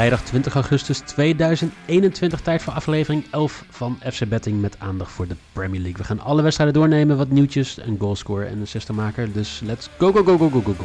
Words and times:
Vrijdag 0.00 0.22
20 0.22 0.54
augustus 0.54 0.98
2021, 0.98 2.40
tijd 2.40 2.62
voor 2.62 2.72
aflevering 2.72 3.24
11 3.30 3.64
van 3.70 3.98
FC 4.12 4.28
Betting 4.28 4.60
met 4.60 4.76
aandacht 4.78 5.12
voor 5.12 5.26
de 5.26 5.36
Premier 5.52 5.80
League. 5.80 5.98
We 5.98 6.04
gaan 6.04 6.20
alle 6.20 6.42
wedstrijden 6.42 6.74
doornemen, 6.74 7.16
wat 7.16 7.28
nieuwtjes, 7.28 7.78
een 7.82 7.96
goalscore 7.98 8.44
en 8.44 8.60
een 8.60 8.66
sistermaker. 8.66 9.32
Dus 9.32 9.60
let's 9.64 9.88
go, 9.98 10.12
go, 10.12 10.24
go, 10.24 10.38
go, 10.38 10.48
go, 10.48 10.60
go, 10.60 10.72
go. 10.72 10.84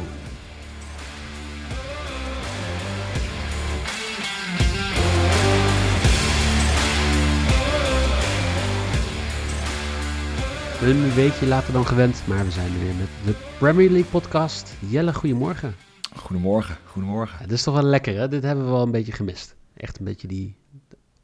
Een 10.86 11.14
weekje 11.14 11.46
later 11.46 11.72
dan 11.72 11.86
gewend, 11.86 12.22
maar 12.26 12.44
we 12.44 12.50
zijn 12.50 12.72
er 12.72 12.80
weer 12.80 12.94
met 12.94 13.08
de 13.24 13.34
Premier 13.58 13.90
League 13.90 14.10
podcast. 14.10 14.74
Jelle, 14.88 15.14
goedemorgen. 15.14 15.85
Goedemorgen, 16.16 16.76
goedemorgen. 16.84 17.38
Ja, 17.38 17.44
dit 17.44 17.56
is 17.56 17.62
toch 17.62 17.74
wel 17.74 17.82
lekker, 17.82 18.16
hè? 18.16 18.28
Dit 18.28 18.42
hebben 18.42 18.64
we 18.64 18.70
wel 18.70 18.82
een 18.82 18.90
beetje 18.90 19.12
gemist. 19.12 19.56
Echt 19.74 19.98
een 19.98 20.04
beetje 20.04 20.28
die 20.28 20.56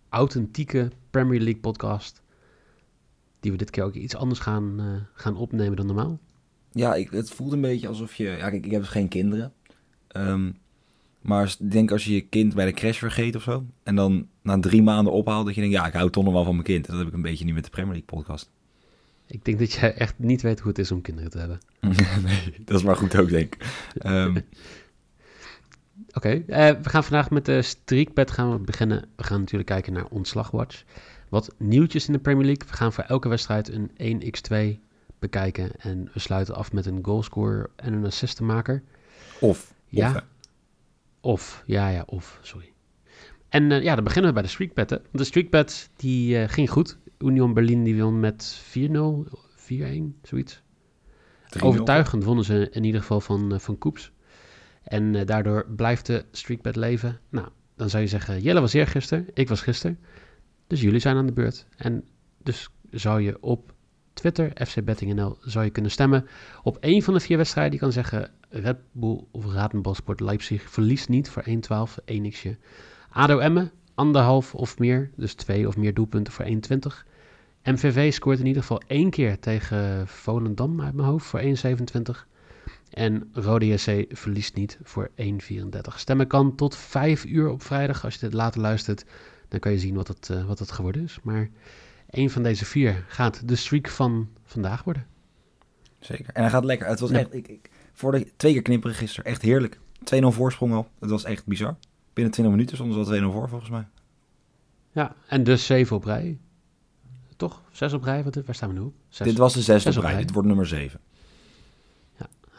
authentieke 0.09 0.91
Premier 1.11 1.41
League 1.41 1.61
podcast. 1.61 2.23
Die 3.41 3.51
we 3.51 3.57
dit 3.57 3.71
keer 3.71 3.84
ook 3.84 3.95
iets 3.95 4.17
anders 4.17 4.41
gaan, 4.41 4.81
uh, 4.81 4.87
gaan 5.12 5.37
opnemen 5.37 5.77
dan 5.77 5.87
normaal. 5.87 6.19
Ja, 6.73 6.95
ik, 6.95 7.11
het 7.11 7.31
voelt 7.31 7.53
een 7.53 7.61
beetje 7.61 7.89
alsof 7.89 8.15
je... 8.15 8.25
Ja, 8.25 8.51
kijk, 8.51 8.65
ik 8.65 8.71
heb 8.71 8.81
dus 8.81 8.91
geen 8.91 9.09
kinderen. 9.09 9.53
Um, 10.17 10.57
maar 11.21 11.56
ik 11.59 11.71
denk 11.71 11.91
als 11.91 12.05
je 12.05 12.15
je 12.15 12.21
kind 12.21 12.55
bij 12.55 12.65
de 12.65 12.73
crash 12.73 12.99
vergeet 12.99 13.37
of 13.37 13.43
zo... 13.43 13.67
en 13.83 13.95
dan 13.95 14.29
na 14.43 14.61
drie 14.61 14.83
maanden 14.83 15.12
ophaalt 15.12 15.47
dat 15.47 15.55
je 15.55 15.61
denkt... 15.61 15.77
ja, 15.77 15.87
ik 15.87 15.93
hou 15.93 16.11
toch 16.11 16.25
nog 16.25 16.33
wel 16.33 16.45
van 16.45 16.55
mijn 16.55 16.67
kind. 16.67 16.87
Dat 16.87 16.99
heb 16.99 17.06
ik 17.06 17.12
een 17.12 17.23
beetje 17.23 17.45
nu 17.45 17.53
met 17.53 17.65
de 17.65 17.71
Premier 17.71 17.93
League 17.93 18.19
podcast. 18.19 18.51
Ik 19.27 19.45
denk 19.45 19.59
dat 19.59 19.73
jij 19.73 19.95
echt 19.95 20.19
niet 20.19 20.43
weet 20.43 20.61
hoe 20.61 20.69
het 20.69 20.79
is 20.79 20.93
om 20.93 21.01
kinderen 21.01 21.31
te 21.31 21.39
hebben. 21.39 21.61
nee, 22.25 22.55
dat 22.65 22.79
is 22.79 22.84
maar 22.84 22.97
goed 22.97 23.17
ook, 23.17 23.29
denk 23.29 23.55
ik. 23.55 23.67
Um, 24.06 24.34
Oké, 26.15 26.43
okay. 26.47 26.71
uh, 26.75 26.83
we 26.83 26.89
gaan 26.89 27.05
vandaag 27.05 27.31
met 27.31 27.45
de 27.45 27.63
streakbed 27.63 28.31
gaan 28.31 28.53
we 28.53 28.59
beginnen. 28.59 29.09
We 29.17 29.25
gaan 29.25 29.41
natuurlijk 29.41 29.69
kijken 29.69 29.93
naar 29.93 30.07
ontslagwatch. 30.11 30.85
Wat 31.29 31.55
nieuwtjes 31.59 32.07
in 32.07 32.13
de 32.13 32.19
Premier 32.19 32.45
League. 32.45 32.69
We 32.69 32.77
gaan 32.77 32.93
voor 32.93 33.05
elke 33.05 33.29
wedstrijd 33.29 33.71
een 33.73 33.91
1x2 34.23 34.81
bekijken. 35.19 35.71
En 35.79 36.11
we 36.13 36.21
sluiten 36.21 36.55
af 36.55 36.73
met 36.73 36.87
een 36.87 36.99
goalscorer 37.03 37.71
en 37.77 37.93
een 37.93 38.07
assistenmaker. 38.07 38.83
Of. 39.41 39.75
Ja. 39.87 40.11
Of, 40.11 40.25
of. 41.21 41.63
Ja, 41.67 41.89
ja, 41.89 42.03
of. 42.07 42.39
Sorry. 42.43 42.73
En 43.49 43.71
uh, 43.71 43.83
ja, 43.83 43.95
dan 43.95 44.05
beginnen 44.05 44.31
we 44.31 44.35
bij 44.35 44.45
de 44.45 44.53
streakbed. 44.53 45.01
De 45.13 45.25
streakbed 45.25 45.91
die 45.97 46.39
uh, 46.39 46.49
ging 46.49 46.71
goed. 46.71 46.99
Union 47.19 47.55
Berlin 47.55 47.85
die 47.85 48.03
won 48.03 48.21
met 48.21 48.63
4-0, 48.79 48.81
4-1, 48.81 48.93
zoiets. 50.23 50.63
Overtuigend 51.61 52.25
wonnen 52.25 52.45
ze 52.45 52.69
in 52.71 52.85
ieder 52.85 53.01
geval 53.01 53.21
van, 53.21 53.61
van 53.61 53.79
Koeps. 53.79 54.13
En 54.83 55.14
uh, 55.14 55.27
daardoor 55.27 55.66
blijft 55.77 56.06
de 56.06 56.25
streakbed 56.30 56.77
leven. 56.77 57.20
Nou, 57.28 57.48
dan 57.77 57.91
zou 57.91 58.02
je 58.02 58.08
zeggen, 58.08 58.41
Jelle 58.41 58.61
was 58.61 58.72
hier 58.72 58.87
gisteren, 58.87 59.26
ik 59.34 59.48
was 59.48 59.60
gisteren. 59.60 59.98
Dus 60.66 60.81
jullie 60.81 61.00
zijn 61.00 61.16
aan 61.16 61.26
de 61.26 61.32
beurt. 61.32 61.66
En 61.76 62.04
dus 62.43 62.69
zou 62.91 63.21
je 63.21 63.42
op 63.42 63.75
Twitter, 64.12 64.66
FC 64.66 64.84
BettingNL, 64.84 65.38
zou 65.41 65.65
je 65.65 65.71
kunnen 65.71 65.91
stemmen 65.91 66.26
op 66.62 66.76
één 66.76 67.03
van 67.03 67.15
de 67.15 67.21
vier 67.21 67.37
wedstrijden. 67.37 67.72
Je 67.72 67.78
kan 67.78 67.92
zeggen, 67.92 68.31
Red 68.48 68.78
Bull 68.92 69.25
of 69.31 69.53
Ratenball 69.53 69.94
Sport 69.94 70.21
Leipzig 70.21 70.71
verliest 70.71 71.09
niet 71.09 71.31
voor 71.31 71.44
1-12, 72.00 72.04
1 72.04 72.31
xje. 72.31 72.56
ADO 73.10 73.38
Emmen, 73.38 73.71
anderhalf 73.94 74.54
of 74.54 74.78
meer, 74.78 75.10
dus 75.16 75.34
twee 75.34 75.69
of 75.69 75.76
meer 75.76 75.94
doelpunten 75.94 76.32
voor 76.32 76.44
1,20. 76.44 76.50
MVV 77.62 78.12
scoort 78.12 78.38
in 78.38 78.47
ieder 78.47 78.62
geval 78.62 78.82
één 78.87 79.10
keer 79.10 79.38
tegen 79.38 80.09
Volendam 80.09 80.81
uit 80.81 80.94
mijn 80.94 81.09
hoofd 81.09 81.26
voor 81.26 81.41
1,27. 81.41 82.31
En 82.92 83.30
Rode 83.32 83.66
JC 83.66 84.04
verliest 84.08 84.54
niet 84.54 84.78
voor 84.82 85.10
1,34. 85.16 85.97
Stemmen 85.97 86.26
kan 86.26 86.54
tot 86.54 86.76
5 86.76 87.25
uur 87.25 87.50
op 87.50 87.62
vrijdag. 87.62 88.04
Als 88.04 88.14
je 88.14 88.20
dit 88.20 88.32
later 88.32 88.60
luistert, 88.60 89.04
dan 89.48 89.60
kan 89.60 89.72
je 89.72 89.78
zien 89.78 89.94
wat 89.94 90.08
het, 90.08 90.28
uh, 90.32 90.44
wat 90.44 90.58
het 90.58 90.70
geworden 90.70 91.03
is. 91.03 91.19
Maar 91.22 91.48
één 92.10 92.30
van 92.30 92.42
deze 92.42 92.64
vier 92.64 93.04
gaat 93.08 93.48
de 93.48 93.56
streak 93.56 93.88
van 93.88 94.28
vandaag 94.44 94.84
worden. 94.84 95.06
Zeker. 95.98 96.26
En 96.32 96.42
hij 96.42 96.50
gaat 96.50 96.64
lekker. 96.64 96.86
Het 96.86 97.00
was 97.00 97.10
ja. 97.10 97.19
echt, 97.19 97.34
ik, 97.34 97.48
ik, 97.48 97.70
voor 97.92 98.12
de 98.12 98.26
twee 98.36 98.53
keer 98.53 98.62
knipperen 98.62 98.97
gisteren, 98.97 99.30
echt 99.30 99.42
heerlijk. 99.42 99.78
2-0 100.14 100.26
voorsprong 100.26 100.72
al. 100.72 100.88
Het 101.00 101.10
was 101.10 101.24
echt 101.24 101.47
bizar. 101.47 101.76
Binnen 102.12 102.32
20 102.32 102.54
minuten 102.54 102.76
stonden 102.76 103.04
ze 103.04 103.12
al 103.12 103.30
2-0 103.30 103.32
voor, 103.32 103.48
volgens 103.48 103.70
mij. 103.70 103.86
Ja, 104.92 105.14
en 105.26 105.44
dus 105.44 105.66
7 105.66 105.97
op 105.97 106.04
rij. 106.04 106.38
Toch? 107.36 107.62
6 107.70 107.92
op 107.92 108.03
rij? 108.03 108.24
Wat, 108.24 108.34
waar 108.34 108.54
staan 108.54 108.69
we 108.69 108.74
nu 108.74 108.80
op? 108.80 108.94
Zes, 109.09 109.26
Dit 109.26 109.36
was 109.36 109.54
de 109.54 109.62
6 109.62 109.86
op, 109.86 109.97
op 109.97 110.03
rij. 110.03 110.16
Dit 110.16 110.32
wordt 110.32 110.48
nummer 110.48 110.66
7. 110.66 111.00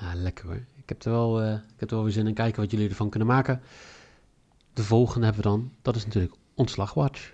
Ah, 0.04 0.14
lekker 0.14 0.46
hoor. 0.46 0.56
Ik 0.56 0.90
heb, 0.90 1.04
er 1.04 1.12
wel, 1.12 1.44
uh, 1.44 1.54
ik 1.54 1.80
heb 1.80 1.90
er 1.90 1.96
wel 1.96 2.04
weer 2.04 2.14
zin 2.14 2.28
in 2.28 2.34
kijken 2.34 2.62
wat 2.62 2.72
jullie 2.72 2.90
ervan 2.90 3.10
kunnen 3.10 3.28
maken. 3.28 3.62
De 4.74 4.84
volgende 4.84 5.26
hebben 5.26 5.44
we 5.44 5.50
dan, 5.50 5.72
dat 5.82 5.96
is 5.96 6.06
natuurlijk 6.06 6.34
ontslagwatch. 6.54 7.34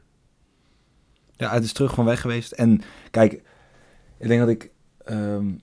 Ja, 1.35 1.51
het 1.51 1.63
is 1.63 1.73
terug 1.73 1.93
van 1.93 2.05
weg 2.05 2.21
geweest. 2.21 2.51
En 2.51 2.81
kijk, 3.11 3.33
ik 4.17 4.27
denk 4.27 4.39
dat 4.39 4.49
ik... 4.49 4.71
Um, 5.05 5.61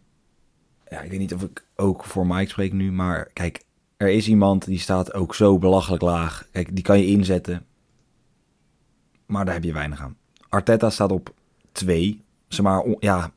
ja, 0.88 1.00
ik 1.00 1.10
weet 1.10 1.18
niet 1.18 1.34
of 1.34 1.42
ik 1.42 1.66
ook 1.76 2.04
voor 2.04 2.26
Mike 2.26 2.50
spreek 2.50 2.72
nu, 2.72 2.92
maar 2.92 3.30
kijk, 3.32 3.64
er 3.96 4.08
is 4.08 4.28
iemand 4.28 4.64
die 4.64 4.78
staat 4.78 5.12
ook 5.12 5.34
zo 5.34 5.58
belachelijk 5.58 6.02
laag. 6.02 6.48
Kijk, 6.52 6.74
die 6.74 6.84
kan 6.84 6.98
je 6.98 7.06
inzetten, 7.06 7.66
maar 9.26 9.44
daar 9.44 9.54
heb 9.54 9.64
je 9.64 9.72
weinig 9.72 10.00
aan. 10.00 10.16
Arteta 10.48 10.90
staat 10.90 11.12
op 11.12 11.34
2. 11.72 12.24
Zeg 12.48 12.64
maar, 12.64 12.96
ja, 12.98 13.32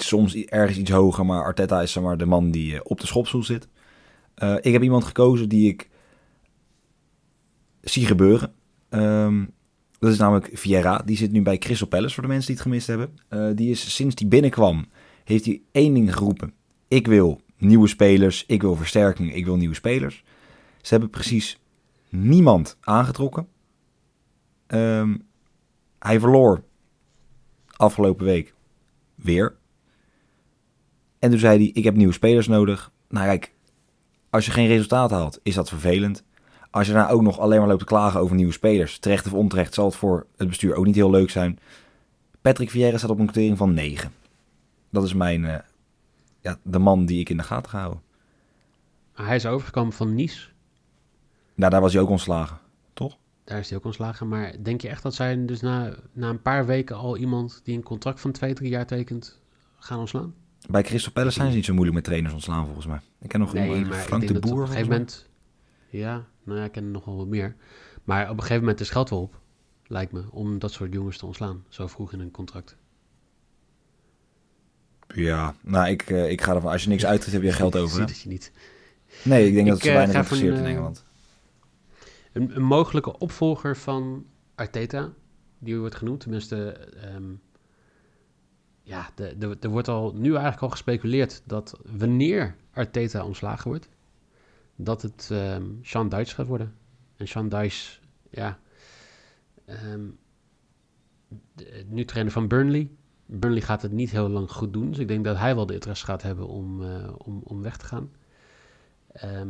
soms 0.00 0.34
ergens 0.34 0.78
iets 0.78 0.90
hoger, 0.90 1.26
maar 1.26 1.44
Arteta 1.44 1.82
is 1.82 1.92
zeg 1.92 2.02
maar, 2.02 2.16
de 2.16 2.26
man 2.26 2.50
die 2.50 2.74
uh, 2.74 2.80
op 2.82 3.00
de 3.00 3.06
schopstoel 3.06 3.42
zit. 3.42 3.68
Uh, 4.42 4.56
ik 4.60 4.72
heb 4.72 4.82
iemand 4.82 5.04
gekozen 5.04 5.48
die 5.48 5.68
ik 5.68 5.88
zie 7.80 8.06
gebeuren. 8.06 8.52
Um, 8.90 9.50
dat 9.98 10.12
is 10.12 10.18
namelijk 10.18 10.50
Vieira. 10.52 10.98
Die 10.98 11.16
zit 11.16 11.32
nu 11.32 11.42
bij 11.42 11.58
Crystal 11.58 11.88
Palace, 11.88 12.14
voor 12.14 12.22
de 12.22 12.28
mensen 12.28 12.46
die 12.46 12.56
het 12.56 12.64
gemist 12.64 12.86
hebben. 12.86 13.18
Uh, 13.30 13.50
die 13.54 13.70
is 13.70 13.94
sinds 13.94 14.14
die 14.14 14.26
binnenkwam, 14.26 14.86
heeft 15.24 15.44
hij 15.44 15.62
één 15.72 15.94
ding 15.94 16.12
geroepen. 16.12 16.54
Ik 16.88 17.06
wil 17.06 17.40
nieuwe 17.56 17.88
spelers, 17.88 18.44
ik 18.46 18.62
wil 18.62 18.76
versterking, 18.76 19.34
ik 19.34 19.44
wil 19.44 19.56
nieuwe 19.56 19.74
spelers. 19.74 20.24
Ze 20.80 20.88
hebben 20.88 21.10
precies 21.10 21.60
niemand 22.08 22.76
aangetrokken. 22.80 23.48
Um, 24.66 25.26
hij 25.98 26.20
verloor 26.20 26.64
afgelopen 27.76 28.24
week 28.24 28.54
weer. 29.14 29.60
En 31.22 31.30
toen 31.30 31.38
zei 31.38 31.58
hij, 31.58 31.70
ik 31.74 31.84
heb 31.84 31.96
nieuwe 31.96 32.12
spelers 32.12 32.46
nodig. 32.46 32.90
Nou 33.08 33.26
kijk, 33.26 33.52
als 34.30 34.44
je 34.44 34.50
geen 34.50 34.66
resultaat 34.66 35.10
haalt, 35.10 35.40
is 35.42 35.54
dat 35.54 35.68
vervelend. 35.68 36.24
Als 36.70 36.86
je 36.86 36.92
nou 36.92 37.12
ook 37.12 37.22
nog 37.22 37.38
alleen 37.38 37.58
maar 37.58 37.68
loopt 37.68 37.78
te 37.78 37.84
klagen 37.84 38.20
over 38.20 38.36
nieuwe 38.36 38.52
spelers, 38.52 38.98
terecht 38.98 39.26
of 39.26 39.32
onterecht, 39.32 39.74
zal 39.74 39.84
het 39.84 39.94
voor 39.96 40.26
het 40.36 40.48
bestuur 40.48 40.74
ook 40.74 40.84
niet 40.84 40.94
heel 40.94 41.10
leuk 41.10 41.30
zijn. 41.30 41.58
Patrick 42.40 42.70
Vieira 42.70 42.98
staat 42.98 43.10
op 43.10 43.18
een 43.18 43.24
quotering 43.24 43.58
van 43.58 43.74
9. 43.74 44.12
Dat 44.90 45.04
is 45.04 45.14
mijn, 45.14 45.42
uh, 45.42 45.58
ja, 46.40 46.58
de 46.62 46.78
man 46.78 47.06
die 47.06 47.20
ik 47.20 47.28
in 47.28 47.36
de 47.36 47.42
gaten 47.42 47.70
ga 47.70 47.78
houden. 47.78 48.02
Hij 49.12 49.36
is 49.36 49.46
overgekomen 49.46 49.92
van 49.92 50.14
Nice. 50.14 50.48
Nou, 51.54 51.70
daar 51.70 51.80
was 51.80 51.92
hij 51.92 52.02
ook 52.02 52.10
ontslagen, 52.10 52.58
toch? 52.92 53.16
Daar 53.44 53.58
is 53.58 53.68
hij 53.68 53.78
ook 53.78 53.84
ontslagen, 53.84 54.28
maar 54.28 54.62
denk 54.62 54.80
je 54.80 54.88
echt 54.88 55.02
dat 55.02 55.14
zij 55.14 55.44
dus 55.44 55.60
na, 55.60 55.94
na 56.12 56.28
een 56.28 56.42
paar 56.42 56.66
weken 56.66 56.96
al 56.96 57.16
iemand 57.16 57.60
die 57.64 57.76
een 57.76 57.82
contract 57.82 58.20
van 58.20 58.32
twee, 58.32 58.54
drie 58.54 58.70
jaar 58.70 58.86
tekent, 58.86 59.40
gaan 59.78 59.98
ontslaan? 59.98 60.34
Bij 60.70 60.82
Crystal 60.82 61.12
Palace 61.12 61.34
zijn 61.34 61.50
ze 61.50 61.56
niet 61.56 61.64
zo 61.64 61.72
moeilijk 61.72 61.96
met 61.96 62.04
trainers 62.04 62.34
ontslaan, 62.34 62.64
volgens 62.64 62.86
mij. 62.86 63.00
Ik 63.20 63.28
ken 63.28 63.40
nog 63.40 63.52
nee, 63.52 63.70
een 63.70 63.94
Frank 63.94 64.26
de 64.26 64.38
Boer. 64.38 64.52
Op 64.52 64.58
een 64.58 64.66
gegeven 64.66 64.90
moment, 64.90 65.28
ja, 65.88 66.26
nou 66.42 66.58
ja, 66.58 66.64
ik 66.64 66.72
ken 66.72 66.84
er 66.84 66.90
nog 66.90 67.04
wel 67.04 67.16
wat 67.16 67.26
meer. 67.26 67.56
Maar 68.04 68.22
op 68.24 68.36
een 68.36 68.40
gegeven 68.40 68.60
moment 68.60 68.80
is 68.80 68.90
geld 68.90 69.10
wel 69.10 69.20
op, 69.20 69.40
lijkt 69.86 70.12
me, 70.12 70.24
om 70.30 70.58
dat 70.58 70.72
soort 70.72 70.92
jongens 70.92 71.18
te 71.18 71.26
ontslaan. 71.26 71.64
Zo 71.68 71.86
vroeg 71.86 72.12
in 72.12 72.20
een 72.20 72.30
contract. 72.30 72.76
Ja, 75.14 75.54
nou, 75.60 75.88
ik, 75.88 76.10
uh, 76.10 76.30
ik 76.30 76.40
ga 76.40 76.54
ervan, 76.54 76.72
als 76.72 76.82
je 76.82 76.88
niks 76.88 77.06
uittrekt, 77.06 77.32
heb 77.32 77.42
je 77.42 77.52
geld 77.52 77.76
over. 77.76 77.96
Zie 77.96 78.06
dat 78.06 78.20
je 78.20 78.28
niet. 78.28 78.52
Nee, 79.24 79.46
ik 79.46 79.54
denk 79.54 79.66
ik, 79.66 79.72
dat 79.72 79.82
het 79.82 79.92
weinig 79.92 80.16
interesseert 80.16 80.58
in 80.58 80.64
Engeland. 80.64 81.04
Een, 82.32 82.56
een, 82.56 82.62
mogelijke 82.62 83.18
opvolger 83.18 83.76
van 83.76 84.26
Arteta, 84.54 85.12
die 85.58 85.78
wordt 85.78 85.94
genoemd, 85.94 86.20
tenminste... 86.20 86.88
Um, 87.14 87.40
ja, 88.82 89.10
er 89.60 89.68
wordt 89.70 89.88
al 89.88 90.12
nu 90.14 90.30
eigenlijk 90.30 90.62
al 90.62 90.68
gespeculeerd 90.70 91.42
dat 91.44 91.80
wanneer 91.98 92.56
Arteta 92.72 93.24
ontslagen 93.24 93.68
wordt, 93.70 93.88
dat 94.76 95.02
het 95.02 95.28
ehm 95.32 95.64
Sean 95.82 96.08
Dyche 96.08 96.34
gaat 96.34 96.46
worden. 96.46 96.74
En 97.16 97.28
Sean 97.28 97.48
Dyche, 97.48 97.98
ja, 98.30 98.58
ehm, 99.64 100.06
de- 101.54 101.84
nu 101.88 102.04
trainer 102.04 102.32
van 102.32 102.48
Burnley. 102.48 102.90
Burnley 103.26 103.60
gaat 103.60 103.82
het 103.82 103.92
niet 103.92 104.10
heel 104.10 104.28
lang 104.28 104.50
goed 104.50 104.72
doen, 104.72 104.88
dus 104.88 104.98
ik 104.98 105.08
denk 105.08 105.24
dat 105.24 105.36
hij 105.36 105.54
wel 105.54 105.66
de 105.66 105.74
interesse 105.74 106.04
gaat 106.04 106.22
hebben 106.22 106.46
om, 106.48 106.82
eh, 106.82 107.12
om, 107.18 107.40
om 107.44 107.62
weg 107.62 107.76
te 107.76 107.84
gaan. 107.84 108.10
Ehm, 109.12 109.48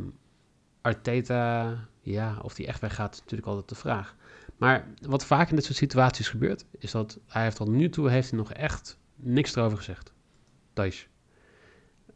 Arteta, 0.81 1.75
ja, 2.00 2.38
of 2.43 2.55
die 2.55 2.67
echt 2.67 2.81
weggaat, 2.81 3.12
is 3.14 3.20
natuurlijk 3.20 3.49
altijd 3.49 3.69
de 3.69 3.75
vraag. 3.75 4.17
Maar 4.56 4.88
wat 5.00 5.25
vaak 5.25 5.49
in 5.50 5.56
dit 5.56 5.64
soort 5.64 5.76
situaties 5.76 6.28
gebeurt, 6.28 6.64
is 6.78 6.90
dat 6.90 7.19
hij 7.26 7.43
heeft 7.43 7.56
tot 7.56 7.69
nu 7.69 7.88
toe 7.88 8.11
heeft 8.11 8.31
hij 8.31 8.38
nog 8.38 8.52
echt 8.52 8.99
niks 9.17 9.56
erover 9.56 9.79
gezegd. 9.79 10.12
Thijs. 10.73 11.09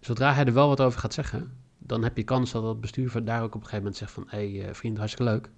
Zodra 0.01 0.33
hij 0.35 0.45
er 0.45 0.53
wel 0.53 0.69
wat 0.69 0.81
over 0.81 1.01
gaat 1.01 1.15
zeggen, 1.15 1.53
dan 1.79 2.03
heb 2.03 2.17
je 2.17 2.23
kans 2.23 2.53
dat 2.53 2.63
het 2.63 2.81
bestuur 2.81 3.11
van 3.11 3.25
daar 3.25 3.43
ook 3.43 3.47
op 3.47 3.55
een 3.55 3.61
gegeven 3.61 3.79
moment 3.79 3.97
zegt 3.97 4.13
van... 4.13 4.25
hé 4.29 4.51
hey, 4.51 4.69
eh, 4.69 4.75
vriend, 4.75 4.99
hartstikke 4.99 5.33
leuk. 5.33 5.51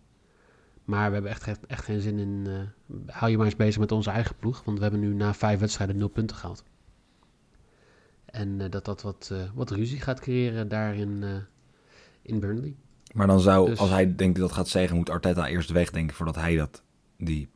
Maar 0.85 1.07
we 1.07 1.13
hebben 1.13 1.31
echt, 1.31 1.47
echt, 1.47 1.67
echt 1.67 1.85
geen 1.85 2.01
zin 2.01 2.19
in... 2.19 2.47
eh, 2.47 3.15
hou 3.15 3.31
je 3.31 3.37
maar 3.37 3.47
eens 3.47 3.57
bezig 3.57 3.81
met 3.81 3.93
onze 3.93 4.11
eigen 4.11 4.37
ploeg. 4.37 4.65
Want 4.65 4.77
we 4.77 4.83
hebben 4.83 5.01
nu 5.01 5.15
na 5.15 5.35
vijf 5.35 5.61
wedstrijden 5.61 5.97
nul 5.97 6.09
punten 6.09 6.37
gehaald. 6.37 6.65
En 8.25 8.61
eh, 8.61 8.71
dat 8.71 8.85
dat 8.85 9.03
wat, 9.03 9.33
wat 9.55 9.71
ruzie 9.71 10.01
gaat 10.01 10.21
creëren 10.21 10.69
daar 10.69 10.95
in, 10.95 11.25
in 12.23 12.41
Burnley. 12.41 12.77
Maar 13.13 13.27
dan 13.27 13.41
zou, 13.41 13.69
Dus- 13.69 13.79
als 13.79 13.91
hij 13.91 14.15
denk 14.15 14.37
ik 14.37 14.43
dat 14.43 14.53
gaat 14.53 14.69
zeggen, 14.69 14.97
moet 14.97 15.11
Arteta 15.11 15.47
eerst 15.47 15.71
weg, 15.71 15.91
denk 15.91 16.11
ik, 16.11 16.17
voordat 16.17 16.37
hij 16.37 16.57
dat, 16.57 16.83
die 17.17 17.49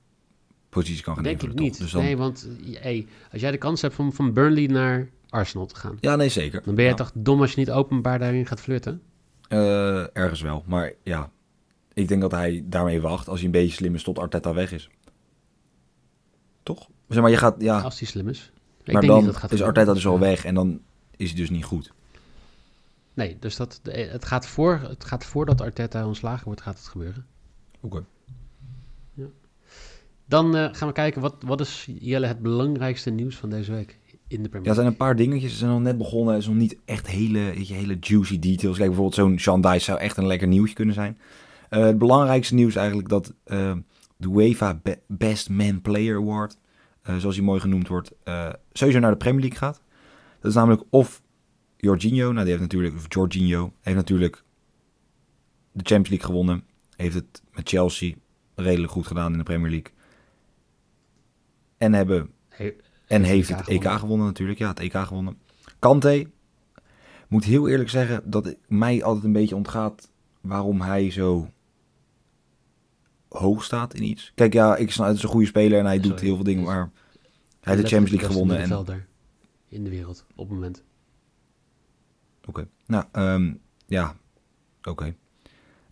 positie 0.72 1.02
kan 1.02 1.14
gaan 1.14 1.22
Denk 1.22 1.42
ik 1.42 1.54
niet. 1.54 1.78
Dus 1.78 1.90
dan, 1.90 2.02
Nee, 2.02 2.16
want 2.16 2.48
eh, 2.66 2.80
hey, 2.82 3.06
als 3.32 3.40
jij 3.40 3.50
de 3.50 3.56
kans 3.58 3.80
hebt 3.82 3.98
om 3.98 4.12
van 4.12 4.32
Burnley 4.32 4.66
naar 4.66 5.08
Arsenal 5.28 5.66
te 5.66 5.74
gaan... 5.76 5.96
Ja, 6.00 6.16
nee, 6.16 6.28
zeker. 6.28 6.62
Dan 6.64 6.74
ben 6.74 6.84
je 6.84 6.90
Ja. 6.90 6.96
toch 6.96 7.10
dom 7.14 7.40
als 7.40 7.50
je 7.52 7.58
niet 7.58 7.70
openbaar 7.70 8.18
daarin 8.18 8.46
gaat 8.46 8.60
flirten? 8.60 9.02
Eh, 9.48 10.16
ergens 10.16 10.40
wel. 10.40 10.64
Maar 10.66 10.92
ja, 11.02 11.30
ik 11.92 12.08
denk 12.08 12.20
dat 12.20 12.30
hij 12.30 12.62
daarmee 12.66 13.00
wacht 13.00 13.28
als 13.28 13.36
hij 13.36 13.46
een 13.46 13.52
beetje 13.52 13.74
slim 13.74 13.94
is 13.94 14.02
tot 14.02 14.18
Arteta 14.18 14.54
weg 14.54 14.72
is. 14.72 14.90
Toch? 16.62 16.88
Zeg 17.08 17.22
maar, 17.22 17.30
je 17.30 17.36
gaat, 17.36 17.54
ja, 17.58 17.80
Als 17.80 17.98
die 17.98 18.08
slim 18.08 18.28
is. 18.28 18.52
Ik 18.84 18.92
maar 18.92 19.00
denk 19.02 19.12
dan 19.12 19.22
niet 19.22 19.32
dat 19.32 19.40
gaat 19.40 19.52
is. 19.52 19.62
Arteta 19.62 19.92
dus 19.92 20.06
al 20.06 20.14
Ja. 20.14 20.18
weg 20.20 20.44
en 20.44 20.54
dan 20.54 20.80
is 21.16 21.28
hij 21.30 21.38
dus 21.40 21.50
niet 21.50 21.64
goed. 21.64 21.92
Nee, 23.14 23.36
dus 23.40 23.56
dat, 23.56 23.80
de- 23.82 23.90
het, 23.92 24.24
gaat 24.24 24.46
voor, 24.46 24.80
het 24.88 25.04
gaat 25.04 25.24
voordat 25.24 25.60
Arteta 25.60 26.06
ontslagen 26.06 26.44
wordt, 26.44 26.60
gaat 26.60 26.78
het 26.78 26.86
gebeuren. 26.88 27.26
Oké. 27.80 28.04
Dan 30.32 30.56
eh, 30.56 30.68
gaan 30.72 30.88
we 30.88 30.94
kijken, 30.94 31.20
wat, 31.20 31.34
wat 31.46 31.60
is 31.60 31.88
Jelle 32.00 32.26
het 32.26 32.42
belangrijkste 32.42 33.10
nieuws 33.10 33.36
van 33.36 33.50
deze 33.50 33.72
week 33.72 33.98
in 34.28 34.36
de 34.36 34.42
Ja, 34.42 34.48
Premier 34.48 34.68
er 34.68 34.74
zijn 34.74 34.86
een 34.86 34.96
paar 34.96 35.16
dingetjes. 35.16 35.50
Ze 35.50 35.56
zijn 35.56 35.70
nog 35.70 35.80
net 35.80 35.98
begonnen. 35.98 36.34
Het 36.34 36.42
is 36.42 36.48
nog 36.48 36.58
niet 36.58 36.76
echt 36.84 37.06
hele, 37.06 37.38
hele 37.38 37.96
juicy 38.00 38.38
details. 38.38 38.76
Kijk, 38.76 38.88
bijvoorbeeld 38.88 39.14
zo'n 39.14 39.38
Sean 39.38 39.60
Dice 39.60 39.78
zou 39.78 39.98
echt 39.98 40.16
een 40.16 40.26
lekker 40.26 40.48
nieuwtje 40.48 40.74
kunnen 40.74 40.94
zijn. 40.94 41.18
Eh, 41.68 41.84
het 41.84 41.98
belangrijkste 41.98 42.54
nieuws 42.54 42.68
is 42.68 42.76
eigenlijk 42.76 43.08
dat 43.08 43.34
eh, 43.44 43.72
de 44.16 44.28
UEFA 44.28 44.80
Be- 44.82 45.00
Best 45.06 45.50
Man 45.50 45.80
Player 45.80 46.16
Award, 46.16 46.58
zoals 47.18 47.36
hij 47.36 47.44
mooi 47.44 47.60
genoemd 47.60 47.88
wordt, 47.88 48.12
sowieso 48.72 49.00
naar 49.00 49.10
de 49.10 49.16
Premier 49.16 49.40
League 49.40 49.58
gaat. 49.58 49.82
Dat 50.40 50.50
is 50.50 50.56
namelijk 50.56 50.82
of 50.90 51.22
Jorginho, 51.76 52.24
nou 52.32 52.40
die 52.40 52.48
heeft 52.50 52.60
natuurlijk, 52.60 52.94
of 52.94 53.04
Jorginho, 53.08 53.72
heeft 53.80 53.96
natuurlijk 53.96 54.42
de 55.72 55.84
Champions 55.84 56.08
League 56.08 56.26
gewonnen. 56.26 56.64
Heeft 56.96 57.14
het 57.14 57.42
met 57.52 57.68
Chelsea 57.68 58.14
redelijk 58.54 58.92
goed 58.92 59.06
gedaan 59.06 59.32
in 59.32 59.38
de 59.38 59.44
Premier 59.44 59.70
League. 59.70 59.92
En 61.82 61.92
hebben 61.92 62.30
He- 62.48 62.76
en 63.06 63.22
Heeft 63.22 63.28
heeft 63.28 63.48
het 63.48 63.58
het 63.58 63.68
EK 63.68 63.74
gewonnen. 63.74 64.00
gewonnen 64.00 64.26
natuurlijk. 64.26 64.58
Ja, 64.58 64.68
het 64.68 64.80
EK 64.80 64.96
gewonnen. 64.96 65.38
Kante, 65.78 66.30
moet 67.28 67.44
heel 67.44 67.68
eerlijk 67.68 67.90
zeggen 67.90 68.30
dat 68.30 68.44
het 68.44 68.58
mij 68.68 69.02
altijd 69.02 69.24
een 69.24 69.32
beetje 69.32 69.56
ontgaat 69.56 70.10
waarom 70.40 70.80
hij 70.80 71.10
zo 71.10 71.50
hoog 73.28 73.64
staat 73.64 73.94
in 73.94 74.02
iets. 74.02 74.32
Kijk, 74.34 74.52
ja, 74.52 74.76
ik 74.76 74.90
snap, 74.90 75.06
het 75.06 75.16
is 75.16 75.22
een 75.22 75.28
goede 75.28 75.46
speler 75.46 75.78
en 75.78 75.84
hij 75.84 76.00
doet 76.00 76.20
heel 76.20 76.34
veel 76.34 76.44
dingen, 76.44 76.64
maar 76.64 76.90
hij 77.60 77.74
heeft 77.74 77.88
de 77.88 77.94
Champions 77.94 78.10
League 78.10 78.28
gewonnen. 78.30 78.56
En, 78.56 78.60
middenvelder 78.68 79.06
in 79.68 79.84
de 79.84 79.90
wereld 79.90 80.24
op 80.34 80.44
het 80.48 80.54
moment. 80.54 80.82
oké, 82.44 82.68
nou, 82.86 83.04
ehm, 83.12 83.54
ja, 83.86 84.16
oké. 84.82 85.14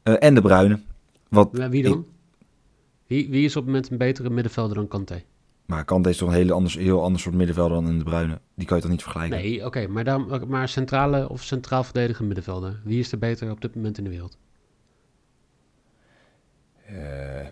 Eh, 0.03 0.15
en 0.19 0.35
de 0.35 0.41
Bruine. 0.41 0.81
Wat, 1.29 1.49
Wie 1.53 1.83
dan? 1.83 2.07
Wie, 3.07 3.31
wie 3.31 3.45
is 3.45 3.57
op 3.57 3.63
het 3.63 3.73
moment 3.73 3.91
een 3.91 3.99
betere 3.99 4.31
middenvelder 4.31 4.77
dan 4.77 4.89
Kante? 4.89 5.23
Maar 5.70 5.84
Kante 5.84 6.08
is 6.08 6.17
toch 6.17 6.28
een 6.28 6.34
hele 6.34 6.52
anders, 6.52 6.75
heel 6.75 7.02
ander 7.02 7.20
soort 7.20 7.34
middenvelder 7.34 7.76
dan 7.82 7.88
in 7.88 7.99
de 7.99 8.05
Bruine. 8.05 8.40
Die 8.55 8.67
kan 8.67 8.76
je 8.76 8.82
toch 8.82 8.93
niet 8.93 9.02
vergelijken? 9.02 9.38
Nee, 9.38 9.67
oké, 9.67 9.87
maar, 9.87 10.46
maar 10.49 10.69
centrale 10.69 11.28
of 11.28 11.43
centraal 11.43 11.84
verdedigende 11.84 12.26
middenvelder. 12.26 12.81
Wie 12.84 12.99
is 12.99 13.12
er 13.12 13.19
beter 13.19 13.50
op 13.50 13.61
dit 13.61 13.75
moment 13.75 13.99
in 13.99 14.05
de 14.05 14.11
wereld? 14.11 14.38
Eh, 16.87 17.46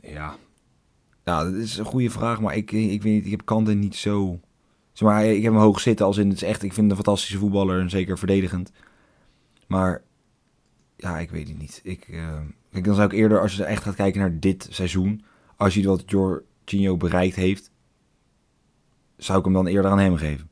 ja. 0.00 0.36
Ja, 1.24 1.44
dat 1.44 1.54
is 1.54 1.76
een 1.76 1.84
goede 1.84 2.10
vraag, 2.10 2.40
maar 2.40 2.56
ik, 2.56 2.72
ik 2.72 3.02
weet 3.02 3.12
niet, 3.12 3.24
ik 3.24 3.30
heb 3.30 3.44
Kante 3.44 3.72
niet 3.72 3.96
zo... 3.96 4.40
Zeg 4.92 5.08
maar, 5.08 5.24
ik 5.24 5.42
heb 5.42 5.52
hem 5.52 5.62
hoog 5.62 5.80
zitten 5.80 6.06
als 6.06 6.16
in, 6.16 6.28
het 6.28 6.42
is 6.42 6.48
echt, 6.48 6.62
ik 6.62 6.72
vind 6.72 6.76
hem 6.76 6.90
een 6.90 7.04
fantastische 7.04 7.38
voetballer 7.38 7.80
en 7.80 7.90
zeker 7.90 8.18
verdedigend. 8.18 8.72
Maar, 9.66 10.02
ja, 10.96 11.18
ik 11.18 11.30
weet 11.30 11.48
het 11.48 11.58
niet. 11.58 11.80
Ik, 11.84 12.08
eh, 12.08 12.40
kijk, 12.70 12.84
dan 12.84 12.94
zou 12.94 13.06
ik 13.06 13.12
eerder, 13.12 13.40
als 13.40 13.56
je 13.56 13.64
echt 13.64 13.82
gaat 13.82 13.94
kijken 13.94 14.20
naar 14.20 14.40
dit 14.40 14.66
seizoen, 14.70 15.24
als 15.60 15.74
je 15.74 15.82
wat 15.82 16.02
Jorginho 16.06 16.96
bereikt 16.96 17.36
heeft, 17.36 17.70
zou 19.16 19.38
ik 19.38 19.44
hem 19.44 19.54
dan 19.54 19.66
eerder 19.66 19.90
aan 19.90 19.98
hem 19.98 20.16
geven. 20.16 20.50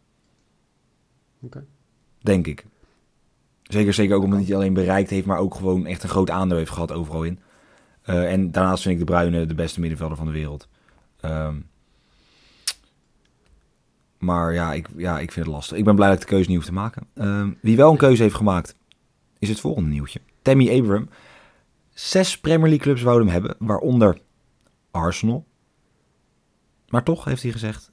Oké. 1.41 1.67
Denk 2.19 2.47
ik. 2.47 2.67
Zeker, 3.63 3.95
zeker 3.95 4.17
ook 4.17 4.23
omdat 4.23 4.39
hij 4.39 4.47
niet 4.47 4.57
alleen 4.57 4.73
bereikt 4.73 5.11
heeft, 5.11 5.27
maar 5.27 5.39
ook 5.39 5.55
gewoon 5.55 5.87
echt 5.87 6.03
een 6.03 6.09
groot 6.09 6.31
aandeel 6.31 6.57
heeft 6.57 6.71
gehad 6.71 6.93
overal 6.93 7.23
in. 7.23 7.41
Eh, 8.03 8.33
en 8.33 8.51
daarnaast 8.51 8.83
vind 8.83 9.01
ik 9.01 9.07
de 9.07 9.13
Bruyne 9.13 9.47
de 9.47 9.55
beste 9.55 9.81
middenvelder 9.81 10.17
van 10.17 10.27
de 10.27 10.33
wereld. 10.33 10.69
Ehm, 11.21 11.57
maar 14.19 14.53
ja 14.53 14.73
ik, 14.73 14.89
ja, 14.97 15.19
ik 15.19 15.33
vind 15.33 15.47
het 15.47 15.55
lastig. 15.55 15.77
Ik 15.79 15.85
ben 15.85 15.95
blij 15.95 16.09
dat 16.09 16.17
ik 16.17 16.23
de 16.23 16.29
keuze 16.29 16.49
niet 16.49 16.57
hoef 16.57 16.67
te 16.67 16.73
maken. 16.73 17.07
Ehm, 17.15 17.51
wie 17.61 17.77
wel 17.77 17.91
een 17.91 17.97
keuze 17.97 18.23
heeft 18.23 18.35
gemaakt, 18.35 18.75
is 19.39 19.49
het 19.49 19.61
volgende 19.61 19.91
nieuwtje. 19.91 20.21
Tammy 20.43 20.79
Abraham. 20.79 21.09
Zes 21.95 22.39
Premier 22.41 22.69
League 22.69 22.87
clubs 22.87 23.03
wouden 23.03 23.29
hem 23.29 23.35
hebben, 23.35 23.67
waaronder 23.67 24.27
Arsenal. 24.91 25.47
Maar 26.89 27.03
toch 27.05 27.25
heeft 27.25 27.43
hij 27.43 27.53
gezegd, 27.53 27.91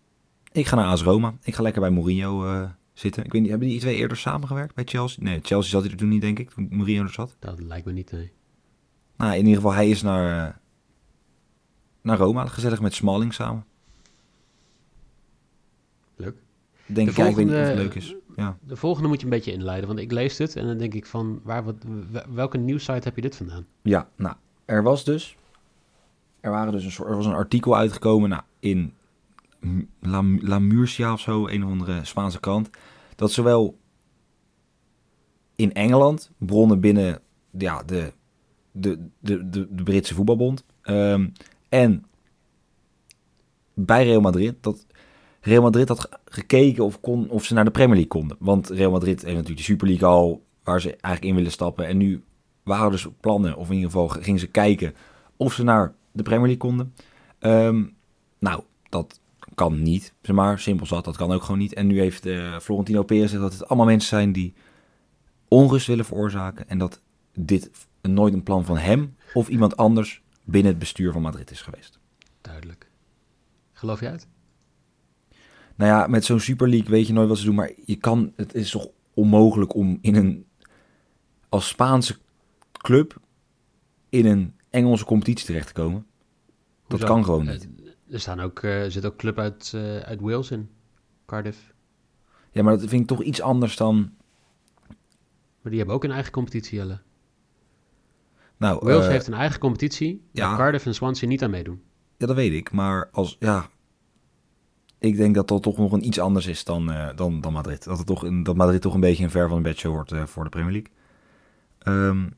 ik 0.52 0.66
ga 0.68 0.76
naar 0.76 0.86
AS 0.86 1.02
Roma. 1.04 1.34
Ik 1.44 1.56
ga 1.56 1.62
lekker 1.62 1.82
bij 1.82 1.90
Mourinho 1.92 2.46
eh, 2.46 2.70
zitten. 2.94 3.24
Ik 3.26 3.32
weet 3.32 3.42
niet, 3.42 3.50
hebben 3.50 3.68
die 3.68 3.80
twee 3.80 3.96
eerder 3.96 4.18
samengewerkt 4.18 4.76
bij 4.76 4.84
Chelsea? 4.84 5.24
Nee, 5.24 5.40
Chelsea 5.44 5.72
zat 5.72 5.82
hij 5.84 5.92
er 5.92 5.98
toen 5.98 6.10
niet, 6.10 6.22
denk 6.22 6.40
ik, 6.40 6.50
toen 6.50 6.68
Mourinho 6.72 7.04
er 7.04 7.10
zat. 7.10 7.36
Dat 7.40 7.60
lijkt 7.60 7.86
me 7.86 7.92
niet, 7.92 8.12
nee. 8.12 8.32
Nou, 9.18 9.32
in 9.32 9.38
ieder 9.40 9.56
geval, 9.56 9.74
hij 9.74 9.90
is 9.90 10.02
naar, 10.02 10.48
eh, 10.48 10.54
naar 12.02 12.18
Roma, 12.18 12.46
gezellig 12.46 12.82
met 12.82 12.94
Smalling 12.94 13.34
samen. 13.34 13.66
Leuk. 16.16 16.36
Denk 16.86 17.06
De 17.08 17.12
ik, 17.12 17.18
ja, 17.18 17.26
ik 17.28 17.36
weet 17.36 17.46
niet 17.46 17.54
of 17.56 17.60
het 17.62 17.68
volgende- 17.68 17.94
leuk 17.94 18.04
is. 18.04 18.16
Ja. 18.36 18.58
De 18.62 18.76
volgende 18.76 19.08
moet 19.08 19.18
je 19.20 19.24
een 19.24 19.30
beetje 19.32 19.52
inleiden, 19.52 19.88
want 19.88 20.00
ik 20.00 20.12
lees 20.12 20.36
dit 20.36 20.56
en 20.56 20.66
dan 20.68 20.78
denk 20.78 20.94
ik 20.94 21.06
van, 21.06 21.40
waar, 21.44 21.64
wat, 21.64 21.76
wel- 22.12 22.24
welke 22.34 22.58
nieuwssite 22.58 23.02
heb 23.04 23.16
je 23.16 23.22
dit 23.22 23.36
vandaan? 23.36 23.66
ja, 23.82 24.10
nou, 24.16 24.36
er 24.66 24.84
was 24.84 25.04
dus, 25.04 25.36
er, 26.46 26.52
waren 26.52 26.72
dus 26.72 26.84
een 26.84 26.92
soort, 26.92 27.10
er 27.10 27.16
was 27.16 27.26
een 27.26 27.34
artikel 27.34 27.76
uitgekomen 27.76 28.30
nou, 28.30 28.42
in 28.60 28.94
La, 30.00 30.24
La 30.40 30.60
Murcia 30.60 31.14
of 31.14 31.20
zo, 31.20 31.48
een 31.48 31.64
of 31.64 31.72
andere 31.72 32.06
Spaanse 32.06 32.40
krant, 32.40 32.70
dat 33.16 33.32
zowel 33.32 33.78
in 35.56 35.74
Engeland, 35.74 36.32
bronnen 36.38 36.80
binnen 36.80 37.22
ja, 37.58 37.84
de, 37.84 38.14
de, 38.72 39.08
de, 39.20 39.50
de, 39.50 39.68
de 39.76 39.84
Britse 39.84 40.14
voetbalbond, 40.14 40.64
ehm, 40.82 41.28
en 41.70 42.06
bij 43.74 44.04
Real 44.06 44.22
Madrid, 44.22 44.56
dat 44.62 44.86
Real 45.42 45.62
Madrid 45.62 45.88
had 45.88 46.00
ge- 46.00 46.10
gekeken 46.26 46.84
of, 46.84 47.00
kon, 47.00 47.30
of 47.30 47.44
ze 47.44 47.54
naar 47.54 47.66
de 47.66 47.72
Premier 47.72 47.96
League 47.96 48.12
konden. 48.20 48.38
Want 48.40 48.70
Real 48.70 48.92
Madrid 48.92 49.22
heeft 49.22 49.34
natuurlijk 49.34 49.58
de 49.58 49.72
Super 49.72 49.88
League 49.88 50.08
al, 50.08 50.44
waar 50.64 50.82
ze 50.82 50.90
eigenlijk 50.90 51.26
in 51.26 51.36
willen 51.36 51.52
stappen. 51.52 51.88
En 51.88 51.98
nu 51.98 52.24
waren 52.64 52.92
dus 52.92 53.08
plannen, 53.20 53.56
of 53.56 53.68
in 53.68 53.76
ieder 53.76 53.92
geval 53.92 54.08
gingen 54.08 54.40
ze 54.40 54.48
kijken 54.48 54.94
of 55.38 55.54
ze 55.54 55.64
naar 55.64 55.94
de 56.16 56.24
Premier 56.24 56.48
League 56.48 56.58
konden. 56.58 56.94
Ehm, 57.40 57.86
nou, 58.40 58.64
dat 58.90 59.20
kan 59.56 59.82
niet, 59.82 60.14
zeg 60.22 60.36
maar. 60.36 60.60
Simpel 60.60 60.86
zat, 60.86 61.06
dat 61.06 61.18
kan 61.18 61.32
ook 61.32 61.42
gewoon 61.42 61.60
niet. 61.60 61.74
En 61.74 61.88
nu 61.88 62.00
heeft 62.00 62.26
eh, 62.26 62.60
Florentino 62.60 63.04
Perez 63.04 63.24
gezegd 63.24 63.42
dat 63.42 63.54
het 63.54 63.68
allemaal 63.68 63.86
mensen 63.86 64.10
zijn 64.10 64.32
die 64.32 64.54
onrust 65.48 65.88
willen 65.88 66.06
veroorzaken. 66.06 66.70
En 66.70 66.78
dat 66.78 67.02
dit 67.34 67.72
nooit 68.02 68.34
een 68.34 68.44
plan 68.44 68.66
van 68.66 68.78
hem 68.78 69.16
of 69.34 69.48
iemand 69.48 69.78
anders 69.78 70.22
binnen 70.44 70.72
het 70.72 70.80
bestuur 70.80 71.12
van 71.12 71.22
Madrid 71.22 71.52
is 71.52 71.62
geweest. 71.62 72.00
Duidelijk. 72.42 72.90
Geloof 73.74 74.00
je 74.00 74.10
uit? 74.10 74.28
Nou 75.76 75.92
ja, 75.92 76.08
met 76.08 76.26
zo'n 76.26 76.40
Super 76.40 76.70
League 76.70 76.90
weet 76.90 77.08
je 77.08 77.14
nooit 77.14 77.28
wat 77.28 77.38
ze 77.38 77.46
doen, 77.46 77.56
maar 77.56 77.72
je 77.86 77.96
kan, 77.96 78.34
het 78.36 78.54
is 78.54 78.72
toch 78.72 78.88
onmogelijk 79.14 79.76
om 79.76 79.98
in 80.02 80.16
een, 80.16 80.46
als 81.50 81.68
Spaanse 81.68 82.18
club, 82.72 83.20
in 84.10 84.26
een 84.26 84.54
Engelse 84.76 85.06
competitie 85.06 85.46
terecht 85.46 85.68
te 85.68 85.74
komen. 85.74 86.06
Dat 86.88 87.00
Hoezo? 87.00 87.14
kan 87.14 87.24
gewoon 87.24 87.48
Eh, 87.48 87.54
niet. 87.54 87.70
Er 88.10 88.20
staan 88.20 88.40
ook, 88.40 88.60
eh, 88.60 88.84
er 88.84 88.92
zit 88.92 89.06
ook 89.06 89.16
club 89.16 89.40
uit, 89.40 89.72
eh, 89.76 89.98
uit 89.98 90.22
Wales 90.22 90.52
in. 90.52 90.70
Cardiff. 91.26 91.74
Ja, 92.52 92.64
maar 92.64 92.78
dat 92.78 92.90
vind 92.90 93.02
ik 93.02 93.08
toch 93.08 93.24
iets 93.24 93.42
anders 93.42 93.76
dan... 93.76 94.14
Maar 95.62 95.74
die 95.74 95.78
hebben 95.78 95.96
ook 95.96 96.04
een 96.04 96.12
eigen 96.12 96.32
competitie, 96.32 96.78
Jelle. 96.78 97.00
Nou, 98.58 98.80
Wales 98.86 99.08
heeft 99.08 99.28
een 99.28 99.34
eigen 99.34 99.60
competitie, 99.60 100.24
ja. 100.32 100.48
waar 100.48 100.58
Cardiff 100.58 100.86
en 100.86 100.94
Swansea 100.94 101.28
niet 101.28 101.44
aan 101.44 101.50
meedoen. 101.50 101.82
Ja, 102.18 102.26
dat 102.26 102.36
weet 102.36 102.54
ik. 102.54 102.72
Maar 102.72 103.10
als, 103.12 103.36
ja... 103.40 103.70
Ik 105.00 105.18
denk 105.18 105.36
dat 105.36 105.48
dat 105.48 105.64
toch 105.64 105.78
nog 105.78 105.92
een 105.92 106.06
iets 106.06 106.20
anders 106.20 106.46
is 106.46 106.64
dan, 106.64 106.94
dan, 107.16 107.42
dan 107.42 107.54
Madrid. 107.54 107.84
Dat, 107.84 107.98
het 107.98 108.08
toch 108.08 108.24
een, 108.24 108.44
dat 108.44 108.56
Madrid 108.56 108.82
toch 108.82 108.94
een 108.94 109.00
beetje 109.00 109.24
een 109.24 109.30
ver 109.30 109.48
van 109.48 109.58
een 109.58 109.64
bedshow 109.64 109.92
wordt 109.92 110.14
voor 110.26 110.44
de 110.44 110.50
Premier 110.50 110.72
League. 110.72 110.92
Ehm, 111.80 112.30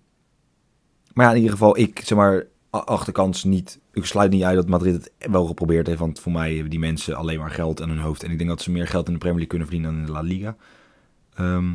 maar 1.18 1.26
ja, 1.26 1.32
in 1.32 1.38
ieder 1.38 1.52
geval, 1.52 1.78
ik 1.78 2.02
zeg 2.04 2.18
maar, 2.18 2.46
a- 2.76 2.80
achterkants 2.80 3.44
niet... 3.44 3.80
Ik 3.94 4.06
sluit 4.06 4.32
niet 4.32 4.44
uit 4.44 4.56
dat 4.56 4.68
Madrid 4.68 4.94
het 4.94 5.32
wel 5.32 5.46
geprobeerd 5.46 5.88
heeft. 5.88 6.00
Want 6.00 6.20
voor 6.20 6.32
mij 6.32 6.52
hebben 6.54 6.70
die 6.70 6.80
mensen 6.80 7.16
alleen 7.16 7.40
maar 7.40 7.50
geld 7.50 7.82
aan 7.82 7.90
hun 7.90 8.00
hoofd. 8.00 8.24
En 8.24 8.32
ik 8.32 8.38
denk 8.38 8.50
dat 8.50 8.62
ze 8.62 8.72
meer 8.72 8.88
geld 8.88 9.08
in 9.08 9.14
de 9.14 9.20
Premier 9.20 9.40
League 9.40 9.58
kunnen 9.58 9.68
verdienen 9.68 9.92
dan 9.92 10.00
in 10.00 10.06
de 10.06 10.12
La 10.12 10.36
Liga. 10.36 10.56
Ehm, 11.34 11.74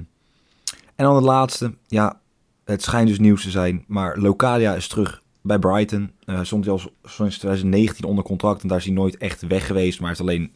en 0.95 1.05
dan 1.05 1.15
het 1.15 1.25
laatste. 1.25 1.75
Ja, 1.87 2.21
het 2.65 2.83
schijnt 2.83 3.09
dus 3.09 3.19
nieuws 3.19 3.43
te 3.43 3.51
zijn. 3.51 3.85
Maar 3.87 4.19
Locadia 4.19 4.75
is 4.75 4.89
terug 4.89 5.23
bij 5.41 5.59
Brighton. 5.59 6.13
Eh 6.25 6.41
stond 6.43 6.65
hij 6.65 6.73
al 6.73 6.81
sinds 7.05 7.39
2019 7.39 8.05
onder 8.05 8.25
contract. 8.25 8.63
En 8.63 8.69
daar 8.69 8.79
is 8.79 8.85
hij 8.85 8.95
nooit 8.95 9.17
echt 9.17 9.47
weg 9.47 9.67
geweest. 9.67 10.01
Maar 10.01 10.09
hij 10.09 10.19
heeft 10.19 10.31
alleen 10.31 10.53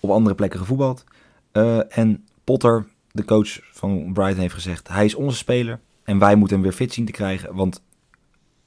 op 0.00 0.10
andere 0.10 0.34
plekken 0.34 0.58
gevoetbald. 0.58 1.04
Eh, 1.52 1.98
en 1.98 2.24
Potter, 2.44 2.86
de 3.10 3.24
coach 3.24 3.58
van 3.72 4.12
Brighton, 4.12 4.40
heeft 4.40 4.54
gezegd... 4.54 4.88
Hij 4.88 5.04
is 5.04 5.14
onze 5.14 5.36
speler. 5.36 5.80
En 6.04 6.18
wij 6.18 6.36
moeten 6.36 6.56
hem 6.56 6.66
weer 6.66 6.76
fit 6.76 6.92
zien 6.92 7.04
te 7.06 7.12
krijgen. 7.12 7.54
Want 7.54 7.82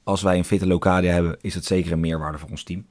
als 0.08 0.22
wij 0.22 0.38
een 0.38 0.44
fitte 0.44 0.66
Locadia 0.66 1.12
hebben... 1.12 1.36
is 1.40 1.54
dat 1.54 1.64
zeker 1.64 1.92
een 1.92 2.00
meerwaarde 2.00 2.38
voor 2.38 2.50
ons 2.50 2.62
team. 2.62 2.84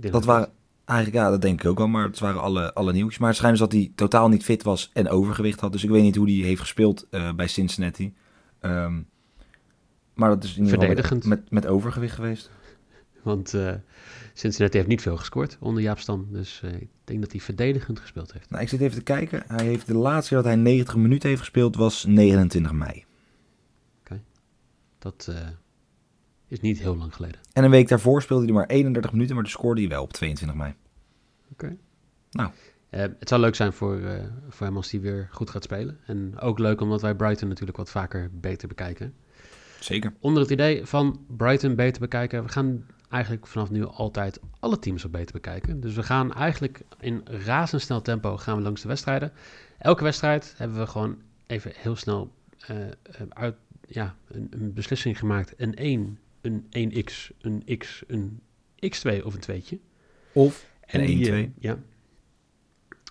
Ik 0.00 0.02
denk 0.02 0.14
Dat 0.14 0.24
waren 0.24 0.48
eigenlijk, 0.84 1.24
ja, 1.24 1.30
dat 1.30 1.42
denk 1.42 1.62
ik 1.62 1.68
ook 1.68 1.78
wel, 1.78 1.88
maar 1.88 2.04
het 2.04 2.18
waren 2.18 2.40
alle, 2.40 2.74
alle 2.74 2.92
nieuws. 2.92 3.18
Maar 3.18 3.28
het 3.28 3.36
schijnt 3.36 3.58
dus 3.58 3.68
dat 3.68 3.78
hij 3.78 3.92
totaal 3.94 4.28
niet 4.28 4.44
fit 4.44 4.62
was 4.62 4.90
en 4.92 5.08
overgewicht 5.08 5.60
had. 5.60 5.72
Dus 5.72 5.84
ik 5.84 5.90
weet 5.90 6.02
niet 6.02 6.16
hoe 6.16 6.30
hij 6.30 6.46
heeft 6.48 6.60
gespeeld 6.60 7.06
eh, 7.10 7.32
bij 7.32 7.46
Cincinnati. 7.46 8.14
Ehm, 8.60 9.00
maar 10.14 10.28
dat 10.28 10.44
is 10.44 10.56
in 10.56 10.64
ieder 10.64 10.72
geval 10.72 10.88
met, 10.88 10.96
Verdedigend. 10.96 11.24
met, 11.24 11.50
met 11.50 11.66
overgewicht 11.66 12.14
geweest. 12.14 12.50
Want 13.22 13.54
eh 13.54 13.72
Cincinnati 14.34 14.76
heeft 14.76 14.88
niet 14.88 15.02
veel 15.02 15.16
gescoord 15.16 15.56
onder 15.60 15.82
Jaap 15.82 15.98
Stam. 15.98 16.26
Dus 16.30 16.60
eh, 16.64 16.74
ik 16.74 16.88
denk 17.04 17.20
dat 17.20 17.32
hij 17.32 17.40
verdedigend 17.40 18.00
gespeeld 18.00 18.32
heeft. 18.32 18.50
Nou, 18.50 18.62
ik 18.62 18.68
zit 18.68 18.80
even 18.80 18.96
te 18.96 19.02
kijken. 19.02 19.42
Hij 19.46 19.64
heeft 19.64 19.86
de 19.86 19.94
laatste 19.94 20.34
keer 20.34 20.42
dat 20.42 20.52
hij 20.52 20.62
90 20.62 20.96
minuten 20.96 21.28
heeft 21.28 21.40
gespeeld 21.40 21.76
was 21.76 22.04
29 22.04 22.72
mei. 22.72 23.04
Dat 25.00 25.26
eh, 25.30 25.48
is 26.48 26.60
niet 26.60 26.78
heel 26.78 26.96
lang 26.96 27.14
geleden. 27.14 27.40
En 27.52 27.64
een 27.64 27.70
week 27.70 27.88
daarvoor 27.88 28.22
speelde 28.22 28.44
hij 28.44 28.52
maar 28.52 28.66
31 28.66 29.12
minuten, 29.12 29.34
maar 29.34 29.44
toen 29.44 29.52
scoorde 29.52 29.80
hij 29.80 29.90
wel 29.90 30.02
op 30.02 30.12
22 30.12 30.58
mei. 30.58 30.74
Eh, 32.90 33.00
het 33.00 33.28
zou 33.28 33.40
leuk 33.40 33.54
zijn 33.54 33.72
voor, 33.72 34.00
eh, 34.00 34.24
voor 34.48 34.66
hem 34.66 34.76
als 34.76 34.90
hij 34.90 35.00
weer 35.00 35.28
goed 35.30 35.50
gaat 35.50 35.62
spelen. 35.62 35.98
En 36.06 36.38
ook 36.38 36.58
leuk 36.58 36.80
omdat 36.80 37.02
wij 37.02 37.14
Brighton 37.14 37.48
natuurlijk 37.48 37.78
wat 37.78 37.90
vaker 37.90 38.30
beter 38.32 38.68
bekijken. 38.68 39.14
Zeker. 39.80 40.12
Onder 40.20 40.42
het 40.42 40.50
idee 40.50 40.86
van 40.86 41.24
Brighton 41.36 41.74
beter 41.74 42.00
bekijken. 42.00 42.42
We 42.42 42.48
gaan 42.48 42.86
eigenlijk 43.08 43.46
vanaf 43.46 43.70
nu 43.70 43.84
altijd 43.84 44.40
alle 44.60 44.78
teams 44.78 45.02
wat 45.02 45.12
beter 45.12 45.32
bekijken. 45.32 45.80
Dus 45.80 45.94
we 45.94 46.02
gaan 46.02 46.32
eigenlijk 46.32 46.80
in 47.00 47.20
razendsnel 47.24 48.02
tempo 48.02 48.36
gaan 48.36 48.56
we 48.56 48.62
langs 48.62 48.82
de 48.82 48.88
wedstrijden. 48.88 49.32
Elke 49.78 50.04
wedstrijd 50.04 50.54
hebben 50.56 50.78
we 50.78 50.86
gewoon 50.86 51.18
even 51.46 51.72
heel 51.74 51.96
snel 51.96 52.32
eh, 52.66 52.76
uit, 53.28 53.56
ja, 53.90 54.16
een, 54.28 54.46
een 54.50 54.72
beslissing 54.72 55.18
gemaakt. 55.18 55.54
Een 55.56 55.74
1, 55.74 56.18
een 56.40 56.64
1x, 56.64 57.36
een 57.40 57.78
x, 57.78 58.02
een 58.06 58.40
x2 58.86 59.24
of 59.24 59.34
een 59.34 59.62
2'tje. 59.62 59.76
Of 60.32 60.66
En 60.80 61.00
een 61.00 61.06
die, 61.06 61.26
1-2. 61.26 61.32
eh, 61.32 61.46
ja. 61.58 61.78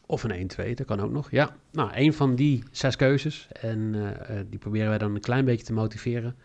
Of 0.05 0.24
een 0.24 0.51
1-2, 0.71 0.74
dat 0.74 0.86
kan 0.86 1.00
ook 1.00 1.12
nog. 1.12 1.31
Ja, 1.31 1.55
nou, 1.71 1.91
een 1.93 2.13
van 2.13 2.36
die 2.36 2.63
zes 2.71 2.95
keuzes. 2.95 3.48
En 3.62 3.95
eh, 3.95 4.39
eh, 4.39 4.45
die 4.50 4.59
proberen 4.59 4.89
wij 4.89 4.98
dan 4.98 5.15
een 5.15 5.21
klein 5.21 5.45
beetje 5.45 5.65
te 5.65 5.74
motiveren. 5.74 6.36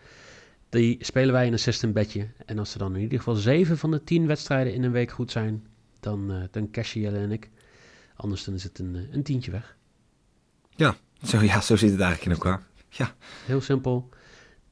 Die 0.69 0.97
spelen 1.05 1.33
wij 1.33 1.47
in 1.47 1.53
een 1.53 1.59
system 1.59 1.93
bedje. 1.93 2.29
En 2.47 2.59
als 2.59 2.73
er 2.73 2.79
dan 2.79 2.95
in 2.95 3.01
ieder 3.03 3.19
geval 3.19 3.35
zeven 3.35 3.79
van 3.79 3.91
de 3.91 4.05
tien 4.05 4.27
wedstrijden 4.27 4.75
in 4.75 4.83
een 4.83 4.93
week 4.93 5.11
goed 5.11 5.31
zijn, 5.31 5.67
dan, 6.01 6.49
dan 6.51 6.71
cashen 6.71 7.01
Jelle 7.01 7.19
en 7.19 7.31
ik. 7.33 7.51
Anders 8.17 8.45
dan 8.45 8.55
is 8.55 8.63
het 8.63 8.79
een, 8.79 9.09
een 9.11 9.23
tientje 9.23 9.51
weg. 9.51 9.77
Zo, 11.23 11.41
ja, 11.43 11.61
zo 11.61 11.77
zit 11.77 11.91
het 11.91 12.01
eigenlijk 12.01 12.31
in 12.31 12.45
elkaar. 12.45 12.67
Heel 13.47 13.61
simpel. 13.61 14.09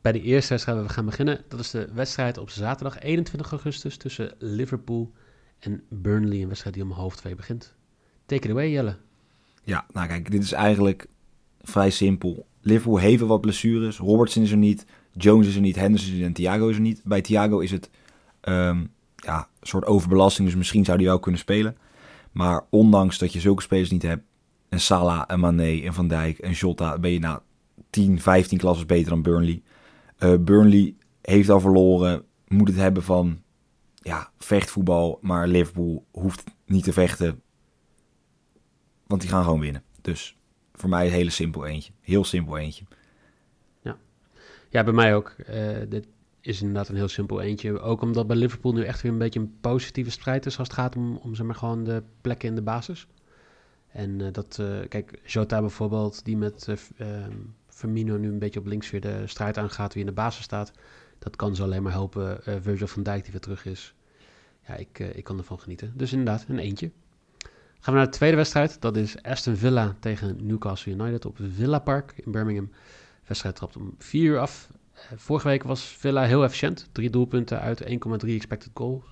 Bij 0.02 0.12
de 0.12 0.22
eerste 0.22 0.48
wedstrijd 0.48 0.78
waar 0.78 0.86
we 0.86 0.92
gaan 0.92 1.04
beginnen, 1.04 1.44
dat 1.48 1.60
is 1.60 1.70
de 1.70 1.88
wedstrijd 1.92 2.38
op 2.38 2.50
zaterdag 2.50 3.00
21 3.00 3.50
augustus 3.50 3.96
tussen 3.96 4.34
Liverpool 4.38 5.12
en 5.58 5.82
Burnley. 5.88 6.40
Een 6.40 6.48
wedstrijd 6.48 6.74
die 6.74 6.84
om 6.84 6.90
half 6.90 7.16
twee 7.16 7.34
begint. 7.34 7.74
Take 8.26 8.44
it 8.44 8.50
away, 8.50 8.70
Jelle. 8.70 8.96
Ja, 9.64 9.86
nou 9.92 10.06
kijk, 10.06 10.30
dit 10.30 10.42
is 10.42 10.52
eigenlijk 10.52 11.06
vrij 11.60 11.90
simpel. 11.90 12.46
Liverpool 12.60 12.98
heeft 12.98 13.22
wat 13.22 13.40
blessures. 13.40 13.98
Robertson 13.98 14.42
is 14.42 14.50
er 14.50 14.56
niet, 14.56 14.86
Jones 15.12 15.46
is 15.46 15.54
er 15.54 15.60
niet, 15.60 15.76
Henderson 15.76 16.08
is 16.08 16.12
er 16.12 16.18
niet 16.18 16.26
en 16.26 16.32
Thiago 16.32 16.68
is 16.68 16.76
er 16.76 16.82
niet. 16.82 17.00
Bij 17.04 17.20
Thiago 17.20 17.58
is 17.58 17.70
het 17.70 17.90
ehm, 18.40 18.84
ja, 19.16 19.38
een 19.38 19.66
soort 19.66 19.84
overbelasting, 19.84 20.46
dus 20.48 20.56
misschien 20.56 20.84
zou 20.84 20.96
hij 20.96 21.06
wel 21.06 21.18
kunnen 21.18 21.40
spelen. 21.40 21.76
Maar 22.32 22.64
ondanks 22.70 23.18
dat 23.18 23.32
je 23.32 23.40
zulke 23.40 23.62
spelers 23.62 23.90
niet 23.90 24.02
hebt, 24.02 24.22
en 24.68 24.80
Salah, 24.80 25.24
en 25.26 25.40
Mane, 25.40 25.82
en 25.82 25.94
Van 25.94 26.08
Dijk, 26.08 26.38
en 26.38 26.52
Jota, 26.52 26.98
ben 26.98 27.10
je 27.10 27.18
nou 27.18 27.40
10, 27.90 28.20
15 28.20 28.58
klassen 28.58 28.86
beter 28.86 29.10
dan 29.10 29.22
Burnley. 29.22 29.62
Eh, 30.22 30.34
Burnley 30.40 30.94
heeft 31.22 31.48
al 31.48 31.60
verloren, 31.60 32.24
moet 32.48 32.68
het 32.68 32.76
hebben 32.76 33.02
van 33.02 33.42
ja, 33.94 34.30
vechtvoetbal, 34.38 35.18
maar 35.20 35.48
Liverpool 35.48 36.06
hoeft 36.10 36.44
niet 36.66 36.84
te 36.84 36.92
vechten, 36.92 37.42
want 39.06 39.20
die 39.20 39.30
gaan 39.30 39.44
gewoon 39.44 39.60
winnen. 39.60 39.82
Dus 40.00 40.36
voor 40.72 40.88
mij 40.88 41.06
een 41.06 41.12
hele 41.12 41.30
simpel 41.30 41.66
eentje. 41.66 41.92
Heel 42.00 42.24
simpel 42.24 42.58
eentje. 42.58 42.84
Ja, 44.70 44.84
bij 44.84 44.92
mij 44.92 45.14
ook. 45.14 45.28
Eh, 45.28 45.76
dit 45.88 46.06
is 46.40 46.60
inderdaad 46.60 46.88
een 46.88 46.96
heel 46.96 47.08
simpel 47.08 47.40
eentje. 47.40 47.80
Ook 47.80 48.00
omdat 48.00 48.26
bij 48.26 48.36
Liverpool 48.36 48.72
nu 48.72 48.84
echt 48.84 49.02
weer 49.02 49.12
een 49.12 49.18
beetje 49.18 49.40
een 49.40 49.56
positieve 49.60 50.10
strijd 50.10 50.46
is 50.46 50.58
als 50.58 50.68
het 50.68 50.76
gaat 50.76 50.96
om, 50.96 51.16
om 51.16 51.34
zeg 51.34 51.46
maar, 51.46 51.54
gewoon 51.54 51.84
de 51.84 52.02
plekken 52.20 52.48
in 52.48 52.54
de 52.54 52.62
basis. 52.62 53.06
En 53.88 54.20
eh, 54.20 54.32
dat, 54.32 54.62
kijk, 54.88 55.20
Jota 55.24 55.60
bijvoorbeeld, 55.60 56.24
die 56.24 56.36
met 56.36 56.68
eh, 56.68 56.76
ehm, 56.96 57.36
Firmino 57.82 58.16
nu 58.16 58.28
een 58.28 58.38
beetje 58.38 58.60
op 58.60 58.66
links 58.66 58.90
weer 58.90 59.00
de 59.00 59.26
strijd 59.26 59.58
aangaat, 59.58 59.92
wie 59.92 60.02
in 60.02 60.08
de 60.08 60.14
basis 60.14 60.44
staat. 60.44 60.72
Dat 61.18 61.36
kan 61.36 61.54
ze 61.54 61.62
alleen 61.62 61.82
maar 61.82 61.92
helpen. 61.92 62.44
Eh, 62.44 62.54
Virgil 62.60 62.86
van 62.86 63.02
Dijk 63.02 63.22
die 63.22 63.32
weer 63.32 63.40
terug 63.40 63.66
is. 63.66 63.94
Ja, 64.66 64.74
ik, 64.74 64.98
eh, 64.98 65.16
ik 65.16 65.24
kan 65.24 65.38
ervan 65.38 65.58
genieten. 65.58 65.92
Dus 65.96 66.12
inderdaad, 66.12 66.44
een 66.48 66.58
eentje. 66.58 66.90
Gaan 67.80 67.94
we 67.94 68.00
naar 68.00 68.10
de 68.10 68.16
tweede 68.16 68.36
wedstrijd. 68.36 68.80
Dat 68.80 68.96
is 68.96 69.22
Aston 69.22 69.56
Villa 69.56 69.96
tegen 70.00 70.46
Newcastle 70.46 70.92
United 70.92 71.24
op 71.24 71.36
Villa 71.54 71.78
Park 71.78 72.12
in 72.16 72.32
Birmingham. 72.32 72.66
De 72.66 73.26
wedstrijd 73.26 73.56
trapt 73.56 73.76
om 73.76 73.94
4 73.98 74.24
uur 74.24 74.38
af. 74.38 74.68
Eh, 74.92 75.00
vorige 75.16 75.48
week 75.48 75.62
was 75.62 75.84
Villa 75.84 76.24
heel 76.24 76.44
efficiënt. 76.44 76.88
Drie 76.92 77.10
doelpunten 77.10 77.60
uit 77.60 77.80
1,3 77.80 78.34
expected 78.34 78.70
goals. 78.74 79.04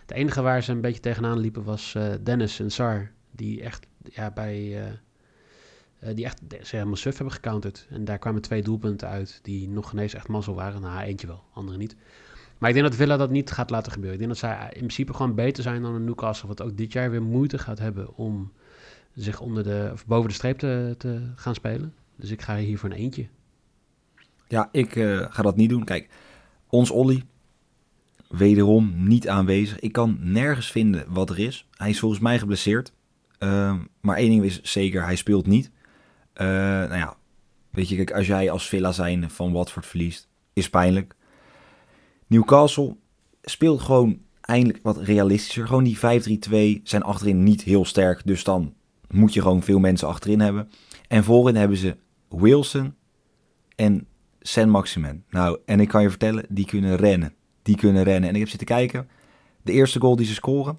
Het 0.00 0.10
enige 0.10 0.42
waar 0.42 0.62
ze 0.62 0.72
een 0.72 0.80
beetje 0.80 1.00
tegenaan 1.00 1.38
liepen 1.38 1.64
was 1.64 1.96
Dennis 2.22 2.60
en 2.60 2.70
Sar. 2.70 3.10
Die 3.30 3.62
echt, 3.62 3.86
ja, 4.02 4.30
bij, 4.30 4.82
eh, 6.00 6.14
die 6.14 6.24
echt 6.24 6.40
ze 6.62 6.76
helemaal 6.76 6.96
suf 6.96 7.16
hebben 7.16 7.34
gecounterd. 7.34 7.86
En 7.90 8.04
daar 8.04 8.18
kwamen 8.18 8.42
twee 8.42 8.62
doelpunten 8.62 9.08
uit 9.08 9.38
die 9.42 9.68
nog 9.68 9.92
ineens 9.92 10.14
echt 10.14 10.28
mazzel 10.28 10.54
waren. 10.54 10.80
Nou, 10.80 11.00
eentje 11.00 11.26
wel, 11.26 11.42
andere 11.52 11.78
niet. 11.78 11.96
Maar 12.58 12.68
ik 12.68 12.74
denk 12.74 12.88
dat 12.88 12.96
Villa 12.96 13.16
dat 13.16 13.30
niet 13.30 13.50
gaat 13.50 13.70
laten 13.70 13.92
gebeuren. 13.92 14.20
Ik 14.20 14.26
denk 14.26 14.40
dat 14.40 14.50
zij 14.50 14.66
in 14.66 14.78
principe 14.78 15.14
gewoon 15.14 15.34
beter 15.34 15.62
zijn 15.62 15.82
dan 15.82 15.94
een 15.94 16.04
Newcastle. 16.04 16.48
Wat 16.48 16.62
ook 16.62 16.76
dit 16.76 16.92
jaar 16.92 17.10
weer 17.10 17.22
moeite 17.22 17.58
gaat 17.58 17.78
hebben 17.78 18.16
om 18.16 18.52
zich 19.14 19.40
onder 19.40 19.64
de, 19.64 19.90
of 19.92 20.06
boven 20.06 20.28
de 20.28 20.34
streep 20.34 20.58
te, 20.58 20.94
te 20.98 21.20
gaan 21.36 21.54
spelen. 21.54 21.94
Dus 22.16 22.30
ik 22.30 22.42
ga 22.42 22.56
hier 22.56 22.78
voor 22.78 22.90
een 22.90 22.96
eentje. 22.96 23.28
Ja, 24.48 24.68
ik 24.72 24.96
eh, 24.96 25.26
ga 25.30 25.42
dat 25.42 25.56
niet 25.56 25.68
doen. 25.68 25.84
Kijk, 25.84 26.08
ons 26.66 26.90
Olly, 26.90 27.24
wederom 28.28 28.94
niet 28.96 29.28
aanwezig. 29.28 29.78
Ik 29.78 29.92
kan 29.92 30.18
nergens 30.20 30.70
vinden 30.70 31.04
wat 31.08 31.30
er 31.30 31.38
is. 31.38 31.66
Hij 31.76 31.90
is 31.90 31.98
volgens 31.98 32.20
mij 32.20 32.38
geblesseerd. 32.38 32.92
Ehm, 33.38 33.78
maar 34.00 34.16
één 34.16 34.30
ding 34.30 34.44
is 34.44 34.62
zeker, 34.62 35.04
hij 35.04 35.16
speelt 35.16 35.46
niet. 35.46 35.70
Eh, 36.40 36.46
nou 36.46 36.94
ja, 36.94 37.16
weet 37.70 37.88
je, 37.88 37.96
kijk, 37.96 38.12
als 38.12 38.26
jij 38.26 38.50
als 38.50 38.68
Villa 38.68 38.92
zijn 38.92 39.30
van 39.30 39.52
Watford 39.52 39.86
verliest, 39.86 40.28
is 40.52 40.70
pijnlijk. 40.70 41.14
Newcastle 42.26 42.96
speelt 43.42 43.80
gewoon 43.80 44.18
eindelijk 44.40 44.78
wat 44.82 44.98
realistischer. 44.98 45.66
Gewoon 45.66 45.84
die 45.84 45.98
5-3-2 46.78 46.82
zijn 46.82 47.02
achterin 47.02 47.42
niet 47.42 47.62
heel 47.62 47.84
sterk. 47.84 48.22
Dus 48.24 48.44
dan 48.44 48.74
moet 49.08 49.32
je 49.32 49.42
gewoon 49.42 49.62
veel 49.62 49.78
mensen 49.78 50.08
achterin 50.08 50.40
hebben. 50.40 50.70
En 51.08 51.24
voorin 51.24 51.56
hebben 51.56 51.76
ze 51.76 51.96
Wilson 52.28 52.94
en 53.76 54.06
San 54.40 54.68
Maximen. 54.68 55.24
Nou, 55.30 55.58
en 55.64 55.80
ik 55.80 55.88
kan 55.88 56.02
je 56.02 56.08
vertellen, 56.10 56.44
die 56.48 56.66
kunnen 56.66 56.96
rennen. 56.96 57.34
Die 57.62 57.76
kunnen 57.76 58.02
rennen. 58.02 58.28
En 58.28 58.34
ik 58.34 58.40
heb 58.40 58.48
zitten 58.48 58.68
kijken. 58.68 59.08
De 59.62 59.72
eerste 59.72 60.00
goal 60.00 60.16
die 60.16 60.26
ze 60.26 60.34
scoren. 60.34 60.78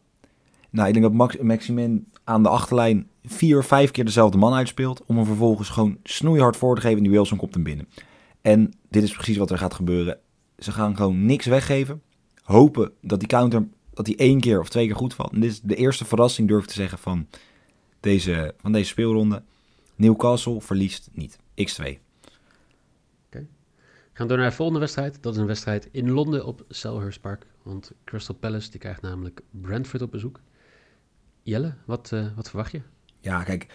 Nou, 0.71 0.87
ik 0.87 0.93
denk 0.93 1.05
dat 1.05 1.13
Max 1.13 1.37
Maximin 1.37 2.07
aan 2.23 2.43
de 2.43 2.49
achterlijn 2.49 3.09
vier 3.23 3.63
vijf 3.63 3.91
keer 3.91 4.05
dezelfde 4.05 4.37
man 4.37 4.53
uitspeelt. 4.53 5.03
Om 5.05 5.15
hem 5.15 5.25
vervolgens 5.25 5.69
gewoon 5.69 5.97
snoeihard 6.03 6.57
voor 6.57 6.75
te 6.75 6.81
geven. 6.81 6.97
En 6.97 7.03
die 7.03 7.11
Wilson 7.11 7.37
komt 7.37 7.53
hem 7.53 7.63
binnen. 7.63 7.87
En 8.41 8.73
dit 8.89 9.03
is 9.03 9.13
precies 9.13 9.37
wat 9.37 9.51
er 9.51 9.57
gaat 9.57 9.73
gebeuren. 9.73 10.17
Ze 10.57 10.71
gaan 10.71 10.95
gewoon 10.95 11.25
niks 11.25 11.45
weggeven. 11.45 12.01
Hopen 12.43 12.91
dat 13.01 13.19
die 13.19 13.27
counter 13.27 13.67
dat 13.93 14.07
hij 14.07 14.15
één 14.15 14.39
keer 14.39 14.59
of 14.59 14.69
twee 14.69 14.85
keer 14.85 14.95
goed 14.95 15.13
valt. 15.13 15.33
Dit 15.33 15.43
is 15.43 15.61
de 15.61 15.75
eerste 15.75 16.05
verrassing, 16.05 16.47
durf 16.47 16.63
ik 16.63 16.69
te 16.69 16.73
zeggen, 16.73 16.97
van 16.97 17.27
deze, 17.99 18.53
van 18.57 18.71
deze 18.71 18.87
speelronde. 18.87 19.43
Newcastle 19.95 20.61
verliest 20.61 21.09
niet. 21.13 21.37
X2. 21.37 21.99
Gaan 24.13 24.29
we 24.29 24.35
door 24.35 24.37
naar 24.37 24.49
de 24.49 24.55
volgende 24.55 24.79
wedstrijd. 24.79 25.23
Dat 25.23 25.33
is 25.33 25.39
een 25.39 25.47
wedstrijd 25.47 25.89
in 25.91 26.11
Londen 26.11 26.45
op 26.45 26.65
Selhurst 26.69 27.21
Park. 27.21 27.45
Want 27.63 27.91
Crystal 28.03 28.35
Palace 28.35 28.71
die 28.71 28.79
krijgt 28.79 29.01
namelijk 29.01 29.41
Brentford 29.49 30.01
op 30.01 30.11
bezoek. 30.11 30.39
Jelle, 31.41 31.73
wat, 31.85 32.11
eh, 32.11 32.25
wat 32.35 32.49
verwacht 32.49 32.71
je? 32.71 32.81
Ja, 33.19 33.43
kijk, 33.43 33.67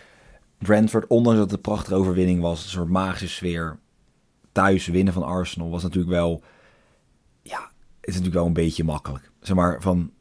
Brentford, 0.59 1.07
ondanks 1.07 1.39
dat 1.39 1.51
het 1.51 1.57
een 1.57 1.73
prachtige 1.73 1.95
overwinning 1.95 2.41
was, 2.41 2.63
een 2.63 2.71
soort 2.71 2.89
magische 2.89 3.29
sfeer, 3.29 3.79
thuis 4.53 4.87
winnen 4.87 5.13
van 5.13 5.23
Arsenal 5.23 5.71
was 5.71 5.83
natuurlijk 5.83 6.13
wel, 6.13 6.43
ja, 7.43 7.71
is 8.01 8.13
natuurlijk 8.13 8.35
wel 8.35 8.47
een 8.47 8.53
beetje 8.53 8.85
makkelijk. 8.85 9.31
Zeg 9.41 9.57
maar, 9.57 9.83
van, 9.83 10.13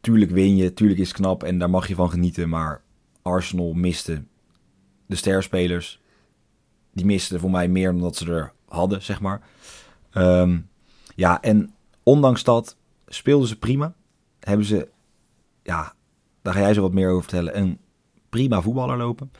tuurlijk 0.00 0.30
win 0.30 0.56
je, 0.56 0.74
tuurlijk 0.74 1.00
is 1.00 1.12
knap 1.12 1.42
en 1.42 1.58
daar 1.58 1.70
mag 1.70 1.88
je 1.88 1.94
van 1.94 2.10
genieten, 2.10 2.48
maar 2.48 2.82
Arsenal 3.22 3.72
miste 3.72 4.24
de 5.06 5.16
sterspelers. 5.16 6.00
Die 6.92 7.04
misten 7.04 7.40
voor 7.40 7.50
mij 7.50 7.68
meer 7.68 7.92
dan 7.92 8.00
dat 8.00 8.16
ze 8.16 8.32
er 8.32 8.52
hadden, 8.68 9.02
zeg 9.02 9.20
maar. 9.20 9.40
Ehm, 10.10 10.60
ja, 11.14 11.42
en 11.42 11.74
ondanks 12.02 12.44
dat 12.44 12.76
speelden 13.06 13.48
ze 13.48 13.58
prima. 13.58 13.94
Hebben 14.40 14.66
ze, 14.66 14.88
ja, 15.62 15.94
daar 16.42 16.54
ga 16.54 16.60
jij 16.60 16.74
zo 16.74 16.82
wat 16.82 16.92
meer 16.92 17.08
over 17.08 17.22
vertellen, 17.22 17.58
een 17.58 17.78
prima 18.28 18.62
voetballer 18.62 18.96
lopen. 18.96 19.30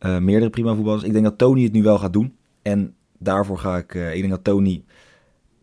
Uh, 0.00 0.18
meerdere 0.18 0.50
prima 0.50 0.74
voetballers. 0.74 1.04
Ik 1.04 1.12
denk 1.12 1.24
dat 1.24 1.38
Tony 1.38 1.62
het 1.62 1.72
nu 1.72 1.82
wel 1.82 1.98
gaat 1.98 2.12
doen. 2.12 2.36
En 2.62 2.94
daarvoor 3.18 3.58
ga 3.58 3.76
ik, 3.76 3.94
uh, 3.94 4.14
ik 4.14 4.20
denk 4.20 4.32
dat 4.32 4.44
Tony 4.44 4.84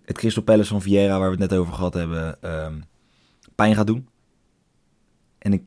het 0.06 0.18
Crystal 0.18 0.44
Palace 0.44 0.70
van 0.70 0.82
Vieira, 0.82 1.20
waar 1.20 1.32
we 1.32 1.42
het 1.42 1.50
net 1.50 1.60
over 1.60 1.74
gehad 1.74 1.94
hebben, 1.94 2.54
um, 2.66 2.84
pijn 3.56 3.76
gaat 3.76 3.88
doen. 3.88 4.08
En 5.38 5.54
ik 5.54 5.64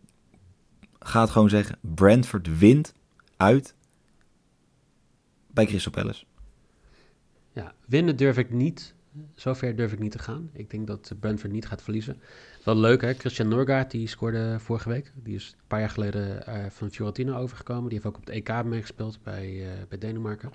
ga 0.98 1.20
het 1.20 1.30
gewoon 1.30 1.48
zeggen, 1.48 1.78
Brentford 1.80 2.58
wint 2.58 2.94
uit 3.36 3.74
bij 5.46 5.66
Crystal 5.66 5.92
Palace. 5.92 6.24
Ja, 7.52 7.74
winnen 7.86 8.16
durf 8.16 8.38
ik 8.38 8.50
niet. 8.50 8.94
Zover 9.34 9.76
durf 9.76 9.92
ik 9.92 9.98
niet 9.98 10.12
te 10.12 10.18
gaan. 10.18 10.50
Ik 10.52 10.70
denk 10.70 10.86
dat 10.86 11.12
Brentford 11.20 11.52
niet 11.52 11.66
gaat 11.66 11.82
verliezen. 11.82 12.20
Wel 12.62 12.76
leuk 12.76 13.00
hè, 13.00 13.14
Christian 13.14 13.48
Norgaard 13.48 13.90
die 13.90 14.06
scoorde 14.06 14.56
vorige 14.58 14.88
week. 14.88 15.12
Die 15.14 15.34
is 15.34 15.54
een 15.58 15.66
paar 15.66 15.80
jaar 15.80 15.90
geleden 15.90 16.44
uh, 16.48 16.54
van 16.68 16.90
Fiorentina 16.90 17.36
overgekomen. 17.36 17.84
Die 17.84 17.92
heeft 17.92 18.06
ook 18.06 18.16
op 18.16 18.26
het 18.26 18.34
EK 18.34 18.64
meegespeeld 18.64 19.18
bij, 19.22 19.50
uh, 19.50 19.66
bij 19.88 19.98
Denemarken. 19.98 20.50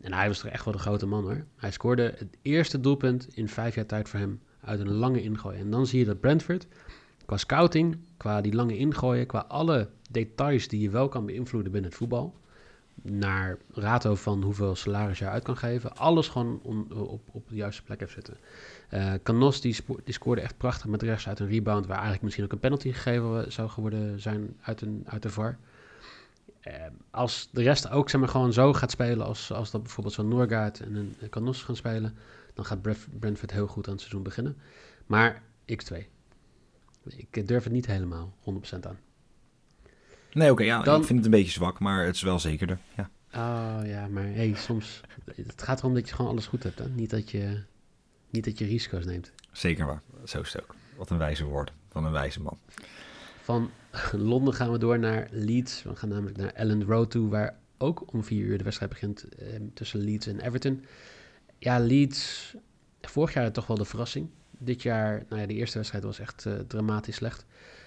En 0.00 0.12
hij 0.12 0.28
was 0.28 0.42
er 0.42 0.50
echt 0.50 0.64
wel 0.64 0.74
de 0.74 0.80
grote 0.80 1.06
man 1.06 1.24
hoor. 1.24 1.44
Hij 1.56 1.70
scoorde 1.70 2.14
het 2.16 2.36
eerste 2.42 2.80
doelpunt 2.80 3.28
in 3.36 3.48
vijf 3.48 3.74
jaar 3.74 3.86
tijd 3.86 4.08
voor 4.08 4.18
hem 4.18 4.40
uit 4.60 4.80
een 4.80 4.92
lange 4.92 5.22
ingooi. 5.22 5.58
En 5.58 5.70
dan 5.70 5.86
zie 5.86 5.98
je 5.98 6.04
dat 6.04 6.20
Brentford 6.20 6.66
qua 7.26 7.36
scouting, 7.36 7.98
qua 8.16 8.40
die 8.40 8.54
lange 8.54 8.76
ingooien, 8.76 9.26
qua 9.26 9.44
alle 9.48 9.88
details 10.10 10.68
die 10.68 10.80
je 10.80 10.90
wel 10.90 11.08
kan 11.08 11.26
beïnvloeden 11.26 11.72
binnen 11.72 11.90
het 11.90 11.98
voetbal 11.98 12.34
naar 13.02 13.56
rato 13.72 14.14
van 14.14 14.42
hoeveel 14.42 14.74
salaris 14.74 15.18
je 15.18 15.28
uit 15.28 15.42
kan 15.42 15.56
geven. 15.56 15.96
Alles 15.96 16.28
gewoon 16.28 16.60
op, 16.92 17.20
op 17.32 17.48
de 17.48 17.54
juiste 17.54 17.82
plek 17.82 18.00
heeft 18.00 18.12
zitten. 18.12 18.36
Uh, 18.90 19.12
Canos 19.22 19.60
die, 19.60 19.76
scoorde 20.04 20.40
echt 20.40 20.56
prachtig 20.56 20.86
met 20.86 21.02
rechts 21.02 21.28
uit 21.28 21.38
een 21.38 21.48
rebound... 21.48 21.86
waar 21.86 21.94
eigenlijk 21.94 22.22
misschien 22.22 22.44
ook 22.44 22.52
een 22.52 22.58
penalty 22.58 22.92
gegeven 22.92 23.52
zou 23.52 23.68
geworden 23.68 24.20
zijn 24.20 24.56
uit, 24.60 24.80
een, 24.80 25.02
uit 25.06 25.22
de 25.22 25.30
VAR. 25.30 25.58
Uh, 26.66 26.72
als 27.10 27.48
de 27.52 27.62
rest 27.62 27.90
ook 27.90 28.10
zeg 28.10 28.20
maar, 28.20 28.30
gewoon 28.30 28.52
zo 28.52 28.72
gaat 28.72 28.90
spelen... 28.90 29.26
als, 29.26 29.52
als 29.52 29.70
dat 29.70 29.82
bijvoorbeeld 29.82 30.14
zo'n 30.14 30.28
Noorgaard 30.28 30.80
en 30.80 30.94
een 30.94 31.28
Canos 31.30 31.62
gaan 31.62 31.76
spelen... 31.76 32.14
dan 32.54 32.64
gaat 32.64 32.82
Brentford 33.18 33.50
heel 33.50 33.66
goed 33.66 33.86
aan 33.86 33.92
het 33.92 34.00
seizoen 34.00 34.22
beginnen. 34.22 34.56
Maar 35.06 35.42
X2. 35.72 35.96
Ik 37.16 37.48
durf 37.48 37.64
het 37.64 37.72
niet 37.72 37.86
helemaal 37.86 38.34
100% 38.40 38.80
aan. 38.80 38.98
Nee, 40.36 40.50
oké, 40.50 40.62
ja, 40.62 40.82
dan... 40.82 41.00
ik 41.00 41.06
vind 41.06 41.18
het 41.18 41.26
een 41.26 41.38
beetje 41.38 41.52
zwak, 41.52 41.78
maar 41.78 42.04
het 42.04 42.14
is 42.14 42.22
wel 42.22 42.38
zekerder. 42.38 42.78
Ja. 42.96 43.10
Oh 43.34 43.86
ja, 43.86 44.08
maar 44.08 44.24
hey, 44.24 44.54
soms. 44.56 45.00
Het 45.34 45.62
gaat 45.62 45.78
erom 45.78 45.94
dat 45.94 46.08
je 46.08 46.14
gewoon 46.14 46.30
alles 46.30 46.46
goed 46.46 46.62
hebt, 46.62 46.78
hè? 46.78 46.88
Niet 46.88 47.10
dat 47.10 47.30
je, 47.30 47.62
niet 48.30 48.44
dat 48.44 48.58
je 48.58 48.64
risico's 48.64 49.04
neemt. 49.04 49.32
Zeker 49.52 49.86
waar, 49.86 50.02
zo 50.24 50.40
is 50.40 50.52
het 50.52 50.62
ook. 50.62 50.74
Wat 50.96 51.10
een 51.10 51.18
wijze 51.18 51.44
woord 51.44 51.72
van 51.88 52.04
een 52.04 52.12
wijze 52.12 52.42
man. 52.42 52.58
Van 53.42 53.70
Londen 54.30 54.54
gaan 54.54 54.72
we 54.72 54.78
door 54.78 54.98
naar 54.98 55.28
Leeds. 55.30 55.82
We 55.82 55.96
gaan 55.96 56.08
namelijk 56.08 56.36
naar 56.36 56.52
Ellen 56.52 56.84
Road 56.84 57.10
toe, 57.10 57.28
waar 57.28 57.58
ook 57.78 58.12
om 58.12 58.24
vier 58.24 58.44
uur 58.44 58.58
de 58.58 58.64
wedstrijd 58.64 58.92
begint 58.92 59.28
eh, 59.28 59.46
tussen 59.74 60.00
Leeds 60.00 60.26
en 60.26 60.40
Everton. 60.40 60.84
Ja, 61.58 61.78
Leeds, 61.78 62.54
vorig 63.00 63.32
jaar 63.32 63.52
toch 63.52 63.66
wel 63.66 63.76
de 63.76 63.84
verrassing. 63.84 64.28
Dit 64.50 64.82
jaar, 64.82 65.24
nou 65.28 65.40
ja, 65.40 65.46
de 65.46 65.54
eerste 65.54 65.76
wedstrijd 65.76 66.04
was 66.04 66.18
echt 66.18 66.44
uh, 66.44 66.54
dramatisch 66.66 67.16
slecht. 67.16 67.46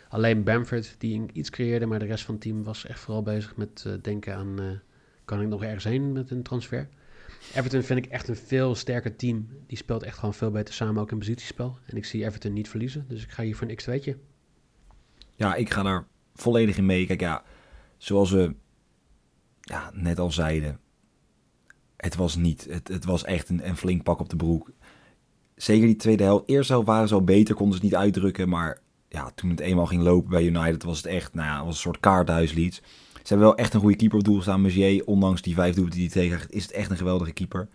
Alleen 0.09 0.43
Bamford 0.43 0.95
die 0.97 1.25
iets 1.33 1.49
creëerde, 1.49 1.85
maar 1.85 1.99
de 1.99 2.05
rest 2.05 2.23
van 2.23 2.33
het 2.33 2.43
team 2.43 2.63
was 2.63 2.85
echt 2.85 2.99
vooral 2.99 3.23
bezig 3.23 3.55
met 3.55 3.83
uh, 3.87 3.93
denken 4.01 4.35
aan... 4.35 4.61
Uh, 4.61 4.71
kan 5.25 5.41
ik 5.41 5.47
nog 5.47 5.63
ergens 5.63 5.83
heen 5.83 6.11
met 6.11 6.31
een 6.31 6.43
transfer? 6.43 6.89
Everton 7.53 7.83
vind 7.83 8.05
ik 8.05 8.11
echt 8.11 8.27
een 8.27 8.35
veel 8.35 8.75
sterker 8.75 9.15
team. 9.15 9.47
Die 9.67 9.77
speelt 9.77 10.03
echt 10.03 10.17
gewoon 10.17 10.33
veel 10.33 10.51
beter 10.51 10.73
samen, 10.73 11.01
ook 11.01 11.11
in 11.11 11.17
positiespel. 11.17 11.77
En 11.85 11.97
ik 11.97 12.05
zie 12.05 12.25
Everton 12.25 12.53
niet 12.53 12.69
verliezen, 12.69 13.05
dus 13.07 13.23
ik 13.23 13.29
ga 13.29 13.43
hier 13.43 13.55
voor 13.55 13.67
een 13.67 13.75
x-2'tje. 13.75 14.15
Ja, 15.35 15.55
ik 15.55 15.69
ga 15.69 15.83
daar 15.83 16.07
volledig 16.33 16.77
in 16.77 16.85
mee. 16.85 17.05
Kijk, 17.05 17.19
ja, 17.19 17.43
zoals 17.97 18.31
we 18.31 18.55
ja, 19.61 19.91
net 19.93 20.19
al 20.19 20.31
zeiden... 20.31 20.79
Het 21.97 22.15
was 22.15 22.35
niet, 22.35 22.67
het, 22.69 22.87
het 22.87 23.05
was 23.05 23.23
echt 23.23 23.49
een, 23.49 23.77
flink 23.77 24.03
pak 24.03 24.19
op 24.19 24.29
de 24.29 24.35
broek. 24.35 24.71
Zeker 25.55 25.87
die 25.87 25.95
tweede 25.95 26.23
helft. 26.23 26.49
Eerste 26.49 26.73
helft 26.73 26.87
waren 26.87 27.07
ze 27.07 27.13
al 27.13 27.23
beter, 27.23 27.55
konden 27.55 27.77
ze 27.77 27.81
het 27.83 27.91
niet 27.91 28.01
uitdrukken, 28.01 28.49
maar 28.49 28.81
ja, 29.09 29.31
toen 29.35 29.49
het 29.49 29.59
eenmaal 29.59 29.85
ging 29.85 30.01
lopen 30.01 30.29
bij 30.29 30.45
United 30.45 30.83
was 30.83 30.97
het 30.97 31.05
echt, 31.05 31.33
nou 31.33 31.47
ja, 31.47 31.65
was 31.65 31.73
een 31.73 31.81
soort 31.81 31.99
kaarthuislied. 31.99 32.81
Ze 33.13 33.35
hebben 33.35 33.47
wel 33.47 33.57
echt 33.57 33.73
een 33.73 33.79
goede 33.79 33.95
keeper 33.95 34.17
op 34.17 34.23
doel 34.23 34.41
staan. 34.41 34.61
Mercier, 34.61 35.05
ondanks 35.05 35.41
die 35.41 35.53
vijf 35.53 35.75
doelpunten 35.75 35.99
die 35.99 36.09
hij 36.13 36.21
tegen 36.21 36.49
is 36.49 36.63
het 36.63 36.71
echt 36.71 36.91
een 36.91 36.97
geweldige 36.97 37.31
keeper. 37.31 37.67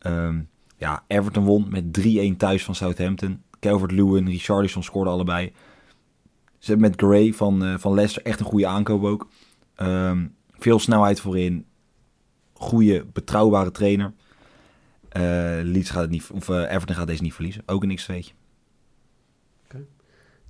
Um, 0.00 0.48
ja, 0.76 1.04
Everton 1.06 1.44
won 1.44 1.66
met 1.68 1.84
3-1 2.00 2.36
thuis 2.36 2.64
van 2.64 2.74
Southampton. 2.74 3.42
Calvert-Lewin, 3.60 4.28
Richarlison 4.28 4.82
scoorden 4.82 5.12
allebei. 5.12 5.52
Ze 6.58 6.70
hebben 6.70 6.90
met 6.90 7.00
Gray 7.00 7.32
van, 7.32 7.64
uh, 7.64 7.78
van 7.78 7.94
Leicester 7.94 8.22
echt 8.22 8.40
een 8.40 8.46
goede 8.46 8.66
aankoop 8.66 9.04
ook. 9.04 9.28
Um, 9.76 10.34
veel 10.50 10.78
snelheid 10.78 11.20
voorin. 11.20 11.64
Goede, 12.52 13.06
betrouwbare 13.12 13.70
trainer. 13.70 14.12
Uh, 15.12 15.22
Leeds 15.62 15.90
gaat 15.90 16.02
het 16.02 16.10
niet, 16.10 16.30
of 16.32 16.48
uh, 16.48 16.70
Everton 16.70 16.96
gaat 16.96 17.06
deze 17.06 17.22
niet 17.22 17.34
verliezen. 17.34 17.62
Ook 17.66 17.82
een 17.82 17.94
x-2'tje. 17.94 18.45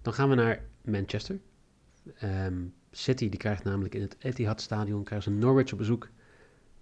Dan 0.06 0.14
gaan 0.14 0.28
we 0.28 0.34
naar 0.34 0.62
Manchester. 0.84 1.38
Um, 2.22 2.74
City 2.90 3.28
die 3.28 3.38
krijgt 3.38 3.64
namelijk 3.64 3.94
in 3.94 4.00
het 4.00 4.16
Etihad 4.18 4.60
Stadion 4.60 5.04
krijgen 5.04 5.32
ze 5.32 5.38
Norwich 5.38 5.72
op 5.72 5.78
bezoek. 5.78 6.08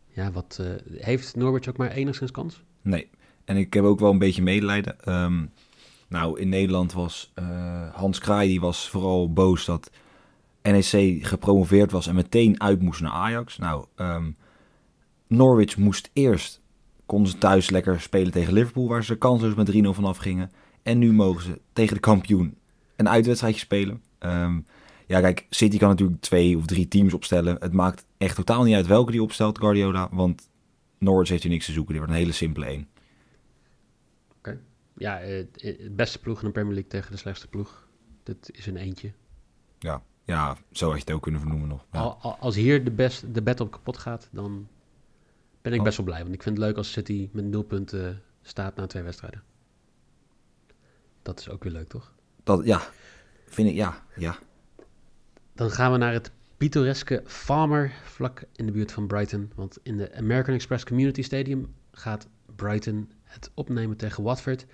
Ja, 0.08 0.32
wat 0.32 0.58
uh, 0.60 0.66
heeft 1.02 1.36
Norwich 1.36 1.68
ook 1.68 1.76
maar 1.76 1.90
enigszins 1.90 2.30
kans? 2.30 2.62
Nee. 2.82 3.10
En 3.44 3.56
ik 3.56 3.74
heb 3.74 3.84
ook 3.84 4.00
wel 4.00 4.10
een 4.10 4.18
beetje 4.18 4.42
medelijden. 4.42 5.22
Um, 5.22 5.50
nou, 6.08 6.40
in 6.40 6.48
Nederland 6.48 6.92
was 6.92 7.32
uh, 7.38 7.94
Hans 7.94 8.18
Kraai 8.18 8.48
die 8.48 8.60
was 8.60 8.90
vooral 8.90 9.32
boos 9.32 9.64
dat 9.64 9.90
NEC 10.62 11.26
gepromoveerd 11.26 11.90
was 11.90 12.06
en 12.06 12.14
meteen 12.14 12.60
uit 12.60 12.82
moest 12.82 13.00
naar 13.00 13.12
Ajax. 13.12 13.58
Nou, 13.58 13.86
um, 13.96 14.36
Norwich 15.26 15.76
moest 15.76 16.10
eerst 16.12 16.60
konden 17.06 17.30
ze 17.30 17.38
thuis 17.38 17.70
lekker 17.70 18.00
spelen 18.00 18.32
tegen 18.32 18.52
Liverpool, 18.52 18.88
waar 18.88 19.04
ze 19.04 19.16
kansloos 19.16 19.54
met 19.54 19.72
3-0 19.72 19.88
vanaf 19.88 20.16
gingen. 20.16 20.50
En 20.82 20.98
nu 20.98 21.12
mogen 21.12 21.42
ze 21.42 21.60
tegen 21.72 21.94
de 21.94 22.00
kampioen 22.00 22.62
een 22.96 23.08
uitwedstrijdje 23.08 23.60
spelen. 23.60 24.02
Um, 24.18 24.66
ja, 25.06 25.20
kijk, 25.20 25.46
City 25.50 25.78
kan 25.78 25.88
natuurlijk 25.88 26.20
twee 26.20 26.56
of 26.56 26.66
drie 26.66 26.88
teams 26.88 27.14
opstellen. 27.14 27.56
Het 27.60 27.72
maakt 27.72 28.06
echt 28.18 28.36
totaal 28.36 28.62
niet 28.62 28.74
uit 28.74 28.86
welke 28.86 29.10
die 29.10 29.22
opstelt, 29.22 29.58
Guardiola. 29.58 30.08
Want 30.10 30.48
Norwich 30.98 31.28
heeft 31.28 31.42
hier 31.42 31.52
niks 31.52 31.66
te 31.66 31.72
zoeken. 31.72 31.92
Die 31.92 32.00
wordt 32.00 32.16
een 32.16 32.22
hele 32.22 32.34
simpele 32.34 32.66
één. 32.66 32.88
Oké. 34.38 34.60
Ja, 34.96 35.18
het, 35.18 35.96
beste 35.96 36.18
ploeg 36.18 36.40
in 36.40 36.46
de 36.46 36.52
Premier 36.52 36.72
League 36.72 36.90
tegen 36.90 37.10
de 37.10 37.16
slechtste 37.16 37.48
ploeg. 37.48 37.88
Dat 38.22 38.50
is 38.52 38.66
een 38.66 38.76
eentje. 38.76 39.12
Ja, 39.78 40.02
ja 40.24 40.56
zo 40.72 40.86
had 40.86 40.94
je 40.94 41.04
het 41.04 41.12
ook 41.12 41.22
kunnen 41.22 41.40
vernoemen 41.40 41.68
nog. 41.68 41.86
Ja. 41.92 42.00
Als 42.40 42.54
hier 42.54 42.84
de, 42.84 42.90
best, 42.90 43.34
de 43.34 43.42
bed 43.42 43.60
op 43.60 43.70
kapot 43.70 43.98
gaat, 43.98 44.28
dan 44.30 44.68
ben 45.62 45.72
ik 45.72 45.78
oh. 45.78 45.84
best 45.84 45.96
wel 45.96 46.06
blij. 46.06 46.22
Want 46.22 46.34
ik 46.34 46.42
vind 46.42 46.56
het 46.56 46.66
leuk 46.66 46.76
als 46.76 46.92
City 46.92 47.28
met 47.32 47.44
nul 47.44 47.62
punten 47.62 48.22
staat 48.42 48.76
na 48.76 48.86
twee 48.86 49.02
wedstrijden. 49.02 49.42
Dat 51.22 51.40
is 51.40 51.48
ook 51.48 51.62
weer 51.64 51.72
leuk, 51.72 51.88
toch? 51.88 52.12
Dat, 52.44 52.64
ja, 52.64 52.82
vind 53.46 53.68
ik, 53.68 53.74
ja, 53.74 54.02
ja. 54.16 54.38
Dan 55.54 55.70
gaan 55.70 55.92
we 55.92 55.98
naar 55.98 56.12
het 56.12 56.30
pittoreske 56.56 57.22
Farmer, 57.26 57.92
vlak 58.04 58.42
in 58.56 58.66
de 58.66 58.72
buurt 58.72 58.92
van 58.92 59.06
Brighton. 59.06 59.52
Want 59.54 59.78
in 59.82 59.96
de 59.96 60.14
American 60.14 60.54
Express 60.54 60.84
Community 60.84 61.22
Stadium 61.22 61.74
gaat 61.92 62.26
Brighton 62.56 63.10
het 63.22 63.50
opnemen 63.54 63.96
tegen 63.96 64.22
Watford. 64.22 64.66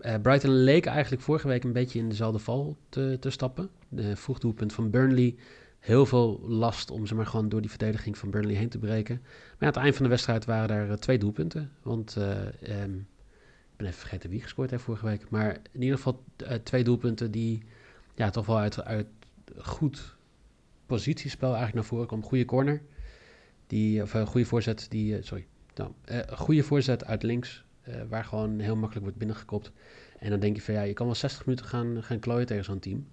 Uh, 0.00 0.14
Brighton 0.22 0.50
leek 0.50 0.86
eigenlijk 0.86 1.22
vorige 1.22 1.48
week 1.48 1.64
een 1.64 1.72
beetje 1.72 1.98
in 1.98 2.08
dezelfde 2.08 2.38
val 2.38 2.76
te, 2.88 3.16
te 3.20 3.30
stappen. 3.30 3.70
De 3.88 4.16
vroegdoelpunt 4.16 4.72
van 4.72 4.90
Burnley. 4.90 5.36
Heel 5.78 6.06
veel 6.06 6.40
last 6.42 6.90
om 6.90 7.06
ze 7.06 7.14
maar 7.14 7.26
gewoon 7.26 7.48
door 7.48 7.60
die 7.60 7.70
verdediging 7.70 8.18
van 8.18 8.30
Burnley 8.30 8.54
heen 8.54 8.68
te 8.68 8.78
breken. 8.78 9.20
Maar 9.22 9.58
aan 9.58 9.66
het 9.68 9.76
eind 9.76 9.94
van 9.94 10.04
de 10.04 10.10
wedstrijd 10.10 10.44
waren 10.44 10.76
er 10.76 10.88
uh, 10.88 10.92
twee 10.92 11.18
doelpunten. 11.18 11.72
Want 11.82 12.16
um, 12.68 12.96
ik 12.96 13.19
ben 13.80 13.88
even 13.88 14.00
vergeten 14.00 14.30
wie 14.30 14.40
gescoord 14.40 14.70
heeft 14.70 14.82
vorige 14.82 15.06
week. 15.06 15.30
Maar 15.30 15.58
in 15.72 15.82
ieder 15.82 15.96
geval 15.96 16.24
twee 16.62 16.84
doelpunten 16.84 17.30
die 17.30 17.62
ja, 18.14 18.30
toch 18.30 18.46
wel 18.46 18.58
uit, 18.58 18.84
uit 18.84 19.06
goed 19.56 20.16
positiespel 20.86 21.48
eigenlijk 21.48 21.74
naar 21.74 21.84
voren 21.84 22.06
kwam. 22.06 22.22
Goede 22.22 22.44
corner. 22.44 22.82
Die, 23.66 24.02
of 24.02 24.14
een 24.14 24.26
goede 24.26 24.46
voorzet. 24.46 24.86
Die, 24.90 25.16
uh, 25.16 25.22
sorry. 25.22 25.46
Nou, 25.74 25.92
goede 26.30 26.62
voorzet 26.62 27.04
uit 27.04 27.22
links. 27.22 27.64
Waar 28.08 28.24
gewoon 28.24 28.58
heel 28.58 28.76
makkelijk 28.76 29.04
wordt 29.04 29.18
binnengekopt. 29.18 29.72
En 30.18 30.30
dan 30.30 30.40
denk 30.40 30.56
je 30.56 30.62
van 30.62 30.74
ja, 30.74 30.82
je 30.82 30.92
kan 30.92 31.06
wel 31.06 31.14
60 31.14 31.46
minuten 31.46 31.66
gaan, 31.66 32.02
gaan 32.02 32.18
klooien 32.18 32.46
tegen 32.46 32.64
zo'n 32.64 32.78
team. 32.78 33.08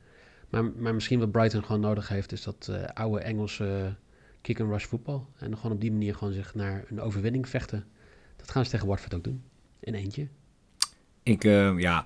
Maar, 0.49 0.63
maar 0.63 0.93
misschien 0.93 1.19
wat 1.19 1.31
Brighton 1.31 1.63
gewoon 1.63 1.81
nodig 1.81 2.07
heeft, 2.07 2.31
is 2.31 2.43
dat 2.43 2.71
oude 2.93 3.19
Engelse 3.19 3.95
kick-and-rush 4.41 4.85
voetbal. 4.85 5.27
En 5.37 5.55
gewoon 5.55 5.71
op 5.71 5.81
die 5.81 5.91
manier 5.91 6.15
gewoon 6.15 6.33
zich 6.33 6.55
naar 6.55 6.83
een 6.87 7.01
overwinning 7.01 7.49
vechten. 7.49 7.85
Dat 8.35 8.51
gaan 8.51 8.65
ze 8.65 8.71
tegen 8.71 8.87
Watford 8.87 9.13
ook 9.13 9.23
doen. 9.23 9.43
In 9.79 9.93
eentje. 9.93 10.27
Ik, 11.27 11.43
ja, 11.79 12.05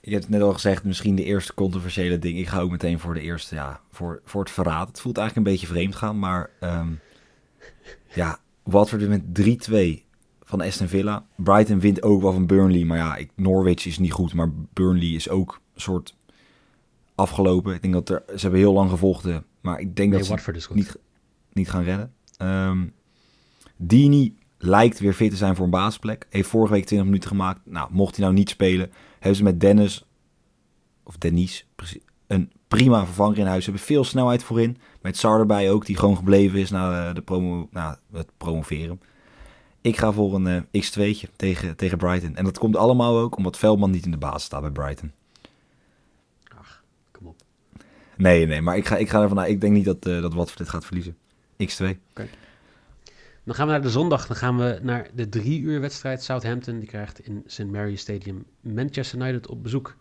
je 0.00 0.10
hebt 0.10 0.22
het 0.22 0.28
net 0.28 0.42
al 0.42 0.52
gezegd, 0.52 0.84
misschien 0.84 1.14
de 1.14 1.24
eerste 1.24 1.54
controversiële 1.54 2.18
ding. 2.18 2.38
Ik 2.38 2.48
ga 2.48 2.60
ook 2.60 2.70
meteen 2.70 2.98
voor 2.98 3.14
de 3.14 3.20
eerste, 3.20 3.54
ja, 3.54 3.80
voor, 3.90 4.20
voor 4.24 4.40
het 4.40 4.50
verraad. 4.50 4.88
Het 4.88 5.00
voelt 5.00 5.18
eigenlijk 5.18 5.46
een 5.46 5.52
beetje 5.52 5.72
vreemd 5.72 5.96
gaan, 5.96 6.18
maar 6.18 6.50
um, 6.60 7.00
ja, 8.14 8.38
Watford 8.62 9.08
met 9.08 9.68
3-2 9.70 10.08
van 10.42 10.60
Aston 10.60 10.88
Villa. 10.88 11.26
Brighton 11.34 11.80
wint 11.80 12.02
ook 12.02 12.22
wel 12.22 12.32
van 12.32 12.46
Burnley, 12.46 12.84
maar 12.84 12.98
ja, 12.98 13.16
ik, 13.16 13.30
Norwich 13.34 13.86
is 13.86 13.98
niet 13.98 14.12
goed, 14.12 14.34
maar 14.34 14.50
Burnley 14.72 15.08
is 15.08 15.28
ook 15.28 15.60
een 15.74 15.80
soort 15.80 16.16
afgelopen. 17.14 17.74
Ik 17.74 17.82
denk 17.82 17.94
dat 17.94 18.08
er, 18.08 18.22
ze 18.26 18.40
hebben 18.40 18.60
heel 18.60 18.72
lang 18.72 18.90
gevochten, 18.90 19.44
maar 19.60 19.80
ik 19.80 19.96
denk 19.96 20.10
nee, 20.10 20.18
dat 20.18 20.28
Watford 20.28 20.62
ze 20.62 20.74
niet, 20.74 20.96
niet 21.52 21.70
gaan 21.70 21.82
redden. 21.82 22.12
Um, 22.38 22.92
Dini 23.76 24.36
lijkt 24.62 24.98
weer 24.98 25.12
fit 25.12 25.30
te 25.30 25.36
zijn 25.36 25.56
voor 25.56 25.64
een 25.64 25.70
basisplek. 25.70 26.26
Heeft 26.30 26.48
vorige 26.48 26.72
week 26.72 26.84
20 26.84 27.06
minuten 27.06 27.28
gemaakt. 27.28 27.60
Nou, 27.64 27.88
mocht 27.92 28.16
hij 28.16 28.24
nou 28.24 28.36
niet 28.36 28.50
spelen, 28.50 28.90
hebben 29.18 29.36
ze 29.36 29.42
met 29.42 29.60
Dennis, 29.60 30.06
of 31.02 31.18
Denise, 31.18 31.64
een 32.26 32.52
prima 32.68 33.04
vervanger 33.04 33.38
in 33.38 33.46
huis. 33.46 33.64
Ze 33.64 33.70
hebben 33.70 33.88
veel 33.88 34.04
snelheid 34.04 34.42
voorin. 34.42 34.78
Met 35.00 35.16
Sar 35.16 35.38
erbij 35.38 35.70
ook, 35.70 35.86
die 35.86 35.96
gewoon 35.96 36.16
gebleven 36.16 36.58
is 36.58 36.70
na, 36.70 37.12
de 37.12 37.22
promo, 37.22 37.68
na 37.70 37.98
het 38.12 38.30
promoveren. 38.36 39.00
Ik 39.80 39.96
ga 39.96 40.12
voor 40.12 40.34
een 40.34 40.68
uh, 40.72 40.84
X2'tje 40.84 41.36
tegen, 41.36 41.76
tegen 41.76 41.98
Brighton. 41.98 42.36
En 42.36 42.44
dat 42.44 42.58
komt 42.58 42.76
allemaal 42.76 43.18
ook 43.18 43.36
omdat 43.36 43.58
Veldman 43.58 43.90
niet 43.90 44.04
in 44.04 44.10
de 44.10 44.16
basis 44.16 44.42
staat 44.42 44.60
bij 44.60 44.70
Brighton. 44.70 45.12
Ach, 46.58 46.82
kom 47.10 47.26
op. 47.26 47.36
Nee, 48.16 48.46
nee, 48.46 48.60
maar 48.60 48.76
ik 48.76 48.86
ga, 48.86 48.96
ik 48.96 49.08
ga 49.08 49.22
ervan 49.22 49.40
uit. 49.40 49.50
Ik 49.50 49.60
denk 49.60 49.72
niet 49.72 49.84
dat, 49.84 50.06
uh, 50.06 50.22
dat 50.22 50.34
Watford 50.34 50.58
dit 50.58 50.68
gaat 50.68 50.84
verliezen. 50.84 51.16
X2. 51.52 51.98
Okay. 52.10 52.28
Dan 53.50 53.58
gaan 53.58 53.68
we 53.68 53.74
naar 53.74 53.82
de 53.82 53.90
zondag. 53.90 54.26
Dan 54.26 54.36
gaan 54.36 54.58
we 54.58 54.78
naar 54.82 55.08
de 55.14 55.28
drie 55.28 55.60
uur 55.60 55.80
wedstrijd. 55.80 56.22
Southampton 56.22 56.78
die 56.78 56.88
krijgt 56.88 57.26
in 57.26 57.42
St. 57.46 57.64
Mary's 57.64 58.00
Stadium 58.00 58.44
Manchester 58.60 59.18
United 59.18 59.46
op 59.46 59.62
bezoek. 59.62 59.96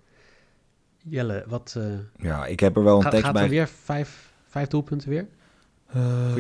Jelle, 0.98 1.44
wat... 1.48 1.76
Uh, 1.78 1.84
ja, 2.18 2.46
ik 2.46 2.60
heb 2.60 2.76
er 2.76 2.84
wel 2.84 2.96
een 2.96 3.02
gaat, 3.02 3.12
tekst 3.12 3.26
gaat 3.26 3.36
bij. 3.36 3.44
er 3.44 3.50
weer 3.50 3.68
vijf, 3.68 4.34
vijf 4.48 4.68
doelpunten 4.68 5.10
weer? 5.10 5.28
Uh, 5.96 6.34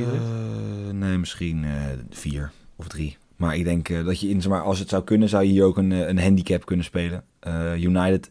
nee, 0.91 1.17
misschien 1.17 1.63
uh, 1.63 1.72
vier 2.10 2.52
of 2.76 2.88
drie. 2.88 3.17
Maar 3.36 3.56
ik 3.56 3.63
denk 3.63 3.88
dat 4.06 4.19
je 4.19 4.30
in, 4.30 4.41
maar, 4.48 4.63
als 4.63 4.80
het 4.80 4.89
zou 4.89 5.04
kunnen, 5.04 5.30
zou 5.30 5.43
je 5.43 5.50
hier 5.50 5.63
ook 5.63 5.78
een, 5.78 5.91
een 5.91 6.19
handicap 6.19 6.65
kunnen 6.65 6.86
spelen. 6.86 7.24
United 7.76 8.30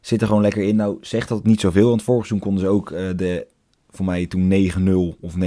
zit 0.00 0.20
er 0.20 0.26
gewoon 0.26 0.42
lekker 0.42 0.62
in. 0.62 0.76
Nou, 0.76 0.98
zegt 1.00 1.28
dat 1.28 1.44
niet 1.44 1.60
zoveel, 1.60 1.88
want 1.88 2.02
vorig 2.02 2.26
seizoen 2.26 2.48
konden 2.48 2.64
ze 2.64 2.70
ook 2.70 2.88
de 3.16 3.46
voor 3.90 4.04
mij 4.04 4.26
toen 4.26 4.52
9-0 5.16 5.20
of 5.20 5.34
9-1 5.34 5.38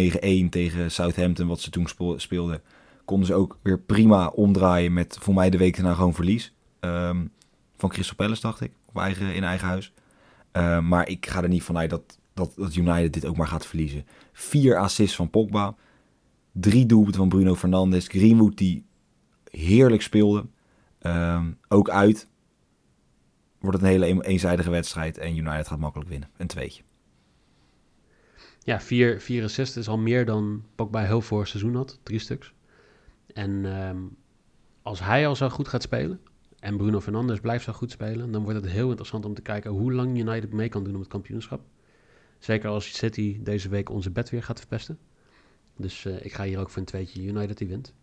tegen 0.50 0.91
Southampton, 0.91 1.48
wat 1.48 1.60
ze 1.60 1.69
toen 1.69 1.88
speelden, 2.17 2.62
konden 3.06 3.28
ze 3.28 3.34
ook 3.34 3.58
weer 3.62 3.80
prima 3.80 4.28
omdraaien 4.28 4.94
met 4.94 5.18
voor 5.22 5.34
mij 5.34 5.50
de 5.50 5.58
week 5.58 5.76
daarna 5.76 5.94
gewoon 5.94 6.13
verlies. 6.13 6.54
Um, 6.80 7.32
van 7.78 7.89
Crystal 7.89 8.16
Palace, 8.16 8.42
dacht 8.42 8.62
ik, 8.62 8.72
op 8.86 8.98
eigen, 8.98 9.34
in 9.34 9.44
eigen 9.44 9.68
huis. 9.68 9.94
Uh, 10.54 10.80
maar 10.80 11.08
ik 11.08 11.26
ga 11.26 11.44
er 11.44 11.50
niet 11.50 11.63
vanuit 11.63 11.89
dat, 11.89 12.18
dat, 12.34 12.54
dat 12.56 12.76
United 12.76 13.13
dit 13.13 13.26
ook 13.26 13.38
maar 13.38 13.48
gaat 13.48 13.66
verliezen. 13.66 14.06
Vier 14.32 14.78
assists 14.78 15.16
van 15.16 15.30
Pogba, 15.30 15.76
drie 16.52 16.86
doelpunten 16.86 17.20
van 17.20 17.30
Bruno 17.30 17.56
Fernandes, 17.56 18.08
Greenwood 18.08 18.58
die 18.58 18.86
heerlijk 19.50 20.02
speelde. 20.02 20.46
Um, 21.02 21.58
ook 21.68 21.89
uit 21.89 22.28
wordt 23.60 23.78
het 23.78 23.86
een 23.86 24.02
hele 24.02 24.24
eenzijdige 24.24 24.70
wedstrijd 24.70 25.18
en 25.18 25.38
United 25.38 25.68
gaat 25.68 25.80
makkelijk 25.80 26.10
winnen. 26.10 26.30
Een 26.38 26.48
tweetje 26.48 26.84
ja, 28.63 28.82
vier, 28.82 29.22
vier 29.22 29.44
assists 29.44 29.78
is 29.78 29.88
al 29.88 29.98
meer 29.98 30.26
dan 30.26 30.63
Pogba 30.76 31.04
heel 31.04 31.22
vorig 31.22 31.48
seizoen 31.48 31.76
had. 31.76 32.00
Drie 32.04 32.20
stuks. 32.20 32.54
En 33.34 33.65
um, 33.65 34.15
als 34.82 35.00
hij 35.00 35.28
al 35.28 35.36
zo 35.36 35.50
goed 35.50 35.67
gaat 35.67 35.82
spelen 35.82 36.19
en 36.60 36.78
Bruno 36.78 37.02
Fernandes 37.02 37.39
blijft 37.39 37.63
zo 37.63 37.74
goed 37.74 37.91
spelen, 37.91 38.32
dan 38.32 38.43
wordt 38.43 38.62
het 38.62 38.72
heel 38.72 38.88
interessant 38.88 39.26
om 39.26 39.34
te 39.34 39.41
kijken 39.41 39.72
hoe 39.72 39.93
lang 39.93 40.17
United 40.17 40.54
mee 40.54 40.69
kan 40.69 40.84
doen 40.84 40.93
om 40.93 41.00
het 41.00 41.10
kampioenschap. 41.10 41.62
Zeker 42.39 42.69
als 42.69 42.98
City 42.98 43.39
deze 43.43 43.69
week 43.69 43.89
onze 43.89 44.12
bed 44.12 44.30
weer 44.30 44.43
gaat 44.43 44.60
verpesten. 44.60 45.00
Dus 45.78 46.06
uh, 46.06 46.26
ik 46.26 46.34
ga 46.34 46.43
hier 46.43 46.60
ook 46.60 46.69
voor 46.69 46.80
een 46.80 46.88
tweetje 46.88 47.24
United 47.24 47.58
die 47.58 47.67
wint. 47.67 47.93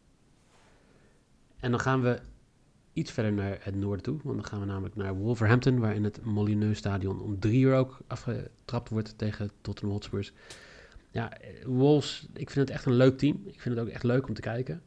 En 1.60 1.70
dan 1.70 1.80
gaan 1.80 2.02
we 2.02 2.20
iets 2.92 3.10
verder 3.10 3.32
naar 3.32 3.58
het 3.60 3.74
noorden 3.74 4.02
toe. 4.02 4.18
Want 4.22 4.36
dan 4.36 4.44
gaan 4.44 4.60
we 4.60 4.66
namelijk 4.66 4.96
naar 4.96 5.14
Wolverhampton, 5.14 5.78
waarin 5.78 6.04
het 6.04 6.24
Molineux 6.24 6.78
Stadion 6.78 7.20
om 7.20 7.38
drie 7.38 7.60
uur 7.60 7.74
ook 7.74 7.98
afgetrapt 8.06 8.88
wordt 8.88 9.18
tegen 9.18 9.50
Tottenham 9.60 9.92
Hotspurs. 9.92 10.32
Ja, 11.10 11.32
Wolves, 11.64 12.26
ik 12.34 12.50
vind 12.50 12.68
het 12.68 12.76
echt 12.76 12.86
een 12.86 12.94
leuk 12.94 13.18
team. 13.18 13.42
Ik 13.46 13.60
vind 13.60 13.76
het 13.76 13.84
ook 13.84 13.90
echt 13.90 14.02
leuk 14.02 14.28
om 14.28 14.34
te 14.34 14.40
kijken. 14.40 14.82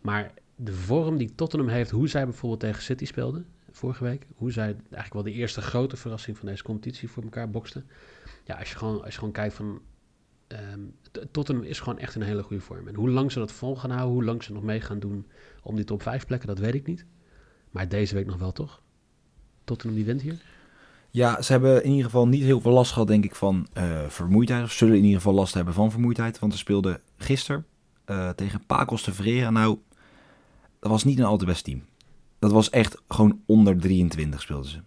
Maar 0.00 0.34
de 0.54 0.72
vorm 0.72 1.16
die 1.16 1.34
Tottenham 1.34 1.68
heeft, 1.68 1.90
hoe 1.90 2.08
zij 2.08 2.24
bijvoorbeeld 2.24 2.60
tegen 2.60 2.82
City 2.82 3.04
speelden 3.04 3.46
vorige 3.70 4.04
week, 4.04 4.26
hoe 4.34 4.52
zij 4.52 4.64
eigenlijk 4.64 5.12
wel 5.12 5.22
de 5.22 5.32
eerste 5.32 5.60
grote 5.60 5.96
verrassing 5.96 6.38
van 6.38 6.48
deze 6.48 6.62
competitie 6.62 7.10
voor 7.10 7.22
elkaar 7.22 7.50
boksten. 7.50 7.86
Ja, 8.44 8.54
als 8.58 8.70
je 8.70 8.76
gewoon, 8.76 9.02
als 9.02 9.12
je 9.12 9.18
gewoon 9.18 9.32
kijkt 9.32 9.54
van 9.54 9.80
um, 10.48 10.94
Tottenham 11.30 11.64
is 11.64 11.80
gewoon 11.80 11.98
echt 11.98 12.14
in 12.14 12.20
een 12.20 12.26
hele 12.26 12.42
goede 12.42 12.62
vorm. 12.62 12.88
En 12.88 12.94
hoe 12.94 13.10
lang 13.10 13.32
ze 13.32 13.38
dat 13.38 13.52
vol 13.52 13.76
gaan 13.76 13.90
houden, 13.90 14.14
hoe 14.14 14.24
lang 14.24 14.42
ze 14.42 14.52
nog 14.52 14.62
mee 14.62 14.80
gaan 14.80 14.98
doen 14.98 15.26
om 15.62 15.76
die 15.76 15.84
top 15.84 16.02
5 16.02 16.26
plekken, 16.26 16.48
dat 16.48 16.58
weet 16.58 16.74
ik 16.74 16.86
niet. 16.86 17.04
Maar 17.70 17.88
deze 17.88 18.14
week 18.14 18.26
nog 18.26 18.38
wel, 18.38 18.52
toch? 18.52 18.82
Tottenham 19.64 19.96
die 19.96 20.06
wint 20.06 20.22
hier? 20.22 20.42
Ja, 21.10 21.42
ze 21.42 21.52
hebben 21.52 21.84
in 21.84 21.90
ieder 21.90 22.04
geval 22.04 22.28
niet 22.28 22.42
heel 22.42 22.60
veel 22.60 22.72
last 22.72 22.92
gehad, 22.92 23.08
denk 23.08 23.24
ik, 23.24 23.34
van 23.34 23.66
uh, 23.74 24.08
vermoeidheid. 24.08 24.64
Of 24.64 24.72
zullen 24.72 24.96
in 24.96 25.02
ieder 25.02 25.16
geval 25.16 25.34
last 25.34 25.54
hebben 25.54 25.74
van 25.74 25.90
vermoeidheid. 25.90 26.38
Want 26.38 26.52
ze 26.52 26.58
speelden 26.58 27.00
gisteren 27.16 27.66
uh, 28.06 28.28
tegen 28.28 28.66
Pacos 28.66 29.04
de 29.04 29.14
Verera. 29.14 29.50
Nou, 29.50 29.78
dat 30.80 30.90
was 30.90 31.04
niet 31.04 31.18
een 31.18 31.24
al 31.24 31.36
te 31.36 31.44
best 31.44 31.64
team. 31.64 31.82
Dat 32.38 32.52
was 32.52 32.70
echt 32.70 33.02
gewoon 33.08 33.40
onder 33.46 33.78
23 33.78 34.40
speelden 34.40 34.70
ze. 34.70 34.80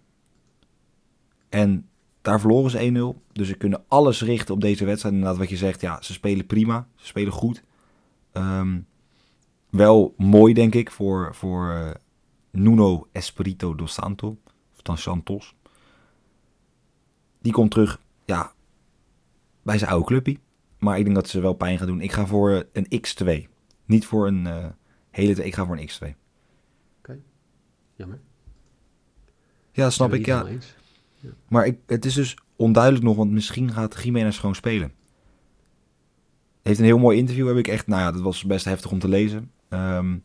En 1.48 1.88
daar 2.22 2.40
verloren 2.40 2.70
ze 2.70 3.14
1-0. 3.18 3.32
Dus 3.32 3.48
ze 3.48 3.54
kunnen 3.54 3.84
alles 3.88 4.22
richten 4.22 4.54
op 4.54 4.60
deze 4.60 4.84
wedstrijd. 4.84 5.14
Inderdaad, 5.14 5.38
wat 5.38 5.50
je 5.50 5.56
zegt, 5.56 5.80
ja, 5.80 6.02
ze 6.02 6.12
spelen 6.12 6.46
prima. 6.46 6.88
Ze 6.94 7.06
spelen 7.06 7.32
goed. 7.32 7.62
Um, 8.32 8.86
wel 9.70 10.14
mooi, 10.16 10.54
denk 10.54 10.74
ik, 10.74 10.90
voor, 10.90 11.34
voor 11.34 11.72
uh, 11.74 11.90
Nuno 12.50 13.06
Espirito 13.12 13.74
dos 13.74 13.92
Santo, 13.92 14.38
of 14.74 14.82
dan 14.82 14.98
Santos. 14.98 15.54
Die 17.42 17.52
komt 17.52 17.70
terug, 17.70 18.00
ja, 18.24 18.52
bij 19.62 19.78
zijn 19.78 19.90
oude 19.90 20.06
clubje. 20.06 20.38
Maar 20.78 20.98
ik 20.98 21.04
denk 21.04 21.16
dat 21.16 21.28
ze 21.28 21.40
wel 21.40 21.54
pijn 21.54 21.78
gaan 21.78 21.86
doen. 21.86 22.00
Ik 22.00 22.12
ga 22.12 22.26
voor 22.26 22.66
een 22.72 22.86
X2. 22.86 23.48
Niet 23.84 24.06
voor 24.06 24.26
een 24.26 24.46
uh, 24.46 24.66
hele... 25.14 25.44
Ik 25.44 25.54
ga 25.54 25.66
voor 25.66 25.78
een 25.78 25.88
X2. 25.88 26.00
Oké, 26.00 26.14
okay. 26.98 27.20
jammer. 27.96 28.20
Ja, 29.72 29.90
snap 29.90 30.12
ik, 30.12 30.26
ja. 30.26 30.46
ja. 31.20 31.30
Maar 31.48 31.66
ik, 31.66 31.78
het 31.86 32.04
is 32.04 32.14
dus 32.14 32.36
onduidelijk 32.56 33.04
nog, 33.04 33.16
want 33.16 33.30
misschien 33.30 33.72
gaat 33.72 34.02
Jiménez 34.02 34.40
gewoon 34.40 34.54
spelen. 34.54 34.92
Heeft 36.62 36.78
een 36.78 36.84
heel 36.84 36.98
mooi 36.98 37.18
interview, 37.18 37.46
heb 37.46 37.56
ik 37.56 37.68
echt... 37.68 37.86
Nou 37.86 38.02
ja, 38.02 38.12
dat 38.12 38.20
was 38.20 38.44
best 38.44 38.64
heftig 38.64 38.90
om 38.90 38.98
te 38.98 39.08
lezen. 39.08 39.50
Um, 39.68 40.24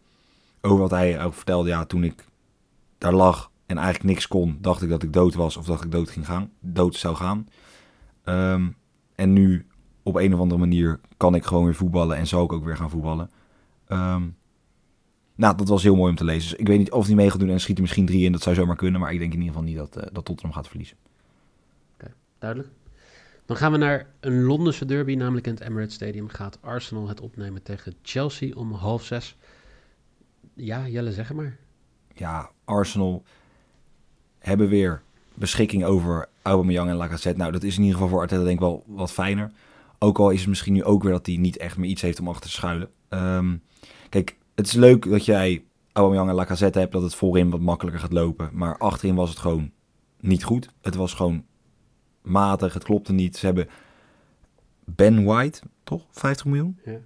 over 0.62 0.80
wat 0.80 0.92
hij 0.92 1.24
ook 1.24 1.34
vertelde. 1.34 1.70
Ja, 1.70 1.86
toen 1.86 2.04
ik 2.04 2.26
daar 2.98 3.14
lag 3.14 3.52
en 3.66 3.78
eigenlijk 3.78 4.06
niks 4.06 4.28
kon, 4.28 4.58
dacht 4.62 4.82
ik 4.82 4.90
dat 4.90 5.04
ik 5.04 5.14
dood 5.14 5.34
was 5.34 5.58
of 5.58 5.66
dat 5.66 5.84
ik 5.84 5.92
dood, 5.92 6.10
ging 6.10 6.26
gaan, 6.26 6.52
dood 6.60 6.96
zou 6.96 7.16
gaan. 7.16 7.48
Um, 8.24 8.76
en 9.16 9.34
nu 9.34 9.68
op 10.04 10.16
een 10.16 10.34
of 10.34 10.40
andere 10.40 10.60
manier 10.60 11.00
kan 11.18 11.36
ik 11.36 11.46
gewoon 11.46 11.64
weer 11.64 11.76
voetballen 11.76 12.18
en 12.18 12.28
zou 12.28 12.44
ik 12.44 12.54
ook 12.54 12.64
weer 12.64 12.78
gaan 12.78 12.90
voetballen. 12.90 13.30
Um, 13.88 14.36
nou, 15.40 15.58
dat 15.58 15.68
was 15.68 15.84
heel 15.84 15.96
mooi 15.96 16.10
om 16.10 16.18
te 16.18 16.24
lezen. 16.24 16.50
Dus 16.50 16.60
ik 16.60 16.68
weet 16.68 16.78
niet 16.78 16.92
of 16.92 17.06
hij 17.06 17.16
mee 17.16 17.30
gaat 17.30 17.40
doen 17.40 17.50
en 17.50 17.60
schiet 17.60 17.76
er 17.76 17.82
misschien 17.82 18.06
drie 18.06 18.26
in. 18.26 18.32
Dat 18.32 18.42
zou 18.42 18.56
zomaar 18.56 18.76
kunnen, 18.76 19.02
maar 19.02 19.14
ik 19.14 19.20
denk 19.20 19.34
in 19.34 19.40
ieder 19.40 19.54
geval 19.54 19.68
niet 19.68 19.78
dat, 19.78 19.98
uh, 19.98 20.04
dat 20.12 20.26
Tottenham 20.26 20.54
gaat 20.54 20.68
verliezen. 20.68 20.98
Oké, 21.94 22.04
okay, 22.04 22.14
duidelijk. 22.40 22.72
Dan 23.46 23.58
gaan 23.58 23.72
we 23.72 23.78
naar 23.78 24.08
een 24.20 24.44
Londense 24.44 24.86
derby, 24.86 25.16
namelijk 25.16 25.48
in 25.48 25.54
het 25.54 25.62
Emirates 25.62 25.94
Stadium. 25.94 26.28
Gaat 26.28 26.58
Arsenal 26.62 27.08
het 27.08 27.22
opnemen 27.22 27.64
tegen 27.64 27.94
Chelsea 28.02 28.56
om 28.56 28.72
half 28.72 29.04
zes. 29.04 29.36
Ja, 30.54 30.88
Jelle, 30.88 31.12
zeg 31.12 31.34
maar. 31.34 31.58
Ja, 32.16 32.50
Arsenal 32.66 33.24
hebben 34.40 34.70
weer 34.70 35.02
beschikking 35.34 35.84
over 35.84 36.30
Aubameyang 36.42 36.90
en 36.90 36.96
Lacazette. 36.96 37.40
Nou, 37.40 37.52
dat 37.52 37.64
is 37.64 37.76
in 37.76 37.82
ieder 37.82 37.96
geval 37.96 38.10
voor 38.10 38.20
Arteta 38.22 38.44
denk 38.44 38.54
ik 38.54 38.60
wel 38.60 38.84
wat 38.88 39.12
fijner. 39.12 39.52
Ook 40.00 40.20
al 40.20 40.30
is 40.30 40.40
het 40.40 40.50
misschien 40.50 40.74
nu 40.74 40.84
ook 40.84 41.04
weer 41.04 41.12
dat 41.12 41.26
hij 41.26 41.38
niet 41.38 41.58
echt 41.58 41.78
meer 41.78 41.90
iets 41.90 42.02
heeft 42.02 42.20
om 42.20 42.28
achter 42.28 42.50
te 42.50 42.56
schuilen. 42.56 42.90
Um, 43.10 43.62
kijk, 44.10 44.38
het 44.60 44.68
is 44.68 44.74
leuk 44.74 45.10
dat 45.10 45.26
jij 45.26 45.64
Aubameyang 45.92 46.30
en 46.30 46.36
Lacazette 46.36 46.80
hebt, 46.80 46.92
dat 46.92 47.02
het 47.02 47.16
voorin 47.16 47.50
wat 47.50 47.60
makkelijker 47.60 48.02
gaat 48.02 48.14
lopen. 48.14 48.50
Maar 48.54 48.78
achterin 48.78 49.16
was 49.16 49.30
het 49.30 49.40
gewoon 49.40 49.72
niet 50.20 50.44
goed. 50.44 50.70
Het 50.82 50.96
was 50.96 51.14
gewoon 51.14 51.46
matig, 52.22 52.74
het 52.74 52.84
klopte 52.84 53.14
niet. 53.14 53.38
Ze 53.38 53.46
hebben 53.46 53.68
Ben 54.86 55.24
White, 55.24 55.62
toch? 55.84 56.06
50 56.12 56.46
miljoen? 56.46 56.80
Ja, 56.86 56.98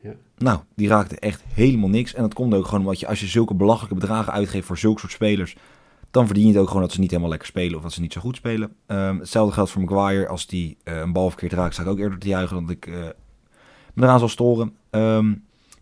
ja. 0.00 0.12
Nou, 0.36 0.60
die 0.74 0.88
raakte 0.88 1.18
echt 1.18 1.42
helemaal 1.46 1.88
niks. 1.88 2.14
En 2.14 2.22
dat 2.22 2.34
komt 2.34 2.54
ook 2.54 2.64
gewoon 2.64 2.80
omdat 2.80 3.00
je, 3.00 3.06
als 3.06 3.20
je 3.20 3.26
zulke 3.26 3.54
belachelijke 3.54 3.94
bedragen 3.94 4.32
uitgeeft 4.32 4.66
voor 4.66 4.78
zulke 4.78 5.00
soort 5.00 5.12
spelers, 5.12 5.56
dan 6.10 6.26
verdien 6.26 6.46
je 6.46 6.52
het 6.52 6.60
ook 6.60 6.66
gewoon 6.66 6.82
dat 6.82 6.92
ze 6.92 7.00
niet 7.00 7.10
helemaal 7.10 7.30
lekker 7.30 7.48
spelen 7.48 7.76
of 7.76 7.82
dat 7.82 7.92
ze 7.92 8.00
niet 8.00 8.12
zo 8.12 8.20
goed 8.20 8.36
spelen. 8.36 8.76
Ehm, 8.86 9.18
hetzelfde 9.18 9.54
geldt 9.54 9.70
voor 9.70 9.82
Maguire. 9.82 10.28
Als 10.28 10.46
die 10.46 10.76
eh, 10.84 10.98
een 10.98 11.12
bal 11.12 11.28
verkeerd 11.28 11.52
raakt, 11.52 11.74
sta 11.74 11.82
ik 11.82 11.88
ook 11.88 11.98
eerder 11.98 12.18
te 12.18 12.28
juichen 12.28 12.56
dan 12.56 12.66
dat 12.66 12.76
ik 12.76 12.86
eh, 12.86 12.94
me 13.94 14.02
eraan 14.02 14.18
zal 14.18 14.28
storen. 14.28 14.76
Ehm, 14.90 15.32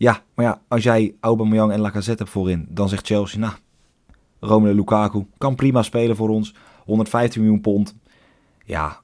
ja, 0.01 0.23
maar 0.35 0.45
ja, 0.45 0.63
als 0.69 0.83
jij 0.83 1.15
Aubameyang 1.21 1.73
en 1.73 1.81
Lacazette 1.81 2.23
hebt 2.23 2.35
voorin, 2.35 2.67
dan 2.69 2.89
zegt 2.89 3.07
Chelsea, 3.07 3.39
nou, 3.39 3.55
Romelu 4.39 4.75
Lukaku 4.75 5.27
kan 5.39 5.55
prima 5.55 5.83
spelen 5.83 6.17
voor 6.17 6.29
ons. 6.29 6.55
115 6.85 7.41
miljoen 7.41 7.61
pond. 7.61 7.97
Ja, 8.65 9.01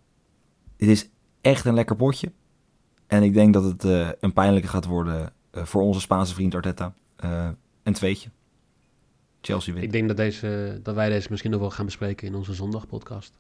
dit 0.77 0.89
is 0.89 1.11
echt 1.41 1.65
een 1.65 1.75
lekker 1.75 1.97
potje. 1.97 2.33
En 3.07 3.23
ik 3.23 3.35
denk 3.35 3.55
dat 3.55 3.65
het 3.65 3.85
eh, 3.85 4.09
een 4.21 4.33
pijnlijke 4.33 4.69
gaat 4.69 4.85
worden 4.85 5.33
eh, 5.51 5.65
voor 5.65 5.83
onze 5.83 6.01
Spaanse 6.01 6.35
vriend 6.35 6.55
Arteta. 6.55 6.95
Eh, 7.17 7.49
een 7.83 7.93
tweetje. 7.93 8.31
Chelsea 9.41 9.73
wint. 9.73 9.85
Ik 9.85 9.93
denk 9.93 10.09
dat, 10.09 10.17
deze, 10.17 10.81
dat 10.83 10.95
wij 10.95 11.09
deze 11.09 11.29
misschien 11.31 11.51
nog 11.51 11.61
wel 11.61 11.71
gaan 11.71 11.85
bespreken 11.85 12.27
in 12.27 12.35
onze 12.35 12.55
zondagpodcast. 12.55 13.39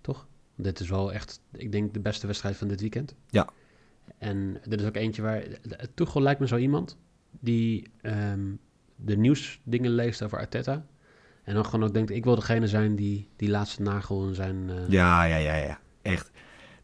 Toch? 0.00 0.26
Dit 0.56 0.80
is 0.80 0.88
wel 0.88 1.12
echt, 1.12 1.40
ik 1.52 1.72
denk, 1.72 1.94
de 1.94 2.00
beste 2.00 2.26
wedstrijd 2.26 2.56
van 2.56 2.68
dit 2.68 2.80
weekend. 2.80 3.14
Ja. 3.28 3.48
En 4.24 4.60
dit 4.68 4.80
is 4.80 4.86
ook 4.86 4.96
eentje 4.96 5.22
waar... 5.22 5.42
Tuchel 5.94 6.20
lijkt 6.22 6.40
me 6.40 6.46
zo 6.46 6.56
iemand 6.56 6.98
die 7.40 7.90
ehm, 8.02 8.40
de 8.96 9.16
nieuwsdingen 9.16 9.90
leest 9.90 10.22
over 10.22 10.38
Arteta. 10.38 10.86
En 11.44 11.54
dan 11.54 11.64
gewoon 11.64 11.86
ook 11.88 11.94
denkt, 11.94 12.10
ik 12.10 12.24
wil 12.24 12.34
degene 12.34 12.66
zijn 12.66 12.96
die 12.96 13.28
die 13.36 13.50
laatste 13.50 13.82
nagel 13.82 14.28
in 14.28 14.34
zijn... 14.34 14.70
eh, 14.70 14.88
Ja, 14.88 15.24
ja, 15.24 15.36
ja, 15.36 15.54
ja. 15.54 15.78
Echt. 16.02 16.30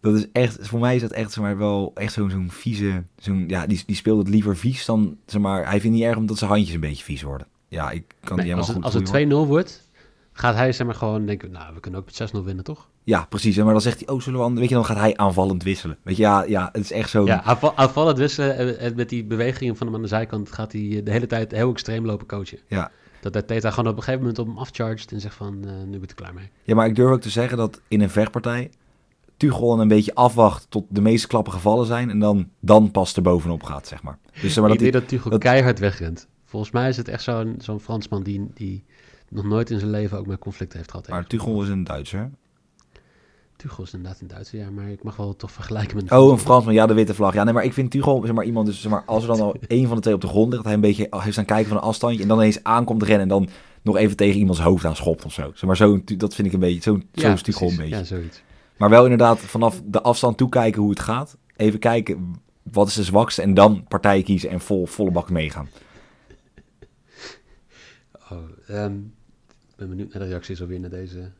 Dat 0.00 0.14
is 0.14 0.26
echt, 0.32 0.68
voor 0.68 0.80
mij 0.80 0.94
is 0.94 1.00
dat 1.00 1.10
echt 1.12 1.32
zeg 1.32 1.44
maar, 1.44 1.58
wel 1.58 1.90
echt 1.94 2.12
zo'n 2.12 2.30
zo'n 2.30 2.50
vieze. 2.50 3.04
Zo'n, 3.16 3.44
ja, 3.48 3.66
die, 3.66 3.82
die 3.86 3.96
speelt 3.96 4.18
het 4.18 4.28
liever 4.28 4.56
vies 4.56 4.84
dan. 4.84 5.16
Zeg 5.26 5.40
maar, 5.40 5.68
hij 5.68 5.80
vindt 5.80 5.96
niet 5.96 6.06
erg 6.06 6.16
omdat 6.16 6.38
zijn 6.38 6.50
handjes 6.50 6.74
een 6.74 6.80
beetje 6.80 7.04
vies 7.04 7.22
worden. 7.22 7.46
Ja, 7.68 7.90
ik 7.90 8.14
kan 8.24 8.36
nee, 8.36 8.46
die 8.46 8.54
als 8.54 8.66
helemaal 8.66 8.90
het, 8.90 8.98
goed 8.98 9.12
als 9.12 9.22
het 9.22 9.46
2-0 9.46 9.48
wordt, 9.48 9.90
gaat 10.32 10.54
hij 10.54 10.72
zeg 10.72 10.86
maar 10.86 10.96
gewoon 10.96 11.26
denken, 11.26 11.50
nou, 11.50 11.74
we 11.74 11.80
kunnen 11.80 12.00
ook 12.00 12.06
met 12.06 12.30
6-0 12.34 12.44
winnen, 12.44 12.64
toch? 12.64 12.88
Ja, 13.10 13.24
precies. 13.28 13.56
Maar 13.56 13.72
dan 13.72 13.80
zegt 13.80 13.98
hij, 13.98 14.08
oh, 14.14 14.20
zullen 14.20 14.54
we... 14.54 14.60
Weet 14.60 14.68
je, 14.68 14.74
dan 14.74 14.84
gaat 14.84 14.96
hij 14.96 15.16
aanvallend 15.16 15.62
wisselen. 15.62 15.98
Weet 16.02 16.16
je, 16.16 16.22
ja, 16.22 16.42
ja 16.42 16.68
het 16.72 16.82
is 16.82 16.92
echt 16.92 17.10
zo... 17.10 17.24
Ja, 17.26 17.42
aanval- 17.42 17.76
aanvallend 17.76 18.18
wisselen 18.18 18.56
en, 18.56 18.78
en 18.78 18.94
met 18.96 19.08
die 19.08 19.24
bewegingen 19.24 19.76
van 19.76 19.86
hem 19.86 19.96
aan 19.96 20.02
de 20.02 20.08
zijkant 20.08 20.52
gaat 20.52 20.72
hij 20.72 20.80
eh, 20.96 21.04
de 21.04 21.10
hele 21.10 21.26
tijd 21.26 21.52
heel 21.52 21.70
extreem 21.70 22.06
lopen 22.06 22.26
coachen. 22.26 22.58
Ja. 22.66 22.90
Dat 23.20 23.32
de 23.32 23.44
Teta 23.44 23.70
gewoon 23.70 23.90
op 23.90 23.96
een 23.96 24.02
gegeven 24.02 24.20
moment 24.20 24.38
op 24.38 24.46
hem 24.46 24.58
afcharged 24.58 25.12
en 25.12 25.20
zegt 25.20 25.34
van, 25.34 25.64
eh, 25.64 25.70
nu 25.84 25.90
ben 25.90 26.02
ik 26.02 26.08
er 26.10 26.14
klaar 26.14 26.34
mee. 26.34 26.48
Ja, 26.62 26.74
maar 26.74 26.86
ik 26.86 26.94
durf 26.94 27.10
ook 27.12 27.20
te 27.20 27.30
zeggen 27.30 27.56
dat 27.56 27.80
in 27.88 28.00
een 28.00 28.10
vechtpartij... 28.10 28.70
Tuchel 29.36 29.80
een 29.80 29.88
beetje 29.88 30.14
afwacht 30.14 30.66
tot 30.68 30.84
de 30.88 31.00
meeste 31.00 31.26
klappen 31.26 31.52
gevallen 31.52 31.86
zijn... 31.86 32.10
en 32.10 32.18
dan, 32.18 32.48
dan 32.60 32.90
pas 32.90 33.16
er 33.16 33.22
bovenop 33.22 33.62
gaat, 33.62 33.86
zeg 33.86 34.02
maar. 34.02 34.18
Dus 34.42 34.56
maar, 34.56 34.64
ik 34.64 34.70
dat 34.70 34.78
denk 34.78 34.92
dat 34.92 35.08
Tuchel 35.08 35.30
dat- 35.30 35.40
keihard 35.40 35.78
wegrent. 35.78 36.28
Volgens 36.44 36.70
mij 36.72 36.88
is 36.88 36.96
het 36.96 37.08
echt 37.08 37.22
zo'n 37.22 37.54
zo'n 37.58 37.80
Fransman 37.80 38.22
die, 38.22 38.50
die 38.54 38.84
nog 39.28 39.44
nooit 39.44 39.70
in 39.70 39.78
zijn 39.78 39.90
leven 39.90 40.18
ook 40.18 40.26
met 40.26 40.38
conflicten 40.38 40.78
heeft 40.78 40.90
gehad. 40.90 41.08
maar. 41.08 41.26
Tuchel 41.26 41.62
is 41.62 41.68
een 41.68 41.84
Duitser. 41.84 42.30
Tuchel 43.60 43.84
is 43.84 43.92
inderdaad 43.92 44.20
een 44.20 44.26
Duitser, 44.26 44.58
ja, 44.58 44.70
maar 44.70 44.90
ik 44.90 45.02
mag 45.02 45.16
wel 45.16 45.36
toch 45.36 45.52
vergelijken 45.52 45.96
met... 45.96 46.12
Oh, 46.12 46.30
een 46.30 46.38
Fransman. 46.38 46.74
Ja, 46.74 46.86
de 46.86 46.94
witte 46.94 47.14
vlag. 47.14 47.34
Ja, 47.34 47.44
nee, 47.44 47.54
maar 47.54 47.64
ik 47.64 47.72
vind 47.72 47.90
Tuchel, 47.90 48.20
zeg 48.24 48.34
maar, 48.34 48.44
iemand... 48.44 48.66
Dus, 48.66 48.80
zeg 48.80 48.90
maar, 48.90 49.02
als 49.06 49.22
er 49.22 49.28
dan 49.28 49.40
al 49.40 49.56
één 49.66 49.86
van 49.86 49.96
de 49.96 50.02
twee 50.02 50.14
op 50.14 50.20
de 50.20 50.26
grond 50.26 50.44
ligt... 50.44 50.56
dat 50.56 50.64
hij 50.64 50.74
een 50.74 50.80
beetje 50.80 51.06
heeft 51.10 51.32
staan 51.32 51.44
kijken 51.44 51.68
van 51.68 51.76
een 51.76 51.82
afstandje... 51.82 52.22
en 52.22 52.28
dan 52.28 52.38
ineens 52.38 52.64
aankomt 52.64 53.02
rennen... 53.02 53.22
en 53.22 53.28
dan 53.28 53.48
nog 53.82 53.96
even 53.96 54.16
tegen 54.16 54.38
iemands 54.38 54.60
hoofd 54.60 54.84
aan 54.84 54.96
schopt 54.96 55.24
of 55.24 55.32
zo. 55.32 55.50
Zeg 55.54 55.62
maar, 55.62 55.76
zo, 55.76 56.00
dat 56.04 56.34
vind 56.34 56.46
ik 56.46 56.52
een 56.52 56.60
beetje... 56.60 56.82
Zo, 56.82 56.94
zo 56.94 57.26
ja, 57.26 57.32
is 57.32 57.42
Tuchel 57.42 57.68
een 57.68 57.76
beetje. 57.76 57.96
Ja, 57.96 58.04
zoiets. 58.04 58.42
Maar 58.76 58.90
wel 58.90 59.02
inderdaad 59.02 59.38
vanaf 59.38 59.82
de 59.84 60.02
afstand 60.02 60.36
toekijken 60.36 60.80
hoe 60.80 60.90
het 60.90 61.00
gaat. 61.00 61.36
Even 61.56 61.78
kijken 61.78 62.34
wat 62.62 62.88
is 62.88 62.94
de 62.94 63.04
zwakste 63.04 63.42
en 63.42 63.54
dan 63.54 63.84
partijen 63.88 64.24
kiezen 64.24 64.50
en 64.50 64.60
vol, 64.60 64.86
volle 64.86 65.10
bak 65.10 65.30
meegaan. 65.30 65.68
Oh, 68.30 68.38
ehm, 68.66 68.96
ik 69.70 69.76
ben 69.76 69.88
benieuwd 69.88 70.12
naar 70.12 70.22
de 70.22 70.28
reacties 70.28 70.60
alweer 70.60 70.80
naar 70.80 70.90
deze 70.90 71.30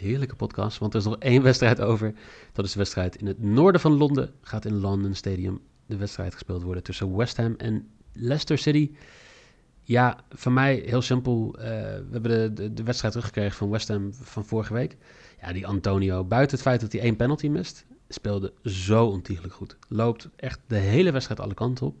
heerlijke 0.00 0.36
podcast. 0.36 0.78
Want 0.78 0.92
er 0.92 0.98
is 0.98 1.06
nog 1.06 1.18
één 1.18 1.42
wedstrijd 1.42 1.80
over. 1.80 2.14
Dat 2.52 2.64
is 2.64 2.72
de 2.72 2.78
wedstrijd 2.78 3.16
in 3.16 3.26
het 3.26 3.42
noorden 3.42 3.80
van 3.80 3.92
Londen. 3.92 4.32
Gaat 4.40 4.64
in 4.64 4.80
London 4.80 5.14
Stadium 5.14 5.60
de 5.86 5.96
wedstrijd 5.96 6.32
gespeeld 6.32 6.62
worden 6.62 6.82
tussen 6.82 7.16
West 7.16 7.36
Ham 7.36 7.54
en 7.56 7.88
Leicester 8.12 8.58
City. 8.58 8.90
Ja, 9.82 10.18
voor 10.30 10.52
mij 10.52 10.82
heel 10.86 11.02
simpel. 11.02 11.56
eh, 11.58 11.64
we 11.64 12.08
hebben 12.10 12.54
de, 12.54 12.72
de, 12.72 12.82
wedstrijd 12.82 13.12
teruggekregen 13.12 13.56
van 13.56 13.70
West 13.70 13.88
Ham 13.88 14.14
van 14.14 14.44
vorige 14.44 14.72
week. 14.72 14.96
Ja, 15.40 15.52
die 15.52 15.66
Antonio, 15.66 16.24
buiten 16.24 16.56
het 16.56 16.66
feit 16.66 16.80
dat 16.80 16.92
hij 16.92 17.00
één 17.00 17.16
penalty 17.16 17.48
mist, 17.48 17.86
speelde 18.08 18.52
zo 18.64 19.06
ontiegelijk 19.06 19.54
goed. 19.54 19.76
Loopt 19.88 20.28
echt 20.36 20.60
de 20.66 20.76
hele 20.76 21.12
wedstrijd 21.12 21.40
alle 21.40 21.54
kanten 21.54 21.86
op. 21.86 21.94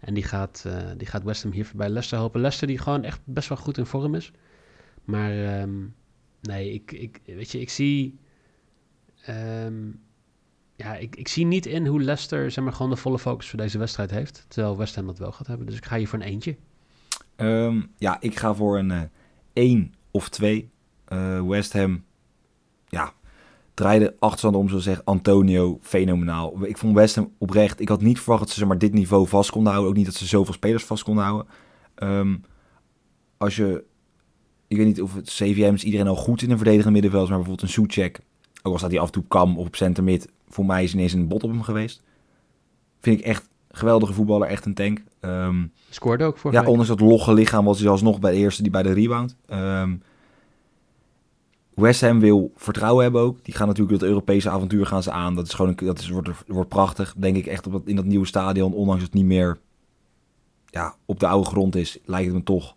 En 0.00 0.14
die 0.14 0.22
gaat, 0.22 0.64
eh, 0.66 0.76
die 0.96 1.06
gaat 1.06 1.22
West 1.22 1.42
Ham 1.42 1.52
hier 1.52 1.66
voorbij 1.66 1.88
Leicester 1.88 2.18
helpen. 2.18 2.40
Leicester 2.40 2.68
die 2.68 2.78
gewoon 2.78 3.04
echt 3.04 3.20
best 3.24 3.48
wel 3.48 3.58
goed 3.58 3.78
in 3.78 3.86
vorm 3.86 4.14
is. 4.14 4.32
Maar 5.04 5.30
ehm, 5.30 5.84
nee, 6.46 6.72
ik, 6.72 6.92
ik, 6.92 7.20
weet 7.24 7.50
je, 7.50 7.60
ik 7.60 7.70
zie... 7.70 8.18
ehm, 9.22 9.90
ja, 10.76 10.96
ik, 10.96 11.16
ik 11.16 11.28
zie 11.28 11.46
niet 11.46 11.66
in 11.66 11.86
hoe 11.86 12.02
Leicester 12.02 12.50
zeg 12.50 12.64
maar, 12.64 12.72
gewoon 12.72 12.90
de 12.90 12.96
volle 12.96 13.18
focus 13.18 13.48
voor 13.48 13.58
deze 13.58 13.78
wedstrijd 13.78 14.10
heeft. 14.10 14.44
Terwijl 14.48 14.76
West 14.76 14.94
Ham 14.94 15.06
dat 15.06 15.18
wel 15.18 15.32
gaat 15.32 15.46
hebben. 15.46 15.66
Dus 15.66 15.76
ik 15.76 15.84
ga 15.84 15.96
hier 15.96 16.08
voor 16.08 16.18
een 16.18 16.24
eentje. 16.24 16.56
Ehm, 17.36 17.82
ja, 17.96 18.20
ik 18.20 18.38
ga 18.38 18.54
voor 18.54 18.78
een 18.78 18.90
eh 18.90 19.02
1 19.52 19.94
of 20.10 20.28
2. 20.28 20.70
Eh, 21.04 21.46
West 21.46 21.72
Ham, 21.72 22.04
ja, 22.88 23.12
draaide 23.74 24.16
achterstand 24.18 24.56
om, 24.56 24.68
zo 24.68 24.78
zeg 24.78 25.04
Antonio, 25.04 25.78
fenomenaal. 25.82 26.64
Ik 26.64 26.78
vond 26.78 26.94
West 26.94 27.14
Ham 27.14 27.32
oprecht, 27.38 27.80
ik 27.80 27.88
had 27.88 28.02
niet 28.02 28.20
verwacht 28.20 28.42
dat 28.42 28.50
ze 28.50 28.66
maar, 28.66 28.78
dit 28.78 28.92
niveau 28.92 29.28
vast 29.28 29.50
konden 29.50 29.72
houden. 29.72 29.90
Ook 29.90 29.96
niet 29.96 30.06
dat 30.06 30.14
ze 30.14 30.26
zoveel 30.26 30.54
spelers 30.54 30.84
vast 30.84 31.02
konden 31.02 31.24
houden. 31.24 31.46
Ehm, 31.94 32.36
als 33.36 33.56
je, 33.56 33.84
ik 34.68 34.76
weet 34.76 34.86
niet 34.86 35.02
of 35.02 35.14
het 35.14 35.28
CVM 35.28 35.74
is 35.74 35.84
iedereen 35.84 36.08
al 36.08 36.16
goed 36.16 36.42
in 36.42 36.50
een 36.50 36.56
verdedigende 36.56 36.92
middenveld, 36.92 37.28
maar 37.28 37.38
bijvoorbeeld 37.38 37.68
een 37.68 37.74
Soetjek, 37.74 38.20
ook 38.62 38.72
al 38.72 38.78
staat 38.78 38.90
hij 38.90 39.00
af 39.00 39.06
en 39.06 39.12
toe 39.12 39.24
kam 39.28 39.58
op 39.58 39.76
center 39.76 40.04
mid, 40.04 40.28
voor 40.48 40.66
mij 40.66 40.84
is 40.84 40.94
ineens 40.94 41.12
een 41.12 41.28
bot 41.28 41.42
op 41.42 41.50
hem 41.50 41.62
geweest. 41.62 42.02
Vind 43.00 43.18
ik 43.18 43.24
echt 43.24 43.48
geweldige 43.70 44.12
voetballer, 44.12 44.48
echt 44.48 44.64
een 44.64 44.74
tank. 44.74 45.02
Ehm, 45.20 45.64
Scoorde 45.90 46.24
ook 46.24 46.38
vorige 46.38 46.58
ja, 46.58 46.64
week. 46.64 46.78
ondanks 46.78 46.98
dat 46.98 47.08
logge 47.08 47.34
lichaam 47.34 47.64
was 47.64 47.80
hij 47.80 47.88
alsnog 47.88 48.20
bij 48.20 48.32
de 48.32 48.38
eerste 48.38 48.62
die 48.62 48.70
bij 48.70 48.82
de 48.82 48.92
rebound. 48.92 49.36
Ehm 49.46 49.92
West 51.76 52.00
Ham 52.00 52.20
wil 52.20 52.52
vertrouwen 52.56 53.02
hebben 53.02 53.20
ook. 53.20 53.44
Die 53.44 53.54
gaan 53.54 53.66
natuurlijk 53.66 54.00
het 54.00 54.08
Europese 54.08 54.50
avontuur 54.50 54.86
gaan 54.86 55.02
ze 55.02 55.10
aan. 55.10 55.34
Dat 55.34 55.46
is 55.46 55.54
gewoon 55.54 55.74
een, 55.76 55.86
dat 55.86 55.98
is, 55.98 56.08
wordt, 56.08 56.28
wordt 56.46 56.68
prachtig. 56.68 57.14
Denk 57.16 57.36
ik 57.36 57.46
echt 57.46 57.66
op 57.66 57.72
dat, 57.72 57.82
in 57.84 57.96
dat 57.96 58.04
nieuwe 58.04 58.26
stadion. 58.26 58.72
Ondanks 58.72 59.00
dat 59.00 59.12
het 59.12 59.20
niet 59.20 59.28
meer 59.28 59.58
ja, 60.66 60.94
op 61.04 61.20
de 61.20 61.26
oude 61.26 61.48
grond 61.48 61.76
is, 61.76 61.98
lijkt 62.04 62.26
het 62.26 62.36
me 62.36 62.42
toch 62.42 62.75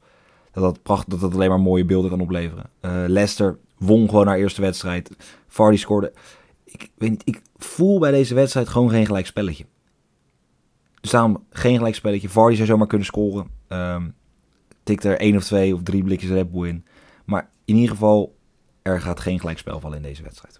dat 0.59 0.73
dat, 0.73 0.83
pracht, 0.83 1.09
dat, 1.09 1.19
dat 1.19 1.33
alleen 1.33 1.49
maar 1.49 1.59
mooie 1.59 1.85
beelden 1.85 2.09
kan 2.09 2.21
opleveren. 2.21 2.69
Eh, 2.79 3.03
Leicester 3.07 3.57
won 3.77 4.09
gewoon 4.09 4.27
haar 4.27 4.37
eerste 4.37 4.61
wedstrijd. 4.61 5.11
Vardy 5.47 5.77
scoorde. 5.77 6.13
Ik 6.63 6.89
weet 6.95 7.09
niet, 7.09 7.21
ik 7.25 7.41
voel 7.57 7.99
bij 7.99 8.11
deze 8.11 8.33
wedstrijd 8.33 8.67
gewoon 8.67 8.89
geen 8.89 9.05
gelijk 9.05 9.25
spelletje. 9.25 9.65
Dus 11.01 11.11
daarom 11.11 11.43
geen 11.49 11.77
gelijk 11.77 11.95
spelletje. 11.95 12.29
Vardy 12.29 12.55
zou 12.55 12.67
zomaar 12.67 12.87
kunnen 12.87 13.07
scoren. 13.07 13.47
Ehm 13.67 14.07
tikt 14.83 15.03
er 15.03 15.19
één 15.19 15.35
of 15.35 15.43
twee 15.43 15.73
of 15.75 15.83
drie 15.83 16.03
blikjes 16.03 16.29
Red 16.29 16.51
Bull 16.51 16.67
in. 16.67 16.85
Maar 17.25 17.49
in 17.65 17.75
ieder 17.75 17.89
geval, 17.89 18.35
er 18.81 19.01
gaat 19.01 19.19
geen 19.19 19.39
gelijkspel 19.39 19.79
vallen 19.79 19.97
in 19.97 20.03
deze 20.03 20.23
wedstrijd. 20.23 20.59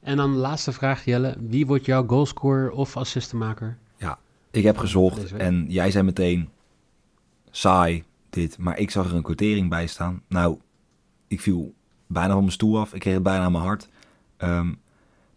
En 0.00 0.16
dan 0.16 0.32
de 0.32 0.38
laatste 0.38 0.72
vraag, 0.72 1.04
Jelle. 1.04 1.36
Wie 1.40 1.66
wordt 1.66 1.84
jouw 1.84 2.06
goalscorer 2.06 2.70
of 2.70 2.96
assistenmaker? 2.96 3.78
Ik 4.50 4.62
heb 4.62 4.78
gezocht 4.78 5.32
en 5.32 5.66
jij 5.68 5.90
zei 5.90 6.04
meteen 6.04 6.48
saai 7.50 8.04
dit, 8.34 8.58
maar 8.58 8.78
ik 8.78 8.90
zag 8.90 9.08
er 9.08 9.14
een 9.14 9.22
quotering 9.22 9.68
bij 9.68 9.86
staan. 9.86 10.22
Nou, 10.28 10.58
ik 11.28 11.40
viel 11.40 11.74
bijna 12.06 12.32
van 12.32 12.40
mijn 12.40 12.52
stoel 12.52 12.78
af. 12.78 12.94
Ik 12.94 13.00
kreeg 13.00 13.14
het 13.14 13.22
bijna 13.22 13.44
aan 13.44 13.52
mijn 13.52 13.64
hart. 13.64 13.88
Ehm, 14.36 14.72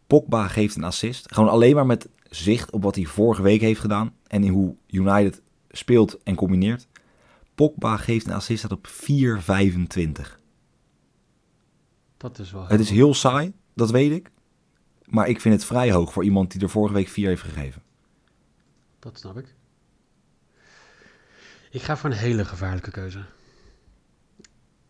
Pogba 0.07 0.47
geeft 0.47 0.75
een 0.75 0.83
assist. 0.83 1.33
Gewoon 1.33 1.49
alleen 1.49 1.75
maar 1.75 1.85
met 1.85 2.09
zicht 2.29 2.71
op 2.71 2.83
wat 2.83 2.95
hij 2.95 3.05
vorige 3.05 3.41
week 3.41 3.61
heeft 3.61 3.79
gedaan 3.79 4.13
en 4.27 4.43
in 4.43 4.51
hoe 4.51 4.75
United 4.87 5.41
speelt 5.69 6.23
en 6.23 6.35
combineert. 6.35 6.87
Pogba 7.55 7.97
geeft 7.97 8.27
een 8.27 8.33
assist 8.33 8.61
dat 8.61 8.71
op 8.71 8.87
4,25. 8.87 10.39
Dat 12.17 12.39
is 12.39 12.51
wel 12.51 12.67
Het 12.67 12.79
is 12.79 12.89
heel 12.89 13.13
saai, 13.13 13.53
dat 13.73 13.91
weet 13.91 14.11
ik. 14.11 14.31
Maar 15.05 15.27
ik 15.27 15.41
vind 15.41 15.53
het 15.53 15.65
vrij 15.65 15.91
hoog 15.91 16.13
voor 16.13 16.23
iemand 16.23 16.51
die 16.51 16.61
er 16.61 16.69
vorige 16.69 16.93
week 16.93 17.07
4 17.07 17.27
heeft 17.27 17.41
gegeven. 17.41 17.81
Dat 18.99 19.19
snap 19.19 19.37
ik. 19.37 19.55
Ik 21.69 21.81
ga 21.81 21.97
voor 21.97 22.09
een 22.09 22.15
hele 22.15 22.45
gevaarlijke 22.45 22.91
keuze. 22.91 23.19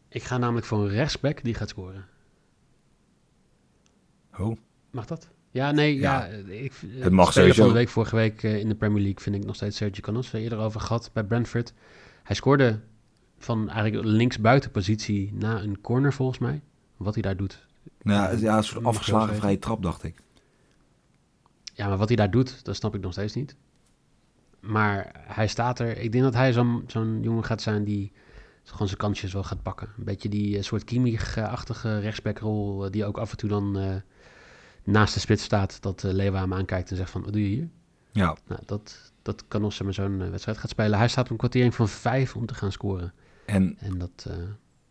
Ik 0.09 0.23
ga 0.23 0.37
namelijk 0.37 0.65
voor 0.65 0.79
een 0.79 0.89
rechtsback 0.89 1.43
die 1.43 1.53
gaat 1.53 1.69
scoren. 1.69 2.05
Oh. 4.37 4.57
Mag 4.91 5.05
dat? 5.05 5.29
Ja, 5.51 5.71
nee, 5.71 5.95
ja. 5.95 6.25
Ja, 6.25 6.33
ik, 6.47 6.73
het 6.87 7.11
mag 7.11 7.33
sowieso. 7.33 7.61
van 7.61 7.67
de 7.67 7.77
week 7.79 7.89
vorige 7.89 8.15
week 8.15 8.43
eh, 8.43 8.59
in 8.59 8.69
de 8.69 8.75
Premier 8.75 9.01
League 9.01 9.19
vind 9.21 9.35
ik 9.35 9.45
nog 9.45 9.55
steeds 9.55 9.77
Sergio 9.77 10.01
Canos. 10.01 10.31
We 10.31 10.39
eerder 10.39 10.59
over 10.59 10.81
gehad 10.81 11.09
bij 11.13 11.23
Brentford. 11.23 11.73
Hij 12.23 12.35
scoorde 12.35 12.79
van 13.37 13.69
eigenlijk 13.69 14.05
linksbuitenpositie 14.05 15.33
na 15.33 15.61
een 15.61 15.81
corner 15.81 16.13
volgens 16.13 16.39
mij. 16.39 16.61
Wat 16.97 17.13
hij 17.13 17.23
daar 17.23 17.37
doet 17.37 17.65
Nou, 18.01 18.39
ja, 18.39 18.57
een 18.57 18.63
soort 18.63 18.85
afgeslagen 18.85 19.35
vrije 19.35 19.59
trap, 19.59 19.83
dacht 19.83 20.03
ik. 20.03 20.15
Ja, 21.73 21.87
maar 21.87 21.97
wat 21.97 22.07
hij 22.07 22.17
daar 22.17 22.31
doet, 22.31 22.65
dat 22.65 22.75
snap 22.75 22.95
ik 22.95 23.01
nog 23.01 23.11
steeds 23.11 23.33
niet. 23.33 23.55
Maar 24.59 25.11
hij 25.27 25.47
staat 25.47 25.79
er. 25.79 25.97
Ik 25.97 26.11
denk 26.11 26.23
dat 26.23 26.33
hij 26.33 26.53
zo'n 26.53 26.83
zo'n 26.87 27.19
jongen 27.21 27.43
gaat 27.43 27.61
zijn 27.61 27.83
die 27.83 28.11
gewoon 28.63 28.87
zijn 28.87 28.99
kansjes 28.99 29.33
wel 29.33 29.43
gaat 29.43 29.61
pakken. 29.61 29.89
Een 29.97 30.03
beetje 30.03 30.29
die 30.29 30.57
eh, 30.57 30.63
soort 30.63 30.83
Kimmich-achtige 30.83 31.99
rechtsbackrol 31.99 32.85
eh, 32.85 32.91
die 32.91 33.05
ook 33.05 33.17
af 33.17 33.31
en 33.31 33.37
toe 33.37 33.49
dan 33.49 33.79
eh, 33.79 33.95
naast 34.83 35.13
de 35.13 35.19
spits 35.19 35.43
staat. 35.43 35.81
Dat 35.81 36.03
uh, 36.03 36.11
Leeuwen 36.11 36.39
hem 36.39 36.53
aankijkt 36.53 36.89
en 36.89 36.97
zegt 36.97 37.09
van, 37.11 37.23
wat 37.23 37.33
doe 37.33 37.41
je 37.41 37.55
hier? 37.55 37.69
Ja, 38.11 38.37
Nou, 38.47 38.61
dat, 38.65 39.11
dat 39.21 39.43
kan 39.47 39.63
als 39.63 39.75
ze 39.75 39.83
maar 39.83 39.93
zo'n 39.93 40.31
wedstrijd 40.31 40.57
gaat 40.57 40.69
spelen. 40.69 40.97
Hij 40.97 41.07
staat 41.07 41.25
op 41.25 41.31
een 41.31 41.37
kwartiering 41.37 41.75
van 41.75 41.89
vijf 41.89 42.35
om 42.35 42.45
te 42.45 42.53
gaan 42.53 42.71
scoren. 42.71 43.13
en 43.45 43.75
En 43.79 43.97
dat... 43.97 44.27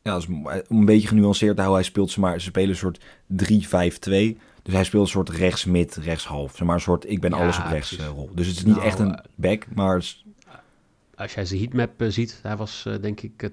ja, 0.06 0.12
dat 0.12 0.22
is 0.22 0.28
om 0.68 0.78
een 0.78 0.84
beetje 0.84 1.08
genuanceerd 1.08 1.54
te 1.56 1.62
houden, 1.62 1.82
hij 1.82 1.90
speelt 1.92 2.10
ze 2.10 2.20
maar, 2.20 2.40
ze 2.40 2.46
spelen 2.46 2.68
een 2.70 2.76
soort 2.76 3.00
3-5-2. 3.28 4.38
Dus 4.62 4.74
hij 4.74 4.84
speelt 4.84 5.02
een 5.04 5.10
soort 5.10 5.28
rechts-mid, 5.28 5.94
rechts-half. 5.96 6.56
Zeg 6.56 6.66
maar 6.66 6.74
een 6.74 6.80
soort 6.80 7.10
ik 7.10 7.20
ben 7.20 7.30
Ja, 7.30 7.36
alles 7.36 7.58
op 7.58 7.64
rechts 7.64 7.88
precies. 7.88 8.04
eh, 8.06 8.12
rol. 8.12 8.30
Dus 8.34 8.46
het 8.46 8.56
is 8.56 8.64
niet 8.64 8.74
Nou, 8.74 8.86
echt 8.86 8.98
een 8.98 9.14
eh, 9.16 9.24
back, 9.34 9.66
maar 9.74 9.96
is- 9.96 10.24
als 11.14 11.34
jij 11.34 11.44
zijn 11.44 11.60
heatmap 11.60 12.00
eh, 12.02 12.08
ziet, 12.08 12.38
hij 12.42 12.56
was 12.56 12.84
eh, 12.86 12.94
denk 13.00 13.20
ik 13.20 13.42
eh, 13.42 13.50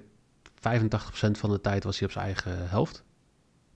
85% 0.60 1.38
van 1.38 1.50
de 1.50 1.60
tijd 1.60 1.84
was 1.84 1.98
hij 1.98 2.06
op 2.08 2.12
zijn 2.12 2.24
eigen 2.24 2.68
helft. 2.68 3.02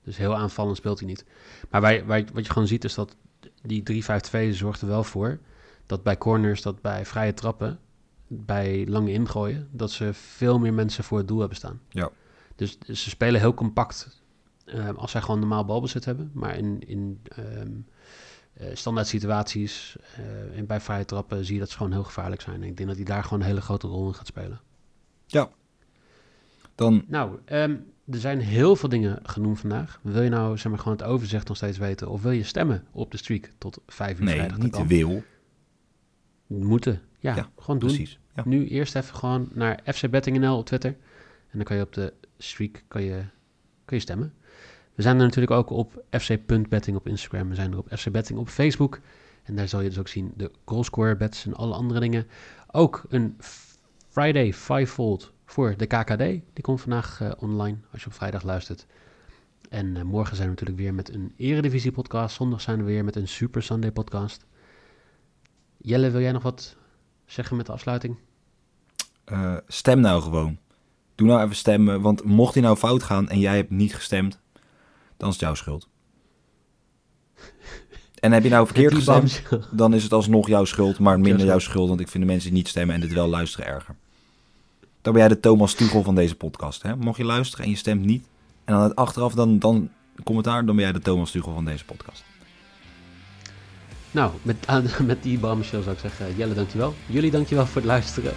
Dus 0.04 0.16
heel 0.16 0.36
aanvallend 0.36 0.76
speelt 0.76 0.98
hij 0.98 1.08
niet. 1.08 1.24
Maar 1.70 1.80
wij, 1.80 2.06
wij, 2.06 2.26
wat 2.32 2.46
je 2.46 2.52
gewoon 2.52 2.68
ziet 2.68 2.84
is 2.84 2.94
dat 2.94 3.16
die 3.62 4.02
3-5-2 4.50 4.54
zorgt 4.54 4.80
er 4.80 4.88
wel 4.88 5.04
voor 5.04 5.38
dat 5.86 6.02
bij 6.02 6.18
corners, 6.18 6.62
dat 6.62 6.80
bij 6.82 7.06
vrije 7.06 7.34
trappen, 7.34 7.78
bij 8.26 8.86
lange 8.88 9.12
ingooien, 9.12 9.68
dat 9.72 9.90
ze 9.90 10.12
veel 10.12 10.58
meer 10.58 10.74
mensen 10.74 11.04
voor 11.04 11.18
het 11.18 11.28
doel 11.28 11.38
hebben 11.38 11.56
staan. 11.56 11.80
Ja. 11.88 12.10
Dus, 12.58 12.78
dus 12.78 13.02
ze 13.02 13.10
spelen 13.10 13.40
heel 13.40 13.54
compact 13.54 14.22
eh, 14.64 14.88
als 14.96 15.10
zij 15.10 15.20
gewoon 15.20 15.38
normaal 15.38 15.64
balbezit 15.64 16.04
hebben. 16.04 16.30
Maar 16.34 16.56
in, 16.56 16.80
in 16.86 17.20
ehm, 17.24 17.70
eh, 18.52 18.66
standaard 18.72 19.06
situaties 19.06 19.96
eh, 20.16 20.58
en 20.58 20.66
bij 20.66 20.80
vrije 20.80 21.04
trappen 21.04 21.44
zie 21.44 21.54
je 21.54 21.60
dat 21.60 21.70
ze 21.70 21.76
gewoon 21.76 21.92
heel 21.92 22.04
gevaarlijk 22.04 22.40
zijn. 22.40 22.62
En 22.62 22.68
ik 22.68 22.76
denk 22.76 22.88
dat 22.88 22.98
hij 22.98 23.06
daar 23.06 23.24
gewoon 23.24 23.40
een 23.40 23.46
hele 23.46 23.60
grote 23.60 23.86
rol 23.86 24.06
in 24.06 24.14
gaat 24.14 24.26
spelen. 24.26 24.60
dan 26.74 27.04
Nou, 27.06 27.38
ehm, 27.44 27.76
er 28.10 28.18
zijn 28.18 28.40
heel 28.40 28.76
veel 28.76 28.88
dingen 28.88 29.18
genoemd 29.22 29.60
vandaag. 29.60 30.00
Wil 30.02 30.22
je 30.22 30.28
nou 30.28 30.58
zeg 30.58 30.70
maar, 30.72 30.80
gewoon 30.80 30.96
het 30.96 31.06
overzicht 31.06 31.48
nog 31.48 31.56
steeds 31.56 31.78
weten? 31.78 32.08
Of 32.08 32.22
wil 32.22 32.32
je 32.32 32.44
stemmen 32.44 32.84
op 32.90 33.10
de 33.10 33.16
streak 33.16 33.52
tot 33.58 33.80
vijf 33.86 34.18
uur 34.18 34.24
nee, 34.24 34.34
vrijdag? 34.34 34.58
Dat 34.58 34.78
niet 34.78 34.86
wil. 34.88 35.22
Moeten. 36.46 37.02
Ja, 37.18 37.34
Ja, 37.34 37.48
gewoon 37.58 37.78
doen. 37.78 37.88
Precies. 37.88 38.18
Ja. 38.34 38.42
Nu 38.46 38.68
eerst 38.68 38.96
even 38.96 39.14
gewoon 39.14 39.48
naar 39.52 39.80
FC 39.84 40.10
Betting 40.10 40.38
NL 40.38 40.56
op 40.56 40.66
Twitter. 40.66 40.96
En 41.50 41.58
dan 41.58 41.62
kan 41.62 41.76
je 41.76 41.82
op 41.82 41.92
de 41.92 42.12
streak 42.38 42.84
kan 42.88 43.02
je, 43.02 43.24
kan 43.84 43.96
je 43.96 44.02
stemmen. 44.02 44.34
We 44.94 45.02
zijn 45.02 45.16
er 45.16 45.24
natuurlijk 45.24 45.52
ook 45.52 45.70
op 45.70 46.04
fc.betting 46.10 46.96
op 46.96 47.06
Instagram. 47.08 47.48
We 47.48 47.54
zijn 47.54 47.72
er 47.72 47.78
op 47.78 47.88
FC 47.96 48.10
Betting 48.10 48.38
op 48.38 48.48
Facebook. 48.48 49.00
En 49.42 49.54
daar 49.54 49.68
zal 49.68 49.80
je 49.80 49.88
dus 49.88 49.98
ook 49.98 50.08
zien 50.08 50.32
de 50.36 50.50
goalscorer 50.64 51.16
bets 51.16 51.46
en 51.46 51.54
alle 51.54 51.74
andere 51.74 52.00
dingen. 52.00 52.26
Ook 52.70 53.04
een 53.08 53.36
Friday 54.08 54.52
Fivefold 54.52 55.32
voor 55.44 55.76
de 55.76 55.86
KKD. 55.86 56.18
Die 56.52 56.62
komt 56.62 56.80
vandaag 56.80 57.20
eh, 57.20 57.30
online 57.38 57.76
als 57.92 58.00
je 58.00 58.06
op 58.06 58.12
vrijdag 58.12 58.42
luistert. 58.42 58.86
En 59.68 59.96
eh, 59.96 60.02
morgen 60.02 60.36
zijn 60.36 60.48
we 60.48 60.54
natuurlijk 60.54 60.78
weer 60.78 60.94
met 60.94 61.14
een 61.14 61.32
Eredivisie 61.36 61.92
podcast. 61.92 62.36
Zondag 62.36 62.60
zijn 62.60 62.78
we 62.78 62.84
weer 62.84 63.04
met 63.04 63.16
een 63.16 63.28
Super 63.28 63.62
Sunday 63.62 63.92
podcast. 63.92 64.46
Jelle, 65.76 66.10
wil 66.10 66.20
jij 66.20 66.32
nog 66.32 66.42
wat 66.42 66.76
zeggen 67.26 67.56
met 67.56 67.66
de 67.66 67.72
afsluiting? 67.72 68.18
Eh, 69.24 69.56
stem 69.66 70.00
nou 70.00 70.22
gewoon. 70.22 70.58
Doe 71.18 71.26
nou 71.26 71.42
even 71.42 71.56
stemmen, 71.56 72.00
want 72.00 72.24
mocht 72.24 72.54
hij 72.54 72.62
nou 72.62 72.76
fout 72.76 73.02
gaan 73.02 73.28
en 73.28 73.38
jij 73.38 73.56
hebt 73.56 73.70
niet 73.70 73.94
gestemd, 73.94 74.38
dan 75.16 75.28
is 75.28 75.34
het 75.34 75.44
jouw 75.44 75.54
schuld. 75.54 75.88
En 78.14 78.32
heb 78.32 78.42
je 78.42 78.48
nou 78.48 78.66
verkeerd 78.66 78.94
gestemd, 78.94 79.42
dan 79.70 79.94
is 79.94 80.02
het 80.02 80.12
alsnog 80.12 80.48
jouw 80.48 80.64
schuld, 80.64 80.98
maar 80.98 81.20
minder 81.20 81.46
jouw 81.46 81.58
schuld, 81.58 81.88
want 81.88 82.00
ik 82.00 82.08
vind 82.08 82.24
de 82.24 82.30
mensen 82.30 82.48
die 82.48 82.58
niet 82.58 82.68
stemmen 82.68 82.94
en 82.94 83.00
dit 83.00 83.12
wel 83.12 83.28
luisteren 83.28 83.66
erger. 83.66 83.94
Dan 85.02 85.12
ben 85.12 85.22
jij 85.22 85.28
de 85.28 85.40
Thomas 85.40 85.74
Tuchel 85.74 86.02
van 86.02 86.14
deze 86.14 86.34
podcast. 86.34 86.82
Hè? 86.82 86.96
Mocht 86.96 87.18
je 87.18 87.24
luisteren 87.24 87.64
en 87.64 87.70
je 87.70 87.76
stemt 87.76 88.04
niet, 88.04 88.24
en 88.64 88.74
dan 88.74 88.82
het 88.82 88.96
achteraf 88.96 89.34
dan, 89.34 89.58
dan 89.58 89.90
commentaar, 90.24 90.66
dan 90.66 90.76
ben 90.76 90.84
jij 90.84 90.92
de 90.92 91.00
Thomas 91.00 91.30
Tuchel 91.30 91.54
van 91.54 91.64
deze 91.64 91.84
podcast. 91.84 92.24
Nou, 94.10 94.32
met, 94.42 94.66
met 95.06 95.22
die 95.22 95.38
bombshell 95.38 95.82
zou 95.82 95.94
ik 95.94 96.00
zeggen, 96.00 96.36
Jelle 96.36 96.54
dankjewel. 96.54 96.94
Jullie 97.06 97.30
dankjewel 97.30 97.66
voor 97.66 97.80
het 97.80 97.90
luisteren. 97.90 98.32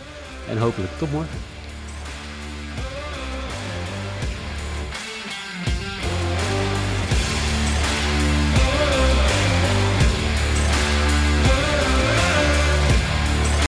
En 0.49 0.57
hopelijk 0.57 0.97
tot 0.97 1.11
morgen. 1.11 1.50